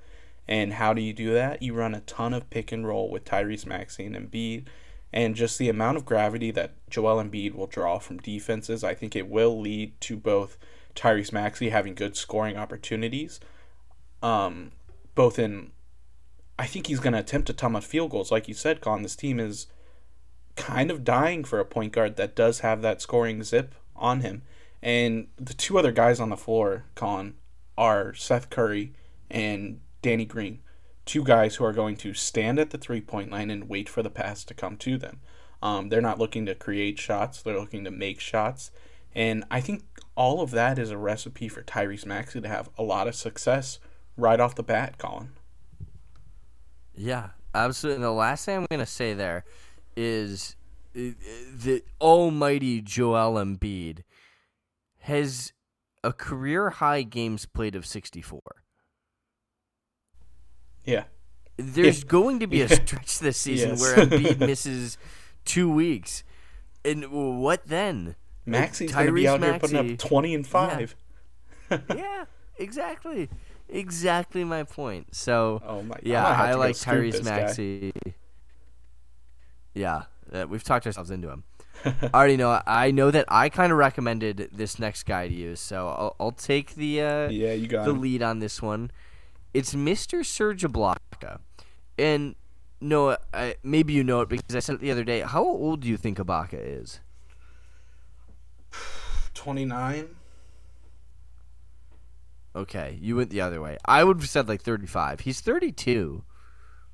And 0.48 0.72
how 0.72 0.94
do 0.94 1.02
you 1.02 1.12
do 1.12 1.34
that? 1.34 1.62
You 1.62 1.74
run 1.74 1.94
a 1.94 2.00
ton 2.00 2.32
of 2.32 2.48
pick 2.48 2.72
and 2.72 2.86
roll 2.86 3.10
with 3.10 3.24
Tyrese 3.24 3.66
Maxey 3.66 4.06
and 4.06 4.16
Embiid, 4.16 4.66
and 5.12 5.34
just 5.34 5.58
the 5.58 5.68
amount 5.68 5.98
of 5.98 6.06
gravity 6.06 6.50
that 6.52 6.74
Joel 6.88 7.22
Embiid 7.22 7.54
will 7.54 7.66
draw 7.66 7.98
from 7.98 8.18
defenses, 8.18 8.82
I 8.82 8.94
think 8.94 9.14
it 9.14 9.28
will 9.28 9.60
lead 9.60 10.00
to 10.02 10.16
both 10.16 10.56
Tyrese 10.94 11.32
Maxey 11.32 11.68
having 11.68 11.94
good 11.94 12.16
scoring 12.16 12.56
opportunities, 12.56 13.40
um, 14.22 14.72
both 15.14 15.38
in. 15.38 15.72
I 16.58 16.66
think 16.66 16.88
he's 16.88 16.98
going 16.98 17.12
to 17.12 17.20
attempt 17.20 17.50
a 17.50 17.52
ton 17.52 17.76
of 17.76 17.84
field 17.84 18.10
goals, 18.10 18.32
like 18.32 18.48
you 18.48 18.54
said, 18.54 18.80
Con, 18.80 19.02
This 19.02 19.14
team 19.14 19.38
is 19.38 19.68
kind 20.56 20.90
of 20.90 21.04
dying 21.04 21.44
for 21.44 21.60
a 21.60 21.64
point 21.64 21.92
guard 21.92 22.16
that 22.16 22.34
does 22.34 22.60
have 22.60 22.82
that 22.82 23.00
scoring 23.00 23.44
zip 23.44 23.76
on 23.94 24.22
him. 24.22 24.42
And 24.82 25.28
the 25.36 25.54
two 25.54 25.78
other 25.78 25.92
guys 25.92 26.18
on 26.18 26.30
the 26.30 26.36
floor, 26.36 26.86
Con, 26.96 27.34
are 27.76 28.12
Seth 28.14 28.50
Curry 28.50 28.92
and 29.30 29.80
Danny 30.02 30.24
Green. 30.24 30.60
Two 31.04 31.24
guys 31.24 31.56
who 31.56 31.64
are 31.64 31.72
going 31.72 31.96
to 31.96 32.12
stand 32.12 32.58
at 32.58 32.70
the 32.70 32.78
three 32.78 33.00
point 33.00 33.30
line 33.30 33.50
and 33.50 33.68
wait 33.68 33.88
for 33.88 34.02
the 34.02 34.10
pass 34.10 34.44
to 34.44 34.54
come 34.54 34.76
to 34.78 34.98
them. 34.98 35.20
Um, 35.62 35.88
they're 35.88 36.00
not 36.00 36.18
looking 36.18 36.46
to 36.46 36.54
create 36.54 36.98
shots, 36.98 37.42
they're 37.42 37.58
looking 37.58 37.84
to 37.84 37.90
make 37.90 38.20
shots. 38.20 38.70
And 39.14 39.44
I 39.50 39.60
think 39.60 39.84
all 40.14 40.40
of 40.40 40.50
that 40.52 40.78
is 40.78 40.90
a 40.90 40.98
recipe 40.98 41.48
for 41.48 41.62
Tyrese 41.62 42.06
Maxey 42.06 42.40
to 42.40 42.48
have 42.48 42.68
a 42.76 42.82
lot 42.82 43.08
of 43.08 43.14
success 43.14 43.78
right 44.16 44.38
off 44.38 44.54
the 44.54 44.62
bat, 44.62 44.98
Colin. 44.98 45.30
Yeah, 46.94 47.30
absolutely. 47.54 47.96
And 47.96 48.04
the 48.04 48.12
last 48.12 48.44
thing 48.44 48.58
I'm 48.58 48.66
going 48.70 48.80
to 48.80 48.86
say 48.86 49.14
there 49.14 49.44
is 49.96 50.56
uh, 50.94 51.14
the 51.56 51.82
almighty 52.00 52.80
Joel 52.80 53.42
Embiid 53.42 54.02
has 55.00 55.52
a 56.04 56.12
career 56.12 56.70
high 56.70 57.02
games 57.02 57.46
played 57.46 57.74
of 57.74 57.86
64. 57.86 58.40
Yeah. 60.88 61.04
There's 61.58 62.04
going 62.04 62.40
to 62.40 62.46
be 62.46 62.62
a 62.62 62.68
stretch 62.74 63.18
this 63.18 63.36
season 63.36 63.70
yes. 63.70 63.80
where 63.80 64.06
Embiid 64.06 64.38
misses 64.46 64.96
two 65.44 65.70
weeks. 65.70 66.24
And 66.84 67.10
what 67.42 67.66
then? 67.66 68.16
Maxey's 68.46 68.92
going 68.92 69.06
to 69.06 69.12
be 69.12 69.28
out 69.28 69.40
Maxey, 69.40 69.74
here 69.74 69.82
putting 69.82 69.92
up 69.94 69.98
20 69.98 70.34
and 70.34 70.46
5. 70.46 70.96
Yeah, 71.70 71.78
yeah 71.94 72.24
exactly. 72.56 73.28
Exactly 73.68 74.44
my 74.44 74.62
point. 74.62 75.14
So, 75.14 75.60
oh 75.66 75.82
my, 75.82 75.96
yeah, 76.02 76.26
I, 76.26 76.54
like 76.54 76.74
Tyrese 76.74 77.22
Maxey. 77.22 77.92
Guy. 78.02 78.14
Yeah, 79.74 80.02
uh, 80.32 80.46
we've 80.48 80.64
talked 80.64 80.86
ourselves 80.86 81.10
into 81.10 81.28
him. 81.28 81.44
I 81.84 82.10
already 82.14 82.38
know. 82.38 82.62
I 82.66 82.90
know 82.90 83.10
that 83.10 83.26
I 83.28 83.50
kind 83.50 83.70
of 83.70 83.78
recommended 83.78 84.48
this 84.52 84.78
next 84.78 85.04
guy 85.04 85.28
to 85.28 85.34
you, 85.34 85.54
so 85.54 85.88
I'll, 85.88 86.16
I'll 86.18 86.32
take 86.32 86.74
the 86.76 87.02
uh, 87.02 87.28
yeah, 87.28 87.52
you 87.52 87.68
got 87.68 87.84
the 87.84 87.90
him. 87.90 88.00
lead 88.00 88.22
on 88.22 88.38
this 88.38 88.62
one. 88.62 88.90
It's 89.54 89.74
Mr. 89.74 90.24
Serge 90.24 90.62
Ibaka, 90.62 91.40
and 91.98 92.34
no, 92.80 93.16
I, 93.32 93.56
maybe 93.62 93.92
you 93.92 94.04
know 94.04 94.20
it 94.20 94.28
because 94.28 94.54
I 94.54 94.60
said 94.60 94.76
it 94.76 94.80
the 94.80 94.90
other 94.90 95.04
day. 95.04 95.20
How 95.20 95.42
old 95.42 95.80
do 95.80 95.88
you 95.88 95.96
think 95.96 96.18
Ibaka 96.18 96.58
is? 96.60 97.00
Twenty 99.34 99.64
nine. 99.64 100.08
Okay, 102.54 102.98
you 103.00 103.16
went 103.16 103.30
the 103.30 103.40
other 103.40 103.60
way. 103.60 103.78
I 103.84 104.04
would 104.04 104.18
have 104.18 104.28
said 104.28 104.48
like 104.48 104.62
thirty 104.62 104.86
five. 104.86 105.20
He's 105.20 105.40
thirty 105.40 105.72
two. 105.72 106.24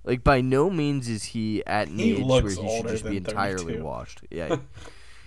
Like 0.05 0.23
by 0.23 0.41
no 0.43 0.69
means 0.69 1.09
is 1.09 1.25
he 1.25 1.65
at 1.67 1.89
an 1.89 1.99
he 1.99 2.13
age 2.13 2.25
where 2.25 2.43
he 2.43 2.77
should 2.77 2.89
just 2.89 3.05
be 3.07 3.17
entirely 3.17 3.65
32. 3.75 3.85
washed. 3.85 4.21
Yeah, 4.31 4.57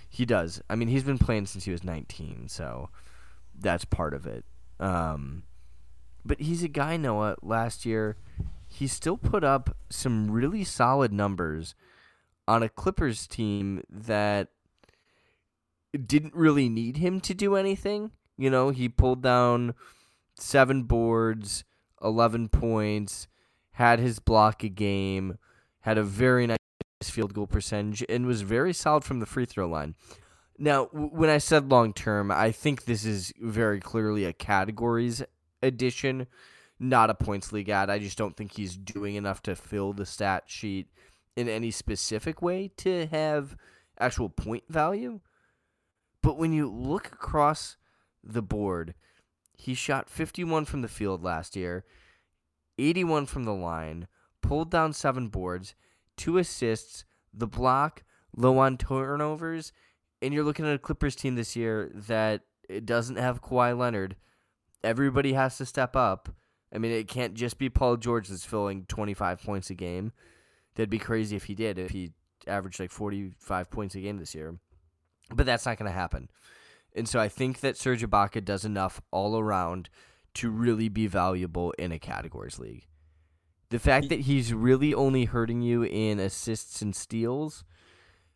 he 0.08 0.24
does. 0.24 0.62
I 0.70 0.76
mean, 0.76 0.88
he's 0.88 1.02
been 1.02 1.18
playing 1.18 1.46
since 1.46 1.64
he 1.64 1.72
was 1.72 1.82
19, 1.82 2.48
so 2.48 2.88
that's 3.58 3.84
part 3.84 4.14
of 4.14 4.26
it. 4.26 4.44
Um, 4.78 5.42
but 6.28 6.40
he's 6.40 6.62
a 6.62 6.68
guy, 6.68 6.96
Noah. 6.96 7.36
Last 7.42 7.84
year, 7.84 8.16
he 8.66 8.86
still 8.86 9.16
put 9.16 9.42
up 9.42 9.76
some 9.90 10.30
really 10.30 10.62
solid 10.62 11.12
numbers 11.12 11.74
on 12.46 12.62
a 12.62 12.68
Clippers 12.68 13.26
team 13.26 13.82
that 13.90 14.48
didn't 16.06 16.34
really 16.34 16.68
need 16.68 16.98
him 16.98 17.20
to 17.20 17.34
do 17.34 17.56
anything. 17.56 18.12
You 18.36 18.50
know, 18.50 18.70
he 18.70 18.88
pulled 18.88 19.22
down 19.22 19.74
seven 20.38 20.84
boards, 20.84 21.64
11 22.00 22.50
points 22.50 23.26
had 23.78 24.00
his 24.00 24.18
block 24.18 24.64
a 24.64 24.68
game, 24.68 25.38
had 25.82 25.96
a 25.96 26.02
very 26.02 26.48
nice 26.48 26.58
field 27.04 27.32
goal 27.32 27.46
percentage, 27.46 28.04
and 28.08 28.26
was 28.26 28.42
very 28.42 28.72
solid 28.72 29.04
from 29.04 29.20
the 29.20 29.26
free 29.26 29.44
throw 29.44 29.68
line. 29.68 29.94
Now, 30.58 30.86
when 30.86 31.30
I 31.30 31.38
said 31.38 31.70
long 31.70 31.92
term, 31.92 32.32
I 32.32 32.50
think 32.50 32.84
this 32.84 33.04
is 33.04 33.32
very 33.40 33.78
clearly 33.78 34.24
a 34.24 34.32
categories 34.32 35.22
addition, 35.62 36.26
not 36.78 37.10
a 37.10 37.14
points 37.14 37.52
league 37.52 37.68
ad. 37.68 37.90
I 37.90 37.98
just 37.98 38.18
don't 38.18 38.36
think 38.36 38.56
he's 38.56 38.76
doing 38.76 39.14
enough 39.14 39.42
to 39.42 39.56
fill 39.56 39.92
the 39.92 40.06
stat 40.06 40.44
sheet 40.46 40.88
in 41.36 41.48
any 41.48 41.70
specific 41.70 42.42
way 42.42 42.70
to 42.78 43.06
have 43.06 43.56
actual 43.98 44.28
point 44.28 44.64
value. 44.68 45.20
But 46.22 46.36
when 46.36 46.52
you 46.52 46.68
look 46.68 47.06
across 47.08 47.76
the 48.22 48.42
board, 48.42 48.94
he 49.56 49.74
shot 49.74 50.10
51 50.10 50.64
from 50.64 50.82
the 50.82 50.88
field 50.88 51.22
last 51.22 51.56
year. 51.56 51.84
81 52.78 53.26
from 53.26 53.44
the 53.44 53.54
line, 53.54 54.06
pulled 54.40 54.70
down 54.70 54.92
seven 54.92 55.28
boards, 55.28 55.74
two 56.16 56.38
assists, 56.38 57.04
the 57.34 57.46
block, 57.46 58.04
low 58.36 58.58
on 58.58 58.76
turnovers, 58.76 59.72
and 60.22 60.32
you're 60.32 60.44
looking 60.44 60.66
at 60.66 60.74
a 60.74 60.78
Clippers 60.78 61.16
team 61.16 61.34
this 61.34 61.56
year 61.56 61.90
that 61.94 62.42
doesn't 62.84 63.16
have 63.16 63.42
Kawhi 63.42 63.76
Leonard. 63.76 64.16
Everybody 64.84 65.32
has 65.32 65.58
to 65.58 65.66
step 65.66 65.96
up. 65.96 66.28
I 66.72 66.78
mean, 66.78 66.92
it 66.92 67.08
can't 67.08 67.34
just 67.34 67.58
be 67.58 67.68
Paul 67.68 67.96
George 67.96 68.28
that's 68.28 68.44
filling 68.44 68.84
25 68.86 69.42
points 69.42 69.70
a 69.70 69.74
game. 69.74 70.12
That'd 70.74 70.90
be 70.90 70.98
crazy 70.98 71.34
if 71.34 71.44
he 71.44 71.54
did, 71.54 71.78
if 71.78 71.90
he 71.90 72.12
averaged 72.46 72.78
like 72.78 72.90
45 72.90 73.70
points 73.70 73.94
a 73.94 74.00
game 74.00 74.18
this 74.18 74.34
year. 74.34 74.58
But 75.34 75.46
that's 75.46 75.66
not 75.66 75.78
going 75.78 75.90
to 75.90 75.96
happen. 75.96 76.30
And 76.94 77.08
so 77.08 77.20
I 77.20 77.28
think 77.28 77.60
that 77.60 77.76
Serge 77.76 78.02
Ibaka 78.02 78.44
does 78.44 78.64
enough 78.64 79.00
all 79.10 79.38
around 79.38 79.88
to 80.34 80.50
really 80.50 80.88
be 80.88 81.06
valuable 81.06 81.72
in 81.72 81.92
a 81.92 81.98
categories 81.98 82.58
league. 82.58 82.86
The 83.70 83.78
fact 83.78 84.08
that 84.08 84.20
he's 84.20 84.54
really 84.54 84.94
only 84.94 85.26
hurting 85.26 85.60
you 85.60 85.82
in 85.82 86.18
assists 86.18 86.80
and 86.80 86.96
steals 86.96 87.64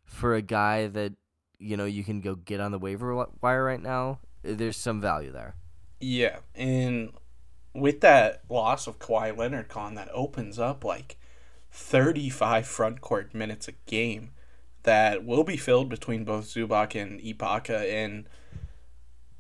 for 0.05 0.34
a 0.34 0.43
guy 0.43 0.88
that 0.88 1.14
you 1.59 1.76
know 1.76 1.86
you 1.86 2.05
can 2.05 2.20
go 2.20 2.34
get 2.34 2.61
on 2.61 2.72
the 2.72 2.78
waiver 2.78 3.14
wire 3.40 3.64
right 3.64 3.80
now, 3.80 4.20
there's 4.43 4.76
some 4.76 5.01
value 5.01 5.32
there. 5.32 5.55
Yeah, 6.03 6.39
and 6.57 7.13
with 7.73 8.01
that 8.01 8.43
loss 8.49 8.89
of 8.89 8.99
Kawhi 8.99 9.37
Leonard, 9.37 9.69
con 9.69 9.95
that 9.95 10.09
opens 10.13 10.59
up 10.59 10.85
like 10.85 11.17
35 11.71 12.67
front 12.67 13.01
court 13.01 13.33
minutes 13.33 13.69
a 13.69 13.73
game 13.87 14.33
that 14.83 15.25
will 15.25 15.45
be 15.45 15.57
filled 15.57 15.89
between 15.89 16.25
both 16.25 16.47
Zubac 16.47 17.01
and 17.01 17.21
Ibaka 17.21 17.89
and 17.89 18.27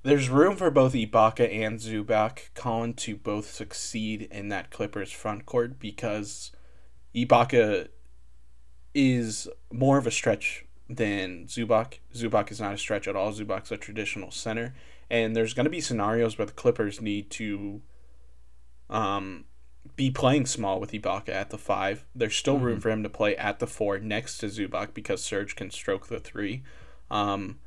there's 0.04 0.28
room 0.28 0.54
for 0.54 0.70
both 0.70 0.92
Ibaka 0.94 1.52
and 1.52 1.80
Zubac, 1.80 2.54
Colin, 2.54 2.94
to 2.94 3.16
both 3.16 3.50
succeed 3.50 4.28
in 4.30 4.48
that 4.50 4.70
Clippers 4.70 5.10
front 5.10 5.46
court 5.46 5.80
because 5.80 6.52
Ibaka 7.12 7.88
is 8.94 9.48
more 9.72 9.98
of 9.98 10.06
a 10.06 10.12
stretch 10.12 10.64
than 10.88 11.46
Zubac. 11.46 11.98
Zubac 12.14 12.52
is 12.52 12.60
not 12.60 12.74
a 12.74 12.78
stretch 12.78 13.08
at 13.08 13.16
all. 13.16 13.32
Zubac's 13.32 13.72
a 13.72 13.76
traditional 13.76 14.30
center. 14.30 14.74
And 15.12 15.36
there's 15.36 15.52
going 15.52 15.64
to 15.64 15.70
be 15.70 15.82
scenarios 15.82 16.38
where 16.38 16.46
the 16.46 16.52
Clippers 16.52 17.02
need 17.02 17.28
to 17.32 17.82
um, 18.88 19.44
be 19.94 20.10
playing 20.10 20.46
small 20.46 20.80
with 20.80 20.92
Ibaka 20.92 21.28
at 21.28 21.50
the 21.50 21.58
five. 21.58 22.06
There's 22.14 22.34
still 22.34 22.56
mm-hmm. 22.56 22.64
room 22.64 22.80
for 22.80 22.90
him 22.90 23.02
to 23.02 23.10
play 23.10 23.36
at 23.36 23.58
the 23.58 23.66
four 23.66 23.98
next 23.98 24.38
to 24.38 24.46
Zubac 24.46 24.94
because 24.94 25.22
Serge 25.22 25.54
can 25.54 25.70
stroke 25.70 26.06
the 26.06 26.18
three. 26.18 26.62
Um, 27.10 27.58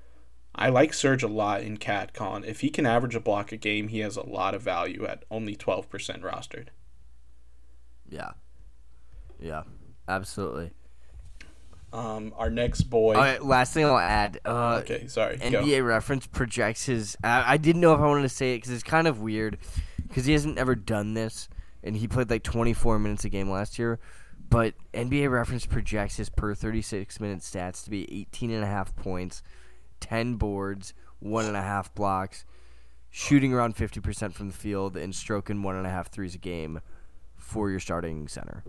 I 0.55 0.69
like 0.69 0.91
Serge 0.91 1.21
a 1.21 1.27
lot 1.27 1.61
in 1.61 1.77
CatCon. 1.77 2.45
If 2.45 2.61
he 2.61 2.69
can 2.71 2.87
average 2.87 3.15
a 3.15 3.19
block 3.19 3.51
a 3.51 3.57
game, 3.57 3.89
he 3.89 3.99
has 3.99 4.17
a 4.17 4.25
lot 4.25 4.55
of 4.55 4.63
value 4.63 5.05
at 5.05 5.23
only 5.29 5.55
12% 5.55 5.85
rostered. 6.21 6.69
Yeah. 8.09 8.31
Yeah. 9.39 9.63
Absolutely. 10.07 10.71
Um, 11.95 12.33
our 12.35 12.49
next 12.49 12.83
boy. 12.83 13.13
Right, 13.13 13.41
last 13.41 13.73
thing 13.73 13.85
I'll 13.85 13.97
add. 13.97 14.41
Uh, 14.43 14.81
okay, 14.83 15.07
sorry. 15.07 15.37
NBA 15.37 15.79
go. 15.79 15.85
reference 15.85 16.27
projects 16.27 16.85
his. 16.85 17.15
I, 17.23 17.53
I 17.53 17.57
didn't 17.57 17.79
know 17.79 17.93
if 17.93 18.01
I 18.01 18.05
wanted 18.05 18.23
to 18.23 18.29
say 18.29 18.53
it 18.53 18.57
because 18.57 18.71
it's 18.71 18.83
kind 18.83 19.07
of 19.07 19.21
weird 19.21 19.57
because 20.05 20.25
he 20.25 20.33
hasn't 20.33 20.57
ever 20.57 20.75
done 20.75 21.13
this 21.13 21.47
and 21.83 21.95
he 21.95 22.07
played 22.07 22.29
like 22.29 22.43
24 22.43 22.99
minutes 22.99 23.23
a 23.23 23.29
game 23.29 23.49
last 23.49 23.79
year. 23.79 23.99
But 24.49 24.73
NBA 24.93 25.31
reference 25.31 25.65
projects 25.65 26.17
his 26.17 26.29
per 26.29 26.53
36 26.53 27.19
minute 27.21 27.39
stats 27.39 27.85
to 27.85 27.89
be 27.89 28.11
18 28.21 28.51
and 28.51 28.63
a 28.63 28.67
half 28.67 28.93
points, 28.95 29.41
10 30.01 30.35
boards, 30.35 30.93
one 31.19 31.45
and 31.45 31.55
a 31.55 31.61
half 31.61 31.95
blocks, 31.95 32.43
shooting 33.09 33.53
around 33.53 33.77
50% 33.77 34.33
from 34.33 34.49
the 34.49 34.53
field, 34.53 34.97
and 34.97 35.15
stroking 35.15 35.63
one 35.63 35.77
and 35.77 35.87
a 35.87 35.89
half 35.89 36.09
threes 36.09 36.35
a 36.35 36.39
game 36.39 36.81
for 37.37 37.69
your 37.69 37.79
starting 37.79 38.27
center. 38.27 38.63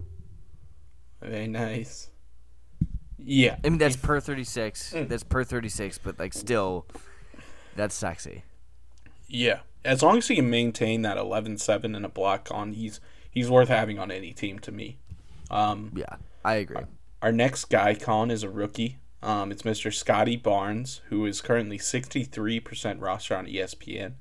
Very 1.21 1.49
nice. 1.49 2.11
Yeah. 3.19 3.57
I 3.65 3.69
mean, 3.69 3.79
that's 3.79 3.97
per 3.97 4.21
36. 4.21 4.93
Mm. 4.93 5.09
That's 5.09 5.23
per 5.23 5.45
36, 5.45 5.99
but 5.99 6.19
like 6.19 6.33
still, 6.33 6.87
that's 7.75 7.95
sexy. 7.95 8.45
Yeah. 9.29 9.61
As 9.85 10.03
long 10.03 10.19
as 10.19 10.29
he 10.29 10.37
can 10.37 10.51
maintain 10.51 11.03
that 11.03 11.17
11-7 11.17 11.85
and 11.97 12.05
a 12.05 12.09
block 12.09 12.49
on, 12.51 12.73
he's 12.73 13.01
he's 13.31 13.51
worth 13.51 13.69
having 13.69 13.99
on 13.99 14.11
any 14.11 14.33
team 14.33 14.59
to 14.61 14.73
me. 14.73 14.99
Um, 15.51 15.93
yeah, 15.95 16.17
I 16.45 16.55
agree. 16.55 16.77
Our, 16.77 16.89
our 17.23 17.33
next 17.33 17.67
guy, 17.67 17.95
Colin, 17.95 18.31
is 18.31 18.43
a 18.43 18.51
rookie. 18.51 18.99
Um, 19.23 19.53
it's 19.53 19.63
Mr. 19.63 19.93
Scottie 19.93 20.37
Barnes, 20.37 21.03
who 21.09 21.27
is 21.27 21.41
currently 21.41 21.79
63% 21.79 23.01
roster 23.01 23.37
on 23.37 23.47
ESPN. 23.47 24.15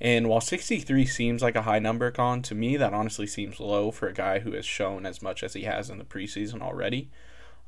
And 0.00 0.28
while 0.28 0.40
63 0.40 1.04
seems 1.04 1.42
like 1.42 1.56
a 1.56 1.62
high 1.62 1.78
number, 1.78 2.10
Colin, 2.10 2.42
to 2.42 2.54
me 2.54 2.76
that 2.76 2.94
honestly 2.94 3.26
seems 3.26 3.60
low 3.60 3.90
for 3.90 4.08
a 4.08 4.14
guy 4.14 4.38
who 4.38 4.52
has 4.52 4.64
shown 4.64 5.04
as 5.04 5.20
much 5.20 5.42
as 5.42 5.52
he 5.52 5.64
has 5.64 5.90
in 5.90 5.98
the 5.98 6.04
preseason 6.04 6.62
already. 6.62 7.10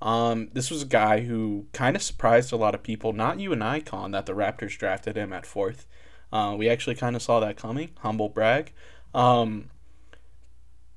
Um, 0.03 0.48
this 0.53 0.68
was 0.68 0.82
a 0.82 0.86
guy 0.86 1.20
who 1.20 1.66
kind 1.72 1.94
of 1.94 2.03
surprised 2.03 2.53
a 2.53 2.57
lot 2.57 2.74
of 2.74 2.82
people, 2.82 3.12
not 3.12 3.38
you 3.38 3.53
and 3.53 3.62
I, 3.62 3.78
Con, 3.78 4.11
that 4.11 4.26
the 4.26 4.32
Raptors 4.32 4.76
drafted 4.76 5.16
him 5.16 5.32
at 5.32 5.46
fourth. 5.46 5.86
Uh, 6.32 6.57
we 6.59 6.68
actually 6.68 6.96
kind 6.96 7.14
of 7.14 7.22
saw 7.22 7.38
that 7.38 7.57
coming. 7.57 7.90
Humble 8.00 8.28
brag. 8.28 8.72
Um, 9.14 9.70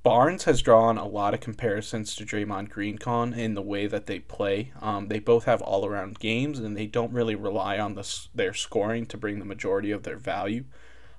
Barnes 0.01 0.45
has 0.45 0.62
drawn 0.64 0.97
a 0.97 1.08
lot 1.08 1.36
of 1.36 1.39
comparisons 1.39 2.16
to 2.16 2.26
Draymond 2.26 2.70
Green 2.70 2.97
Con 2.97 3.34
in 3.34 3.53
the 3.53 3.62
way 3.62 3.86
that 3.86 4.08
they 4.08 4.20
play. 4.20 4.72
Um, 4.82 5.08
they 5.08 5.20
both 5.20 5.45
have 5.45 5.62
all 5.62 5.86
around 5.86 6.20
games, 6.20 6.58
and 6.58 6.76
they 6.76 6.88
don't 6.88 7.14
really 7.14 7.36
rely 7.36 7.78
on 7.78 7.93
the, 7.93 8.28
their 8.34 8.53
scoring 8.53 9.06
to 9.08 9.18
bring 9.18 9.38
the 9.38 9.45
majority 9.45 9.91
of 9.91 10.01
their 10.01 10.18
value. 10.18 10.66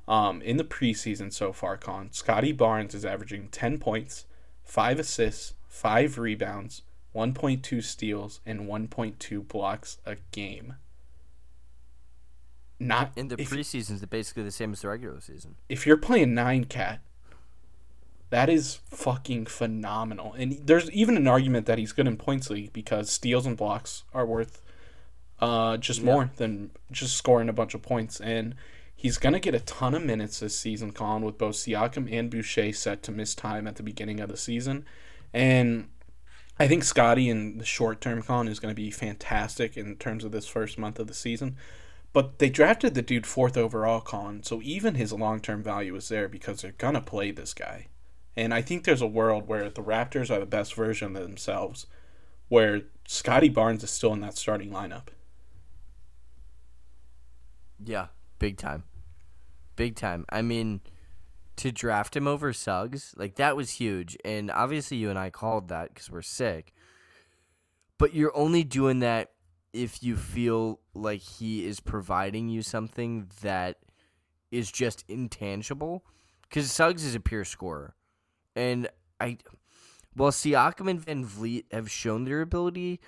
Um, 0.09 0.43
in 0.43 0.57
the 0.57 0.64
preseason 0.64 1.32
so 1.32 1.53
far, 1.53 1.76
Con, 1.76 2.11
Scottie 2.12 2.53
Barnes 2.53 2.95
is 2.95 3.05
averaging 3.05 3.49
10 3.49 3.78
points, 3.78 4.24
5 4.64 5.01
assists, 5.01 5.55
5 5.68 6.18
rebounds, 6.18 6.82
1.2 7.17 7.83
steals, 7.83 8.41
and 8.45 8.69
1.2 8.69 9.49
blocks 9.49 9.99
a 10.05 10.17
game. 10.33 10.75
Not 12.79 13.12
in 13.17 13.29
the 13.29 13.37
preseason 13.37 13.93
is 13.93 14.05
basically 14.05 14.43
the 14.43 14.51
same 14.51 14.73
as 14.73 14.83
the 14.83 14.89
regular 14.89 15.21
season. 15.23 15.55
If 15.69 15.87
you're 15.87 15.97
playing 15.97 16.35
nine 16.35 16.64
cat, 16.64 17.01
that 18.29 18.51
is 18.51 18.81
fucking 18.91 19.47
phenomenal. 19.47 20.35
And 20.35 20.61
there's 20.62 20.91
even 20.91 21.17
an 21.17 21.27
argument 21.27 21.64
that 21.67 21.79
he's 21.79 21.93
good 21.93 22.07
in 22.07 22.19
points 22.19 22.51
league 22.51 22.75
because 22.75 23.09
steals 23.11 23.47
and 23.47 23.57
blocks 23.57 24.03
are 24.12 24.27
worth 24.27 24.61
uh, 25.41 25.79
just 25.79 26.01
yeah. 26.01 26.07
more 26.07 26.31
than 26.37 26.71
just 26.93 27.17
scoring 27.17 27.49
a 27.49 27.55
bunch 27.55 27.73
of 27.73 27.81
points. 27.81 28.21
And 28.21 28.55
he's 28.95 29.17
gonna 29.17 29.41
get 29.41 29.55
a 29.55 29.61
ton 29.61 29.95
of 29.95 30.05
minutes 30.05 30.41
this 30.41 30.59
season, 30.59 30.93
Colin, 30.93 31.25
with 31.25 31.39
both 31.39 31.55
Siakam 31.55 32.12
and 32.12 32.31
Boucher 32.31 32.73
set 32.73 33.03
to 33.05 33.12
miss 33.12 33.35
time 33.35 33.67
at 33.67 33.77
the 33.77 33.83
beginning 33.83 34.21
of 34.21 34.29
the 34.29 34.37
season. 34.37 34.85
And 35.33 35.89
I 36.59 36.66
think 36.66 36.84
Scottie 36.84 37.28
in 37.28 37.59
the 37.59 37.64
short 37.64 38.00
term, 38.00 38.22
Colin, 38.22 38.48
is 38.48 38.61
going 38.61 38.72
to 38.72 38.80
be 38.80 38.90
fantastic 38.90 39.76
in 39.76 39.96
terms 39.96 40.24
of 40.24 40.32
this 40.32 40.46
first 40.46 40.78
month 40.78 40.98
of 40.98 41.07
the 41.07 41.14
season. 41.14 41.57
But 42.16 42.38
they 42.38 42.48
drafted 42.48 42.94
the 42.94 43.02
dude 43.02 43.26
fourth 43.26 43.59
overall, 43.59 44.00
Colin, 44.00 44.42
so 44.42 44.62
even 44.62 44.94
his 44.94 45.12
long 45.12 45.38
term 45.38 45.62
value 45.62 45.94
is 45.96 46.09
there 46.09 46.28
because 46.28 46.62
they're 46.62 46.72
gonna 46.72 47.02
play 47.02 47.30
this 47.30 47.52
guy. 47.52 47.88
And 48.34 48.54
I 48.54 48.62
think 48.62 48.84
there's 48.84 49.02
a 49.02 49.07
world 49.07 49.46
where 49.46 49.68
the 49.68 49.82
Raptors 49.82 50.30
are 50.30 50.40
the 50.40 50.46
best 50.46 50.72
version 50.72 51.14
of 51.14 51.22
themselves, 51.22 51.86
where 52.48 52.84
Scottie 53.07 53.50
Barnes 53.50 53.84
is 53.84 53.90
still 53.90 54.14
in 54.14 54.20
that 54.20 54.38
starting 54.38 54.70
lineup. 54.70 55.09
Yeah, 57.84 58.07
big 58.38 58.57
time. 58.57 58.84
Big 59.76 59.94
time. 59.94 60.24
I 60.30 60.40
mean, 60.40 60.80
to 61.57 61.72
draft 61.72 62.16
him 62.16 62.26
over 62.26 62.52
Suggs, 62.52 63.14
like 63.16 63.36
that 63.36 63.57
was 63.57 63.70
huge. 63.72 64.16
And 64.24 64.50
obviously, 64.50 64.96
you 64.98 65.11
and 65.11 65.18
I 65.18 65.30
called 65.30 65.68
that 65.68 65.88
because 65.88 66.11
we're 66.11 66.22
sick. 66.22 66.72
But 67.98 68.14
you're 68.14 68.36
only 68.36 68.62
doing 68.62 69.00
that 69.00 69.32
if 69.72 70.02
you 70.02 70.16
feel 70.16 70.80
like 70.94 71.20
he 71.20 71.66
is 71.66 71.80
providing 71.80 72.48
you 72.48 72.62
something 72.62 73.30
that 73.42 73.78
is 74.50 74.70
just 74.70 75.04
intangible. 75.09 76.04
Because 76.42 76.70
Suggs 76.70 77.04
is 77.04 77.14
a 77.14 77.20
pure 77.20 77.44
scorer. 77.44 77.94
And 78.54 78.88
I, 79.20 79.38
well, 80.14 80.30
Siakam 80.30 80.88
and 80.90 81.00
VanVleet 81.00 81.64
have 81.72 81.90
shown 81.90 82.24
their 82.24 82.42
ability 82.42 83.00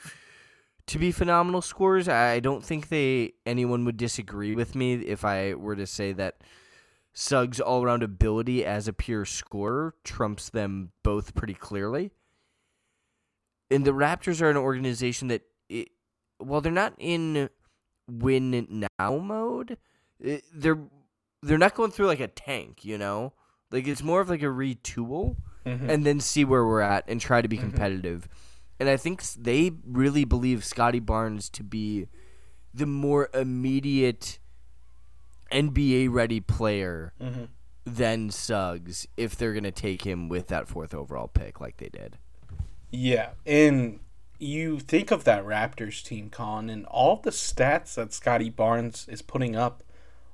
to 0.86 0.98
be 0.98 1.12
phenomenal 1.12 1.62
scorers. 1.62 2.08
I 2.08 2.40
don't 2.40 2.64
think 2.64 2.88
they 2.88 3.34
anyone 3.44 3.84
would 3.84 3.98
disagree 3.98 4.54
with 4.54 4.74
me 4.74 4.94
if 4.94 5.24
I 5.24 5.54
were 5.54 5.76
to 5.76 5.86
say 5.86 6.12
that 6.14 6.38
Suggs' 7.20 7.58
all 7.58 7.82
around 7.82 8.04
ability 8.04 8.64
as 8.64 8.86
a 8.86 8.92
pure 8.92 9.24
scorer 9.24 9.96
trumps 10.04 10.50
them 10.50 10.92
both 11.02 11.34
pretty 11.34 11.52
clearly. 11.52 12.12
And 13.72 13.84
the 13.84 13.90
Raptors 13.90 14.40
are 14.40 14.48
an 14.48 14.56
organization 14.56 15.26
that 15.26 15.42
well, 16.40 16.60
they're 16.60 16.70
not 16.70 16.94
in 16.96 17.50
win 18.08 18.86
now 18.98 19.18
mode. 19.18 19.78
They're 20.20 20.78
they're 21.42 21.58
not 21.58 21.74
going 21.74 21.90
through 21.90 22.06
like 22.06 22.20
a 22.20 22.28
tank, 22.28 22.84
you 22.84 22.96
know. 22.96 23.32
Like 23.72 23.88
it's 23.88 24.02
more 24.02 24.20
of 24.20 24.30
like 24.30 24.42
a 24.42 24.46
retool, 24.46 25.38
mm-hmm. 25.66 25.90
and 25.90 26.06
then 26.06 26.20
see 26.20 26.44
where 26.44 26.64
we're 26.64 26.82
at 26.82 27.04
and 27.08 27.20
try 27.20 27.42
to 27.42 27.48
be 27.48 27.56
mm-hmm. 27.56 27.70
competitive. 27.70 28.28
And 28.78 28.88
I 28.88 28.96
think 28.96 29.24
they 29.32 29.72
really 29.84 30.24
believe 30.24 30.64
Scottie 30.64 31.00
Barnes 31.00 31.48
to 31.50 31.64
be 31.64 32.06
the 32.72 32.86
more 32.86 33.28
immediate 33.34 34.38
NBA 35.50 36.08
ready 36.10 36.40
player 36.40 37.12
mm-hmm. 37.20 37.44
than 37.84 38.30
Suggs 38.30 39.06
if 39.16 39.36
they're 39.36 39.54
gonna 39.54 39.70
take 39.70 40.02
him 40.02 40.28
with 40.28 40.48
that 40.48 40.68
fourth 40.68 40.94
overall 40.94 41.28
pick 41.28 41.60
like 41.60 41.76
they 41.78 41.88
did. 41.88 42.18
Yeah, 42.90 43.30
and 43.44 44.00
you 44.38 44.78
think 44.78 45.10
of 45.10 45.24
that 45.24 45.44
Raptors 45.44 46.02
team, 46.02 46.30
Con, 46.30 46.70
and 46.70 46.86
all 46.86 47.16
the 47.16 47.30
stats 47.30 47.94
that 47.94 48.12
Scottie 48.12 48.50
Barnes 48.50 49.06
is 49.08 49.20
putting 49.20 49.56
up 49.56 49.82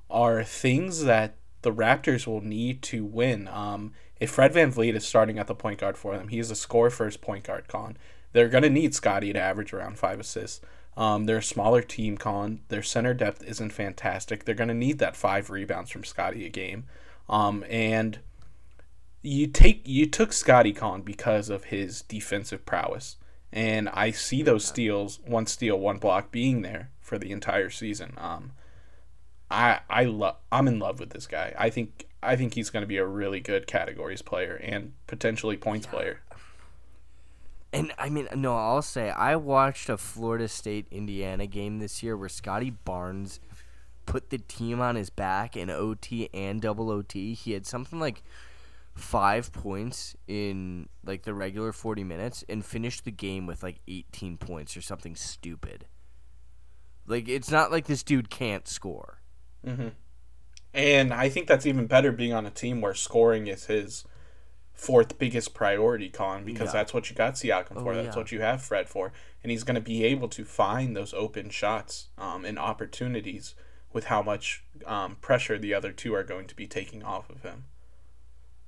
are 0.09 0.43
things 0.43 1.03
that 1.03 1.35
the 1.63 1.73
Raptors 1.73 2.27
will 2.27 2.41
need 2.41 2.81
to 2.83 3.03
win. 3.03 3.47
Um, 3.47 3.93
if 4.19 4.29
Fred 4.29 4.53
VanVleet 4.53 4.95
is 4.95 5.05
starting 5.05 5.39
at 5.39 5.47
the 5.47 5.55
point 5.55 5.79
guard 5.79 5.97
for 5.97 6.15
them, 6.15 6.27
he 6.27 6.39
is 6.39 6.51
a 6.51 6.55
score 6.55 6.89
first 6.89 7.21
point 7.21 7.43
guard, 7.43 7.67
Con. 7.67 7.97
They're 8.31 8.49
going 8.49 8.63
to 8.63 8.69
need 8.69 8.93
Scottie 8.93 9.33
to 9.33 9.39
average 9.39 9.73
around 9.73 9.97
five 9.97 10.19
assists. 10.19 10.61
Um, 10.97 11.25
they're 11.25 11.37
a 11.37 11.43
smaller 11.43 11.81
team, 11.81 12.17
Con. 12.17 12.61
Their 12.69 12.83
center 12.83 13.13
depth 13.13 13.43
isn't 13.43 13.71
fantastic. 13.71 14.45
They're 14.45 14.55
going 14.55 14.69
to 14.69 14.73
need 14.73 14.99
that 14.99 15.15
five 15.15 15.49
rebounds 15.49 15.91
from 15.91 16.03
Scottie 16.03 16.45
a 16.45 16.49
game. 16.49 16.85
Um, 17.27 17.65
and 17.69 18.19
you 19.21 19.47
take 19.47 19.87
you 19.87 20.05
took 20.05 20.31
Scottie 20.31 20.73
Con 20.73 21.01
because 21.01 21.49
of 21.49 21.65
his 21.65 22.01
defensive 22.03 22.65
prowess 22.65 23.17
and 23.55 23.87
I 23.89 24.11
see 24.11 24.43
those 24.43 24.65
steals, 24.65 25.19
one 25.25 25.47
steal, 25.47 25.79
one 25.79 25.97
block, 25.97 26.29
being 26.29 26.61
there 26.61 26.91
for 26.99 27.17
the 27.17 27.31
entire 27.31 27.69
season. 27.69 28.13
Um, 28.17 28.51
I 29.49 29.79
I 29.89 30.03
love 30.03 30.35
I'm 30.51 30.67
in 30.67 30.77
love 30.77 30.99
with 30.99 31.11
this 31.11 31.25
guy. 31.25 31.55
I 31.57 31.69
think 31.69 32.05
I 32.21 32.35
think 32.35 32.53
he's 32.53 32.69
going 32.69 32.83
to 32.83 32.87
be 32.87 32.97
a 32.97 33.05
really 33.05 33.39
good 33.39 33.65
categories 33.65 34.21
player 34.21 34.55
and 34.55 34.91
potentially 35.07 35.55
points 35.55 35.85
yeah. 35.87 35.91
player. 35.91 36.21
And 37.75 37.91
I 37.99 38.07
mean, 38.07 38.29
no, 38.33 38.55
I'll 38.55 38.81
say 38.81 39.09
I 39.09 39.35
watched 39.35 39.89
a 39.89 39.97
Florida 39.97 40.47
State 40.47 40.87
Indiana 40.91 41.45
game 41.45 41.79
this 41.79 42.01
year 42.01 42.15
where 42.15 42.29
Scottie 42.29 42.69
Barnes 42.69 43.41
put 44.05 44.29
the 44.29 44.37
team 44.37 44.79
on 44.79 44.95
his 44.95 45.09
back 45.09 45.57
in 45.57 45.69
OT 45.69 46.29
and 46.33 46.61
double 46.61 46.89
OT. 46.89 47.33
He 47.33 47.51
had 47.51 47.65
something 47.65 47.99
like 47.99 48.23
five 48.93 49.51
points 49.51 50.15
in 50.25 50.87
like 51.03 51.23
the 51.23 51.33
regular 51.33 51.73
40 51.73 52.05
minutes 52.05 52.45
and 52.47 52.63
finished 52.63 53.03
the 53.03 53.11
game 53.11 53.45
with 53.45 53.61
like 53.61 53.81
18 53.89 54.37
points 54.37 54.77
or 54.77 54.81
something 54.81 55.17
stupid. 55.17 55.85
Like 57.05 57.27
it's 57.27 57.51
not 57.51 57.73
like 57.73 57.87
this 57.87 58.03
dude 58.03 58.29
can't 58.29 58.69
score. 58.69 59.19
Mm-hmm. 59.67 59.89
And 60.73 61.13
I 61.13 61.27
think 61.27 61.47
that's 61.47 61.65
even 61.65 61.87
better 61.87 62.13
being 62.13 62.31
on 62.31 62.45
a 62.45 62.51
team 62.51 62.79
where 62.79 62.93
scoring 62.93 63.47
is 63.47 63.65
his 63.65 64.05
fourth 64.75 65.17
biggest 65.17 65.53
priority, 65.53 66.09
Con, 66.09 66.43
because 66.43 66.67
yeah. 66.67 66.73
that's 66.73 66.93
what 66.93 67.09
you 67.09 67.15
got 67.15 67.33
Siakam 67.33 67.81
for. 67.81 67.93
Oh, 67.93 67.95
that's 67.95 68.15
yeah. 68.15 68.21
what 68.21 68.31
you 68.31 68.41
have 68.41 68.61
Fred 68.61 68.87
for, 68.87 69.11
and 69.41 69.51
he's 69.51 69.63
going 69.63 69.75
to 69.75 69.81
be 69.81 70.03
able 70.03 70.27
to 70.29 70.45
find 70.45 70.95
those 70.95 71.13
open 71.13 71.49
shots 71.49 72.09
um, 72.17 72.45
and 72.45 72.59
opportunities 72.59 73.55
with 73.93 74.05
how 74.05 74.21
much 74.21 74.63
um, 74.85 75.15
pressure 75.21 75.57
the 75.57 75.73
other 75.73 75.91
two 75.91 76.13
are 76.13 76.23
going 76.23 76.45
to 76.47 76.55
be 76.55 76.67
taking 76.67 77.01
off 77.01 77.29
of 77.29 77.41
him. 77.41 77.63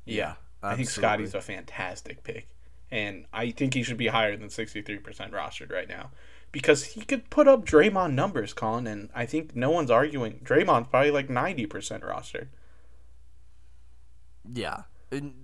Yeah, 0.06 0.36
I 0.64 0.76
think. 0.76 0.90
Scottie's 0.90 1.36
a 1.36 1.42
fantastic 1.42 2.24
pick, 2.24 2.48
and 2.90 3.26
I 3.34 3.52
think 3.52 3.74
he 3.74 3.84
should 3.84 3.98
be 3.98 4.08
higher 4.08 4.38
than 4.38 4.50
sixty 4.50 4.82
three 4.82 5.00
percent 5.00 5.34
rostered 5.34 5.72
right 5.72 5.90
now 5.90 6.12
because 6.54 6.86
he 6.86 7.02
could 7.02 7.30
put 7.30 7.48
up 7.48 7.66
Draymond 7.66 8.14
numbers, 8.14 8.54
Colin, 8.54 8.88
and 8.88 9.10
I 9.14 9.26
think 9.26 9.56
no 9.56 9.70
one's 9.70 9.92
arguing. 9.92 10.40
Draymond's 10.44 10.88
probably 10.88 11.12
like 11.12 11.30
ninety 11.30 11.66
percent 11.66 12.04
rostered. 12.04 12.48
Yeah. 14.52 14.84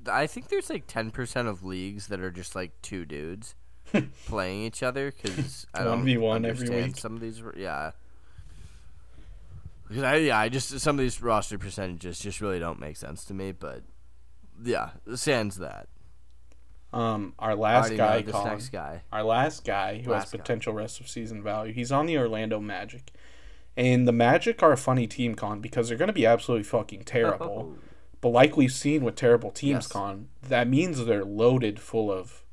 I 0.10 0.28
think 0.28 0.50
there's 0.50 0.70
like 0.70 0.88
10% 0.88 1.48
of 1.48 1.64
leagues 1.64 2.08
that 2.08 2.20
are 2.20 2.32
just 2.32 2.56
like 2.56 2.72
two 2.82 3.06
dudes 3.06 3.56
playing 4.28 4.64
each 4.64 4.84
other 4.84 5.12
because 5.12 5.66
I 5.74 5.84
don't 5.84 6.04
1v1 6.04 6.16
every 6.16 6.30
understand 6.50 6.86
week. 6.88 6.98
some 6.98 7.16
of 7.16 7.22
these. 7.22 7.42
Yeah. 7.56 7.92
'Cause 9.90 10.02
I, 10.04 10.16
yeah, 10.16 10.40
I 10.40 10.50
just 10.50 10.80
some 10.80 10.96
of 10.98 11.04
these 11.04 11.22
roster 11.22 11.58
percentages 11.60 12.18
just 12.20 12.42
really 12.42 12.58
don't 12.60 12.80
make 12.80 12.98
sense 12.98 13.26
to 13.26 13.34
me, 13.34 13.52
but 13.52 13.84
yeah, 14.64 14.92
sans 15.16 15.58
that. 15.58 15.88
Um, 16.92 17.34
our 17.38 17.56
last 17.56 17.96
guy, 17.96 18.22
this 18.22 18.32
Colin, 18.34 18.48
next 18.54 18.70
guy. 18.70 19.02
our 19.12 19.24
last 19.24 19.66
guy 19.66 20.00
who 20.02 20.12
Last 20.12 20.26
has 20.26 20.32
guy. 20.32 20.38
potential 20.40 20.74
rest 20.74 21.00
of 21.00 21.10
season 21.10 21.44
value. 21.44 21.74
He's 21.74 21.92
on 21.92 22.06
the 22.06 22.18
Orlando 22.18 22.60
Magic, 22.60 23.12
and 23.76 24.08
the 24.08 24.12
Magic 24.12 24.64
are 24.64 24.72
a 24.72 24.78
funny 24.78 25.06
team, 25.08 25.36
Con, 25.36 25.60
because 25.60 25.90
they're 25.90 25.98
going 25.98 26.08
to 26.08 26.14
be 26.14 26.26
absolutely 26.26 26.64
fucking 26.64 27.04
terrible. 27.04 27.76
But 28.24 28.30
like 28.30 28.56
we've 28.56 28.72
seen 28.72 29.04
with 29.04 29.18
terrible 29.18 29.52
teams, 29.52 29.84
Yes. 29.84 29.88
Con, 29.88 30.30
that 30.42 30.70
means 30.70 31.04
they're 31.04 31.26
loaded 31.26 31.78
full 31.78 32.10
of 32.10 32.46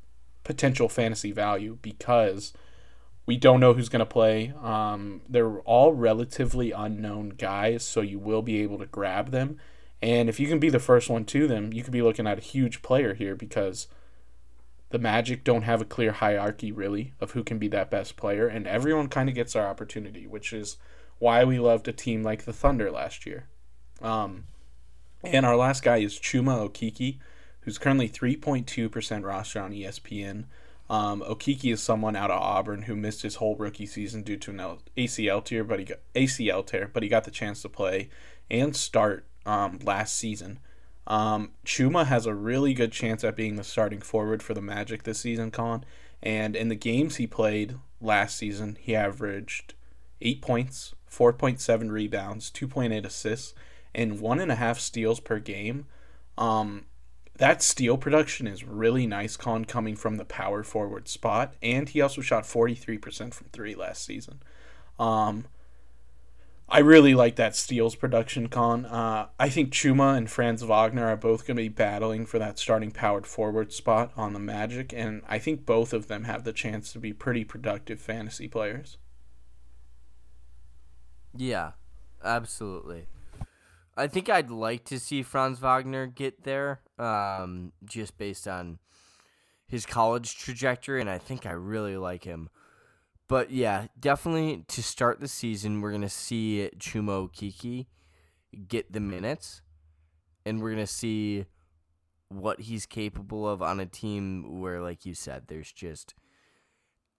potential 0.43 0.89
fantasy 0.89 1.31
value 1.31 1.77
because 1.81 2.51
we 3.25 3.37
don't 3.37 3.61
know 3.61 3.71
who's 3.73 3.87
going 3.87 4.01
to 4.01 4.05
play. 4.05 4.53
Um, 4.61 5.21
they're 5.29 5.59
all 5.61 5.93
relatively 5.93 6.73
unknown 6.73 7.29
guys, 7.29 7.85
so 7.85 8.01
you 8.01 8.19
will 8.19 8.41
be 8.41 8.61
able 8.61 8.79
to 8.79 8.85
grab 8.85 9.31
them. 9.31 9.59
And 10.01 10.27
if 10.27 10.41
you 10.41 10.47
can 10.49 10.59
be 10.59 10.69
the 10.69 10.77
first 10.77 11.09
one 11.09 11.23
to 11.25 11.47
them, 11.47 11.71
you 11.71 11.83
could 11.83 11.93
be 11.93 12.01
looking 12.01 12.27
at 12.27 12.37
a 12.37 12.41
huge 12.41 12.81
player 12.81 13.13
here 13.13 13.37
because 13.37 13.87
the 14.89 14.99
Magic 14.99 15.45
don't 15.45 15.61
have 15.61 15.79
a 15.79 15.85
clear 15.85 16.11
hierarchy 16.11 16.73
really 16.73 17.13
of 17.21 17.31
who 17.31 17.45
can 17.45 17.59
be 17.59 17.69
that 17.69 17.89
best 17.89 18.17
player, 18.17 18.45
and 18.45 18.67
everyone 18.67 19.07
kind 19.07 19.29
of 19.29 19.35
gets 19.35 19.53
their 19.53 19.67
opportunity, 19.67 20.27
which 20.27 20.51
is 20.51 20.75
why 21.19 21.45
we 21.45 21.59
loved 21.59 21.87
a 21.87 21.93
team 21.93 22.23
like 22.23 22.43
the 22.43 22.51
Thunder 22.51 22.91
last 22.91 23.25
year. 23.25 23.47
Um, 24.01 24.47
and 25.23 25.45
our 25.45 25.55
last 25.55 25.83
guy 25.83 25.97
is 25.97 26.19
Chuma 26.19 26.69
Okeke, 26.69 27.17
who's 27.61 27.77
currently 27.77 28.09
3.2% 28.09 29.23
roster 29.23 29.59
on 29.61 29.71
ESPN. 29.71 30.45
Um, 30.89 31.21
Okeke 31.21 31.71
is 31.71 31.81
someone 31.81 32.15
out 32.15 32.31
of 32.31 32.41
Auburn 32.41 32.83
who 32.83 32.95
missed 32.95 33.21
his 33.21 33.35
whole 33.35 33.55
rookie 33.55 33.85
season 33.85 34.23
due 34.23 34.37
to 34.37 34.51
an 34.51 34.57
ACL 34.97 35.43
tear, 35.43 35.63
but 35.63 35.79
he 35.79 35.85
got 35.85 35.99
ACL 36.15 36.65
tear, 36.65 36.89
but 36.91 37.03
he 37.03 37.09
got 37.09 37.23
the 37.23 37.31
chance 37.31 37.61
to 37.61 37.69
play 37.69 38.09
and 38.49 38.75
start 38.75 39.25
um, 39.45 39.79
last 39.83 40.17
season. 40.17 40.59
Um, 41.07 41.51
Chuma 41.65 42.05
has 42.05 42.25
a 42.25 42.35
really 42.35 42.73
good 42.73 42.91
chance 42.91 43.23
at 43.23 43.35
being 43.35 43.55
the 43.55 43.63
starting 43.63 44.01
forward 44.01 44.43
for 44.43 44.53
the 44.53 44.61
Magic 44.61 45.03
this 45.03 45.19
season, 45.19 45.51
Con. 45.51 45.85
And 46.21 46.55
in 46.55 46.69
the 46.69 46.75
games 46.75 47.15
he 47.15 47.25
played 47.25 47.75
last 47.99 48.37
season, 48.37 48.77
he 48.79 48.95
averaged 48.95 49.73
eight 50.21 50.41
points, 50.41 50.93
4.7 51.09 51.89
rebounds, 51.89 52.51
2.8 52.51 53.05
assists, 53.05 53.53
and 53.93 54.19
one 54.19 54.39
and 54.39 54.51
a 54.51 54.55
half 54.55 54.79
steals 54.79 55.19
per 55.19 55.39
game. 55.39 55.85
Um, 56.37 56.85
that 57.37 57.61
steal 57.61 57.97
production 57.97 58.47
is 58.47 58.63
really 58.63 59.07
nice, 59.07 59.35
Con, 59.35 59.65
coming 59.65 59.95
from 59.95 60.17
the 60.17 60.25
power 60.25 60.63
forward 60.63 61.07
spot. 61.07 61.55
And 61.61 61.89
he 61.89 62.01
also 62.01 62.21
shot 62.21 62.43
43% 62.43 63.33
from 63.33 63.47
three 63.51 63.73
last 63.73 64.05
season. 64.05 64.43
Um, 64.99 65.45
I 66.73 66.79
really 66.79 67.13
like 67.15 67.35
that 67.35 67.53
steals 67.53 67.95
production, 67.95 68.47
Con. 68.47 68.85
Uh, 68.85 69.27
I 69.37 69.49
think 69.49 69.73
Chuma 69.73 70.15
and 70.15 70.31
Franz 70.31 70.63
Wagner 70.63 71.05
are 71.07 71.17
both 71.17 71.45
going 71.45 71.57
to 71.57 71.63
be 71.63 71.67
battling 71.67 72.25
for 72.25 72.39
that 72.39 72.57
starting 72.57 72.91
powered 72.91 73.27
forward 73.27 73.73
spot 73.73 74.13
on 74.15 74.31
the 74.31 74.39
Magic, 74.39 74.93
and 74.93 75.21
I 75.27 75.37
think 75.37 75.65
both 75.65 75.91
of 75.91 76.07
them 76.07 76.23
have 76.23 76.45
the 76.45 76.53
chance 76.53 76.93
to 76.93 76.99
be 76.99 77.11
pretty 77.11 77.43
productive 77.43 77.99
fantasy 77.99 78.47
players. 78.47 78.97
Yeah, 81.35 81.71
absolutely. 82.23 83.07
I 84.01 84.07
think 84.07 84.29
I'd 84.29 84.49
like 84.49 84.83
to 84.85 84.99
see 84.99 85.21
Franz 85.21 85.59
Wagner 85.59 86.07
get 86.07 86.43
there, 86.43 86.81
um, 86.97 87.71
just 87.85 88.17
based 88.17 88.47
on 88.47 88.79
his 89.67 89.85
college 89.85 90.35
trajectory, 90.35 90.99
and 90.99 91.09
I 91.09 91.19
think 91.19 91.45
I 91.45 91.51
really 91.51 91.97
like 91.97 92.23
him. 92.23 92.49
But 93.27 93.51
yeah, 93.51 93.87
definitely 93.99 94.65
to 94.69 94.81
start 94.81 95.19
the 95.19 95.27
season, 95.27 95.81
we're 95.81 95.91
gonna 95.91 96.09
see 96.09 96.71
Chuma 96.79 97.29
Okeke 97.29 97.85
get 98.67 98.91
the 98.91 98.99
minutes, 98.99 99.61
and 100.47 100.61
we're 100.61 100.71
gonna 100.71 100.87
see 100.87 101.45
what 102.29 102.61
he's 102.61 102.87
capable 102.87 103.47
of 103.47 103.61
on 103.61 103.79
a 103.79 103.85
team 103.85 104.59
where, 104.59 104.81
like 104.81 105.05
you 105.05 105.13
said, 105.13 105.43
there's 105.47 105.71
just 105.71 106.15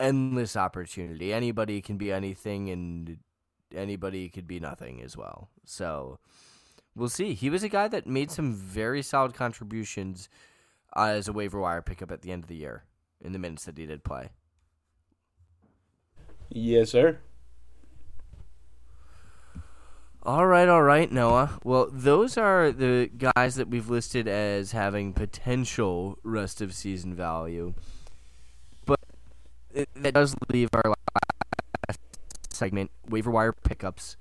endless 0.00 0.56
opportunity. 0.56 1.32
Anybody 1.32 1.80
can 1.80 1.96
be 1.96 2.10
anything, 2.10 2.68
and 2.70 3.18
anybody 3.72 4.28
could 4.28 4.48
be 4.48 4.58
nothing 4.58 5.00
as 5.00 5.16
well. 5.16 5.48
So 5.64 6.18
we'll 6.94 7.08
see. 7.08 7.34
He 7.34 7.50
was 7.50 7.62
a 7.62 7.68
guy 7.68 7.88
that 7.88 8.06
made 8.06 8.30
some 8.30 8.54
very 8.54 9.02
solid 9.02 9.34
contributions 9.34 10.28
uh, 10.96 11.06
as 11.06 11.28
a 11.28 11.32
waiver 11.32 11.60
wire 11.60 11.82
pickup 11.82 12.10
at 12.10 12.22
the 12.22 12.32
end 12.32 12.44
of 12.44 12.48
the 12.48 12.56
year 12.56 12.84
in 13.20 13.32
the 13.32 13.38
minutes 13.38 13.64
that 13.64 13.78
he 13.78 13.86
did 13.86 14.04
play. 14.04 14.30
Yes, 16.48 16.90
sir. 16.90 17.18
All 20.24 20.46
right, 20.46 20.68
all 20.68 20.82
right, 20.82 21.10
Noah. 21.10 21.58
Well, 21.64 21.88
those 21.90 22.36
are 22.36 22.70
the 22.70 23.10
guys 23.34 23.56
that 23.56 23.68
we've 23.68 23.90
listed 23.90 24.28
as 24.28 24.70
having 24.70 25.12
potential 25.14 26.16
rest 26.22 26.60
of 26.60 26.74
season 26.74 27.14
value. 27.14 27.74
But 28.86 29.00
that 29.96 30.14
does 30.14 30.36
leave 30.48 30.68
our 30.74 30.94
last 31.88 31.98
segment 32.50 32.92
waiver 33.08 33.32
wire 33.32 33.52
pickups. 33.52 34.16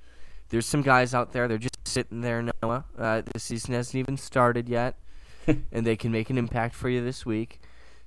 There's 0.51 0.65
some 0.65 0.81
guys 0.81 1.13
out 1.13 1.31
there, 1.31 1.47
they're 1.47 1.57
just 1.57 1.87
sitting 1.87 2.21
there, 2.21 2.43
Noah. 2.61 2.85
Uh, 2.97 3.21
the 3.33 3.39
season 3.39 3.73
hasn't 3.73 3.95
even 3.95 4.17
started 4.17 4.69
yet, 4.69 4.97
and 5.47 5.87
they 5.87 5.95
can 5.95 6.11
make 6.11 6.29
an 6.29 6.37
impact 6.37 6.75
for 6.75 6.89
you 6.89 7.03
this 7.03 7.25
week. 7.25 7.61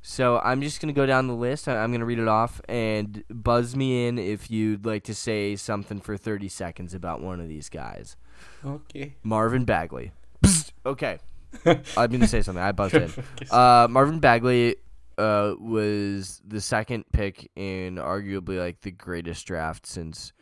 So 0.07 0.39
I'm 0.45 0.61
just 0.61 0.83
going 0.83 0.95
to 0.95 0.99
go 0.99 1.07
down 1.07 1.29
the 1.29 1.35
list. 1.35 1.67
I'm 1.67 1.91
going 1.91 2.01
to 2.01 2.07
read 2.07 2.19
it 2.19 2.29
off 2.29 2.61
and 2.69 3.25
buzz 3.31 3.75
me 3.75 4.07
in 4.07 4.19
if 4.19 4.51
you'd 4.51 4.85
like 4.85 5.05
to 5.05 5.15
say 5.15 5.57
something 5.57 5.99
for 5.99 6.19
30 6.19 6.47
seconds 6.51 6.93
about 6.93 7.23
one 7.23 7.41
of 7.41 7.49
these 7.49 7.71
guys. 7.71 8.15
Okay. 8.63 9.15
Marvin 9.23 9.65
Bagley. 9.65 10.13
Psst. 10.43 10.71
Okay. 10.87 11.19
I 11.97 12.07
mean 12.09 12.21
to 12.21 12.27
say 12.27 12.43
something. 12.43 12.63
I 12.63 12.73
buzzed 12.73 12.95
in. 12.95 13.11
Uh, 13.51 13.87
Marvin 13.89 14.19
Bagley 14.19 14.77
uh, 15.17 15.55
was 15.59 16.43
the 16.47 16.61
second 16.61 17.07
pick 17.11 17.51
in 17.57 17.97
arguably 17.97 18.59
like 18.59 18.83
the 18.83 18.91
greatest 18.91 19.47
draft 19.47 19.87
since 19.87 20.35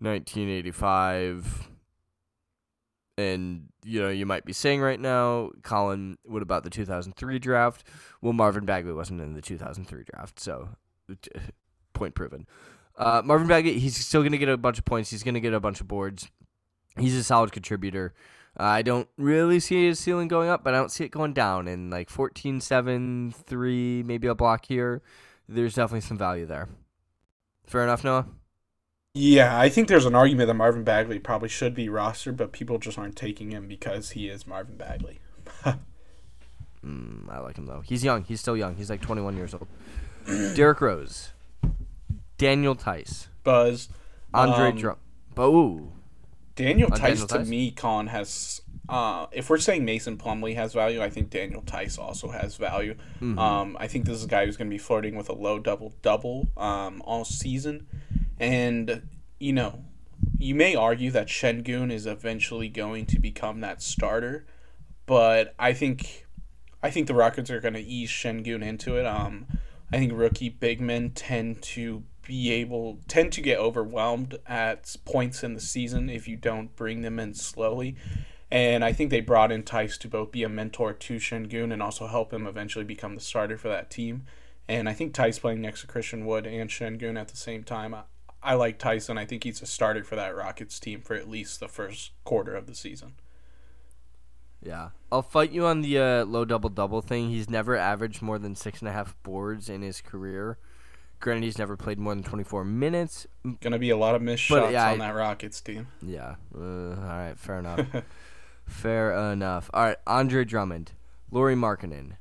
1985. 0.00 1.68
And 3.18 3.68
you 3.84 4.00
know, 4.00 4.08
you 4.08 4.26
might 4.26 4.44
be 4.44 4.52
saying 4.52 4.80
right 4.80 5.00
now, 5.00 5.50
Colin, 5.62 6.18
what 6.24 6.42
about 6.42 6.64
the 6.64 6.70
2003 6.70 7.38
draft? 7.38 7.84
Well, 8.20 8.32
Marvin 8.32 8.64
Bagley 8.64 8.92
wasn't 8.92 9.20
in 9.20 9.34
the 9.34 9.42
2003 9.42 10.04
draft, 10.04 10.40
so 10.40 10.70
point 11.92 12.14
proven. 12.14 12.46
Uh, 12.96 13.22
Marvin 13.24 13.46
Bagley, 13.46 13.78
he's 13.78 13.96
still 13.96 14.22
going 14.22 14.32
to 14.32 14.38
get 14.38 14.48
a 14.48 14.56
bunch 14.56 14.78
of 14.78 14.84
points. 14.84 15.10
He's 15.10 15.22
going 15.22 15.34
to 15.34 15.40
get 15.40 15.54
a 15.54 15.60
bunch 15.60 15.80
of 15.80 15.88
boards. 15.88 16.30
He's 16.98 17.16
a 17.16 17.24
solid 17.24 17.52
contributor. 17.52 18.14
Uh, 18.58 18.64
I 18.64 18.82
don't 18.82 19.08
really 19.16 19.60
see 19.60 19.86
his 19.86 19.98
ceiling 19.98 20.28
going 20.28 20.48
up, 20.48 20.64
but 20.64 20.74
I 20.74 20.78
don't 20.78 20.90
see 20.90 21.04
it 21.04 21.10
going 21.10 21.32
down. 21.32 21.68
In 21.68 21.88
like 21.88 22.10
14, 22.10 22.60
7, 22.60 23.32
3, 23.32 24.02
maybe 24.04 24.26
a 24.26 24.34
block 24.34 24.66
here. 24.66 25.02
There's 25.48 25.74
definitely 25.74 26.02
some 26.02 26.18
value 26.18 26.46
there. 26.46 26.68
Fair 27.66 27.84
enough, 27.84 28.04
Noah? 28.04 28.26
Yeah, 29.14 29.58
I 29.58 29.68
think 29.68 29.88
there's 29.88 30.06
an 30.06 30.14
argument 30.14 30.46
that 30.46 30.54
Marvin 30.54 30.84
Bagley 30.84 31.18
probably 31.18 31.48
should 31.48 31.74
be 31.74 31.88
rostered, 31.88 32.36
but 32.36 32.52
people 32.52 32.78
just 32.78 32.96
aren't 32.96 33.16
taking 33.16 33.50
him 33.50 33.66
because 33.66 34.10
he 34.10 34.28
is 34.28 34.46
Marvin 34.46 34.76
Bagley. 34.76 35.20
Mm, 36.82 37.28
I 37.28 37.40
like 37.40 37.58
him 37.58 37.66
though. 37.66 37.82
He's 37.84 38.02
young. 38.02 38.24
He's 38.24 38.40
still 38.40 38.56
young. 38.56 38.74
He's 38.74 38.88
like 38.88 39.02
21 39.02 39.36
years 39.36 39.52
old. 39.52 39.66
Derrick 40.54 40.80
Rose, 40.80 41.28
Daniel 42.38 42.74
Theis, 42.74 43.28
Buzz. 43.44 43.90
Andre 44.32 44.70
Um, 44.70 44.76
Drum. 44.78 44.96
Boo. 45.34 45.92
Daniel 46.56 46.88
Theis 46.88 47.00
Daniel 47.00 47.26
to 47.26 47.38
Theis? 47.40 47.48
me, 47.50 47.70
Con 47.72 48.06
has. 48.06 48.62
Uh, 48.88 49.26
if 49.30 49.50
we're 49.50 49.58
saying 49.58 49.84
Mason 49.84 50.16
Plumlee 50.16 50.54
has 50.54 50.72
value, 50.72 51.02
I 51.02 51.10
think 51.10 51.28
Daniel 51.28 51.60
Theis 51.66 51.98
also 51.98 52.30
has 52.30 52.56
value. 52.56 52.94
Mhm. 53.20 53.38
Um, 53.38 53.76
I 53.78 53.86
think 53.86 54.06
this 54.06 54.16
is 54.16 54.24
a 54.24 54.28
guy 54.28 54.46
who's 54.46 54.56
going 54.56 54.68
to 54.70 54.74
be 54.74 54.78
flirting 54.78 55.16
with 55.16 55.28
a 55.28 55.34
low 55.34 55.58
double 55.58 55.92
double 56.00 56.48
um, 56.56 57.02
all 57.04 57.26
season, 57.26 57.86
and 58.40 59.08
you 59.38 59.52
know, 59.52 59.84
you 60.38 60.54
may 60.54 60.74
argue 60.74 61.10
that 61.12 61.28
Sengun 61.28 61.92
is 61.92 62.06
eventually 62.06 62.68
going 62.68 63.06
to 63.06 63.18
become 63.18 63.60
that 63.60 63.82
starter, 63.82 64.46
but 65.06 65.54
I 65.58 65.72
think, 65.72 66.26
I 66.82 66.90
think 66.90 67.06
the 67.06 67.14
Rockets 67.14 67.50
are 67.50 67.60
going 67.60 67.74
to 67.74 67.80
ease 67.80 68.10
Sengun 68.10 68.62
into 68.62 68.96
it. 68.96 69.06
Um, 69.06 69.46
I 69.92 69.98
think 69.98 70.12
rookie 70.14 70.48
big 70.48 70.80
men 70.80 71.10
tend 71.10 71.62
to 71.62 72.04
be 72.26 72.52
able 72.52 73.00
tend 73.08 73.32
to 73.32 73.40
get 73.40 73.58
overwhelmed 73.58 74.38
at 74.46 74.94
points 75.04 75.42
in 75.42 75.54
the 75.54 75.60
season 75.60 76.08
if 76.08 76.28
you 76.28 76.36
don't 76.36 76.76
bring 76.76 77.00
them 77.00 77.18
in 77.18 77.34
slowly. 77.34 77.96
And 78.50 78.84
I 78.84 78.92
think 78.92 79.10
they 79.10 79.20
brought 79.20 79.52
in 79.52 79.62
Theis 79.62 79.96
to 79.98 80.08
both 80.08 80.32
be 80.32 80.42
a 80.42 80.48
mentor 80.48 80.92
to 80.92 81.16
Sengun 81.16 81.72
and 81.72 81.82
also 81.82 82.06
help 82.06 82.32
him 82.32 82.46
eventually 82.46 82.84
become 82.84 83.14
the 83.14 83.20
starter 83.20 83.56
for 83.56 83.68
that 83.68 83.90
team. 83.90 84.26
And 84.68 84.88
I 84.88 84.92
think 84.92 85.14
Theis 85.14 85.40
playing 85.40 85.60
next 85.60 85.80
to 85.80 85.86
Christian 85.86 86.26
Wood 86.26 86.46
and 86.46 86.70
Sengun 86.70 87.18
at 87.18 87.28
the 87.28 87.36
same 87.36 87.64
time, 87.64 87.94
I, 88.42 88.54
like 88.54 88.78
Tyson. 88.78 89.18
I 89.18 89.24
think 89.26 89.44
he's 89.44 89.60
a 89.62 89.66
starter 89.66 90.02
for 90.04 90.16
that 90.16 90.34
Rockets 90.34 90.80
team 90.80 91.00
for 91.02 91.14
at 91.14 91.28
least 91.28 91.60
the 91.60 91.68
first 91.68 92.12
quarter 92.24 92.54
of 92.54 92.66
the 92.66 92.74
season. 92.74 93.14
Yeah, 94.62 94.90
I'll 95.10 95.22
fight 95.22 95.52
you 95.52 95.64
on 95.66 95.80
the 95.82 95.98
uh, 95.98 96.24
low 96.24 96.44
double 96.44 96.68
double 96.70 97.00
thing. 97.00 97.30
He's 97.30 97.48
never 97.48 97.76
averaged 97.76 98.20
more 98.22 98.38
than 98.38 98.54
six 98.54 98.80
and 98.80 98.88
a 98.88 98.92
half 98.92 99.14
boards 99.22 99.68
in 99.68 99.82
his 99.82 100.00
career. 100.00 100.58
Granted, 101.18 101.44
he's 101.44 101.58
never 101.58 101.76
played 101.76 101.98
more 101.98 102.14
than 102.14 102.24
24 102.24 102.64
minutes. 102.64 103.26
Gonna 103.60 103.78
be 103.78 103.90
a 103.90 103.96
lot 103.96 104.14
of 104.14 104.22
missed 104.22 104.48
But, 104.48 104.60
shots 104.62 104.72
yeah, 104.72 104.90
on 104.92 105.00
I- 105.00 105.06
that 105.08 105.14
Rockets 105.14 105.60
team. 105.60 105.88
Yeah. 106.02 106.36
Uh, 106.54 106.60
all 106.60 106.94
right. 106.96 107.34
Fair 107.38 107.58
enough. 107.58 107.86
fair 108.66 109.12
enough. 109.32 109.70
All 109.74 109.84
right. 109.84 109.96
Andre 110.06 110.44
Drummond, 110.44 110.92
Lauri 111.30 111.54
Markkanen, 111.54 112.12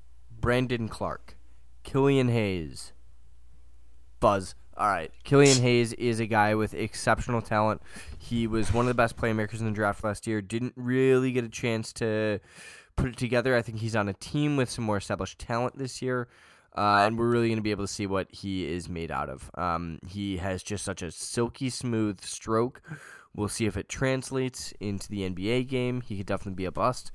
Brandon 0.42 0.88
Clarke, 0.90 1.36
Killian 1.84 2.28
Hayes, 2.30 2.92
Buzz. 4.20 4.56
All 4.80 4.88
right. 4.88 5.12
Killian 5.26 5.62
Hayes 5.62 5.92
is 5.92 6.22
a 6.22 6.26
guy 6.26 6.56
with 6.56 6.74
exceptional 6.74 7.42
talent. 7.42 7.82
He 8.18 8.48
was 8.48 8.74
one 8.74 8.86
of 8.86 8.88
the 8.88 8.94
best 8.94 9.18
playmakers 9.18 9.60
in 9.60 9.66
the 9.66 9.74
draft 9.74 10.06
last 10.06 10.26
year. 10.26 10.42
Didn't 10.42 10.72
really 10.78 11.34
get 11.34 11.44
a 11.44 11.50
chance 11.50 11.92
to 11.94 12.40
put 12.96 13.10
it 13.10 13.18
together. 13.18 13.58
I 13.58 13.62
think 13.62 13.80
he's 13.80 13.96
on 13.96 14.08
a 14.08 14.14
team 14.14 14.56
with 14.56 14.70
some 14.70 14.86
more 14.86 14.96
established 14.96 15.38
talent 15.38 15.78
this 15.78 16.02
year. 16.02 16.30
Uh, 16.78 17.04
and 17.06 17.20
we're 17.20 17.28
really 17.28 17.50
going 17.50 17.58
to 17.58 17.64
be 17.64 17.72
able 17.72 17.84
to 17.84 17.92
see 17.92 18.08
what 18.08 18.34
he 18.34 18.72
is 18.72 18.88
made 18.88 19.12
out 19.12 19.30
of. 19.30 19.52
Um, 19.56 20.00
he 20.08 20.38
has 20.38 20.64
just 20.64 20.86
such 20.86 21.02
a 21.02 21.12
silky 21.12 21.70
smooth 21.70 22.22
stroke. 22.22 22.82
We'll 23.36 23.50
see 23.50 23.66
if 23.66 23.76
it 23.76 23.90
translates 23.90 24.74
into 24.80 25.10
the 25.10 25.30
NBA 25.30 25.68
game. 25.68 26.00
He 26.00 26.16
could 26.16 26.26
definitely 26.26 26.56
be 26.56 26.66
a 26.66 26.72
bust, 26.72 27.12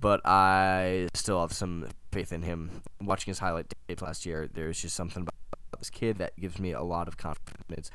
but 0.00 0.24
I 0.24 1.08
still 1.12 1.42
have 1.42 1.52
some 1.52 1.88
faith 2.10 2.32
in 2.32 2.40
him. 2.40 2.82
Watching 3.02 3.32
his 3.32 3.40
highlight 3.40 3.74
tape 3.86 4.00
last 4.00 4.24
year, 4.24 4.48
there's 4.50 4.80
just 4.80 4.96
something 4.96 5.22
about 5.22 5.34
this 5.78 5.90
kid 5.90 6.18
that 6.18 6.38
gives 6.38 6.58
me 6.58 6.72
a 6.72 6.82
lot 6.82 7.08
of 7.08 7.16
confidence. 7.16 7.90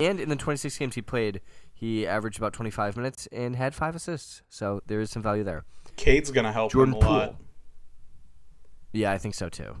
And 0.00 0.18
in 0.18 0.28
the 0.28 0.36
26 0.36 0.78
games 0.78 0.94
he 0.94 1.02
played, 1.02 1.40
he 1.72 2.06
averaged 2.06 2.38
about 2.38 2.52
25 2.52 2.96
minutes 2.96 3.28
and 3.30 3.56
had 3.56 3.74
five 3.74 3.94
assists. 3.94 4.42
So 4.48 4.82
there 4.86 5.00
is 5.00 5.10
some 5.10 5.22
value 5.22 5.44
there. 5.44 5.64
Cade's 5.96 6.30
gonna 6.30 6.52
help 6.52 6.72
Jordan 6.72 6.94
him 6.94 7.02
a 7.02 7.10
lot. 7.10 7.36
Yeah, 8.92 9.12
I 9.12 9.18
think 9.18 9.34
so 9.34 9.48
too. 9.48 9.76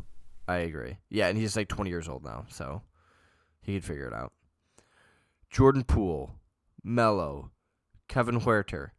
I 0.48 0.56
agree. 0.58 0.98
Yeah, 1.08 1.28
and 1.28 1.38
he's 1.38 1.56
like 1.56 1.68
20 1.68 1.90
years 1.90 2.08
old 2.08 2.24
now, 2.24 2.44
so 2.48 2.82
he 3.60 3.74
could 3.74 3.84
figure 3.84 4.06
it 4.06 4.14
out. 4.14 4.32
Jordan 5.50 5.84
Poole, 5.84 6.34
Mello, 6.82 7.50
Kevin 8.08 8.40
Huerter, 8.40 8.90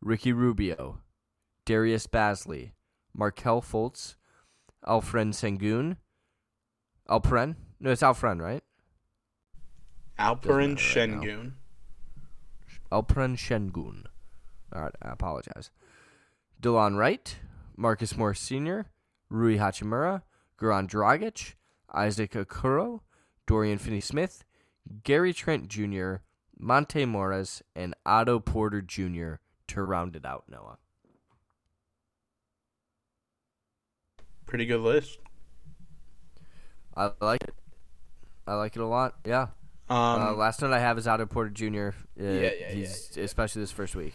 Ricky 0.00 0.32
Rubio, 0.32 1.00
Darius 1.64 2.06
Bazley, 2.06 2.72
Markelle 3.14 3.62
Fultz, 3.62 4.16
Alfred 4.86 5.28
Sengun, 5.28 5.96
Alperen. 7.08 7.56
No, 7.80 7.90
it's 7.90 8.02
Alfred, 8.02 8.40
right? 8.40 8.62
Right 10.18 10.78
Sengun. 10.78 11.52
Alpren 12.90 13.36
Sengun. 13.36 14.06
All 14.74 14.82
right, 14.82 14.94
I 15.02 15.10
apologize. 15.10 15.70
Delon 16.60 16.96
Wright, 16.96 17.36
Marcus 17.76 18.16
Morris 18.16 18.40
Sr., 18.40 18.86
Rui 19.28 19.58
Hachimura, 19.58 20.22
Goran 20.58 20.88
Dragic, 20.88 21.54
Isaac 21.92 22.32
Okoro, 22.32 23.00
Dorian 23.46 23.78
Finney-Smith, 23.78 24.44
Gary 25.04 25.32
Trent 25.32 25.68
Jr., 25.68 26.16
Monte 26.58 27.04
Morris, 27.04 27.62
and 27.74 27.94
Otto 28.06 28.40
Porter 28.40 28.80
Jr. 28.80 29.34
to 29.68 29.82
round 29.82 30.16
it 30.16 30.24
out, 30.24 30.44
Noah. 30.48 30.78
Pretty 34.46 34.64
good 34.64 34.80
list. 34.80 35.18
I 36.96 37.10
like 37.20 37.42
it. 37.42 37.54
I 38.46 38.54
like 38.54 38.76
it 38.76 38.80
a 38.80 38.86
lot. 38.86 39.16
Yeah. 39.24 39.48
Um, 39.88 39.98
uh, 39.98 40.32
last 40.34 40.62
note 40.62 40.72
I 40.72 40.80
have 40.80 40.98
is 40.98 41.06
Otto 41.06 41.26
Porter 41.26 41.50
Jr. 41.50 41.66
Uh, 41.68 41.92
yeah, 42.18 42.50
yeah, 42.58 42.70
he's 42.70 43.16
especially 43.16 43.62
this 43.62 43.70
first 43.70 43.94
week. 43.94 44.14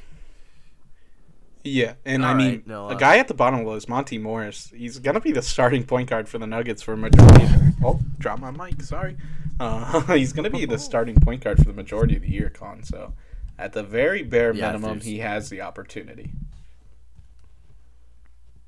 yeah, 1.64 1.94
and 2.06 2.26
I 2.26 2.34
mean, 2.34 2.50
right, 2.50 2.68
no, 2.68 2.90
the 2.90 2.96
uh, 2.96 2.98
guy 2.98 3.18
at 3.20 3.28
the 3.30 3.34
bottom 3.34 3.64
was 3.64 3.88
Monte 3.88 4.18
Morris. 4.18 4.72
He's 4.76 5.00
gonna 5.00 5.22
be 5.22 5.32
the 5.32 5.42
starting 5.42 5.86
point 5.86 6.10
guard 6.10 6.28
for 6.28 6.40
the 6.40 6.48
Nuggets 6.48 6.82
for 6.82 6.94
a 6.94 6.98
majority. 6.98 7.46
Of, 7.46 7.52
oh, 7.86 8.00
drop 8.18 8.40
my 8.40 8.52
mic. 8.52 8.82
Sorry. 8.82 9.16
Uh, 9.60 10.02
he's 10.16 10.34
gonna 10.34 10.50
be 10.50 10.66
the 10.66 10.80
starting 10.80 11.16
point 11.16 11.44
guard 11.44 11.58
for 11.60 11.66
the 11.66 11.74
majority 11.74 12.18
of 12.18 12.24
the 12.24 12.30
year, 12.32 12.50
Con. 12.50 12.84
So, 12.84 13.14
at 13.58 13.72
the 13.72 13.84
very 13.84 14.24
bare 14.24 14.54
Yeah, 14.54 14.68
minimum, 14.74 15.00
he 15.00 15.20
has 15.20 15.50
the 15.50 15.62
opportunity. 15.62 16.32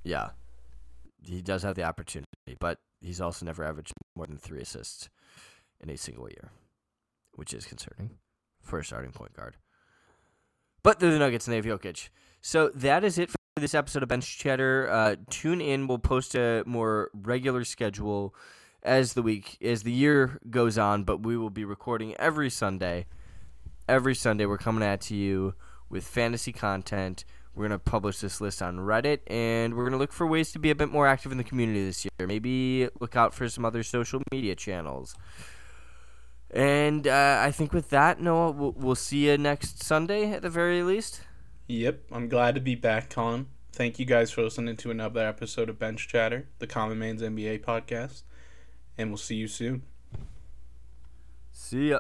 Yeah. 0.04 0.30
He 1.26 1.42
does 1.42 1.64
have 1.64 1.76
the 1.76 1.84
opportunity, 1.84 2.28
but 2.60 2.80
he's 3.02 3.22
also 3.22 3.46
never 3.46 3.64
averaged 3.64 3.94
more 4.16 4.28
than 4.28 4.38
three 4.38 4.62
assists 4.62 5.10
in 5.82 5.90
a 5.90 5.98
single 5.98 6.30
year, 6.30 6.52
which 7.36 7.54
is 7.54 7.66
concerning 7.66 8.12
for 8.62 8.80
a 8.80 8.84
starting 8.84 9.12
point 9.12 9.34
guard. 9.34 9.56
But 10.84 11.00
they're 11.00 11.12
the 11.12 11.20
Nuggets 11.20 11.48
and 11.48 11.54
they 11.54 11.58
have 11.58 11.80
Jokic. 11.80 12.10
So 12.42 12.70
that 12.76 13.04
is 13.04 13.18
it 13.18 13.30
for 13.30 13.38
this 13.56 13.74
episode 13.74 14.04
of 14.04 14.10
Bench 14.10 14.38
Chatter. 14.38 14.90
Uh, 14.90 15.16
tune 15.30 15.62
in. 15.62 15.88
We'll 15.88 16.00
post 16.00 16.36
a 16.36 16.64
more 16.66 17.10
regular 17.14 17.64
schedule 17.64 18.36
as 18.84 19.14
the 19.14 19.22
week, 19.22 19.58
as 19.62 19.84
the 19.84 19.92
year 19.94 20.40
goes 20.50 20.78
on, 20.78 21.06
but 21.06 21.24
we 21.24 21.38
will 21.38 21.50
be 21.50 21.64
recording 21.64 22.16
every 22.16 22.50
Sunday. 22.50 23.06
Every 23.88 24.16
Sunday, 24.16 24.46
we're 24.46 24.58
coming 24.58 24.84
at 24.84 25.02
to 25.02 25.16
you 25.16 25.56
with 25.90 26.04
fantasy 26.06 26.52
content. 26.52 27.24
We're 27.56 27.68
going 27.68 27.80
to 27.80 27.84
publish 27.84 28.20
this 28.20 28.42
list 28.42 28.62
on 28.62 28.78
Reddit, 28.78 29.20
and 29.28 29.76
we're 29.76 29.84
going 29.84 29.94
to 29.94 29.98
look 30.00 30.12
for 30.12 30.26
ways 30.26 30.52
to 30.54 30.60
be 30.60 30.72
a 30.72 30.76
bit 30.76 30.90
more 30.90 31.08
active 31.08 31.32
in 31.32 31.38
the 31.38 31.44
community 31.44 31.86
this 31.86 32.04
year. 32.04 32.28
Maybe 32.28 32.90
look 33.00 33.16
out 33.16 33.34
for 33.34 33.48
some 33.48 33.64
other 33.64 33.84
social 33.84 34.22
media 34.32 34.56
channels. 34.56 35.16
And 36.50 37.08
uh, 37.08 37.40
I 37.42 37.52
think 37.52 37.74
with 37.74 37.90
that, 37.90 38.20
Noah, 38.20 38.52
we'll, 38.52 38.72
we'll 38.72 38.96
see 38.96 39.30
you 39.30 39.38
next 39.38 39.84
Sunday 39.84 40.32
at 40.32 40.42
the 40.42 40.50
very 40.50 40.82
least. 40.84 41.22
Yep, 41.68 42.04
I'm 42.12 42.28
glad 42.28 42.56
to 42.56 42.62
be 42.62 42.76
back, 42.76 43.10
Con. 43.10 43.48
Thank 43.72 43.98
you 43.98 44.06
guys 44.06 44.32
for 44.32 44.44
listening 44.44 44.78
to 44.78 44.92
another 44.92 45.26
episode 45.26 45.70
of 45.70 45.80
Bench 45.80 46.08
Chatter, 46.08 46.48
the 46.60 46.68
Common 46.68 47.00
Man's 47.00 47.22
NBA 47.22 47.64
podcast, 47.64 48.24
and 48.98 49.10
we'll 49.10 49.18
see 49.18 49.36
you 49.36 49.48
soon. 49.48 49.84
See 51.52 51.90
ya. 51.90 52.00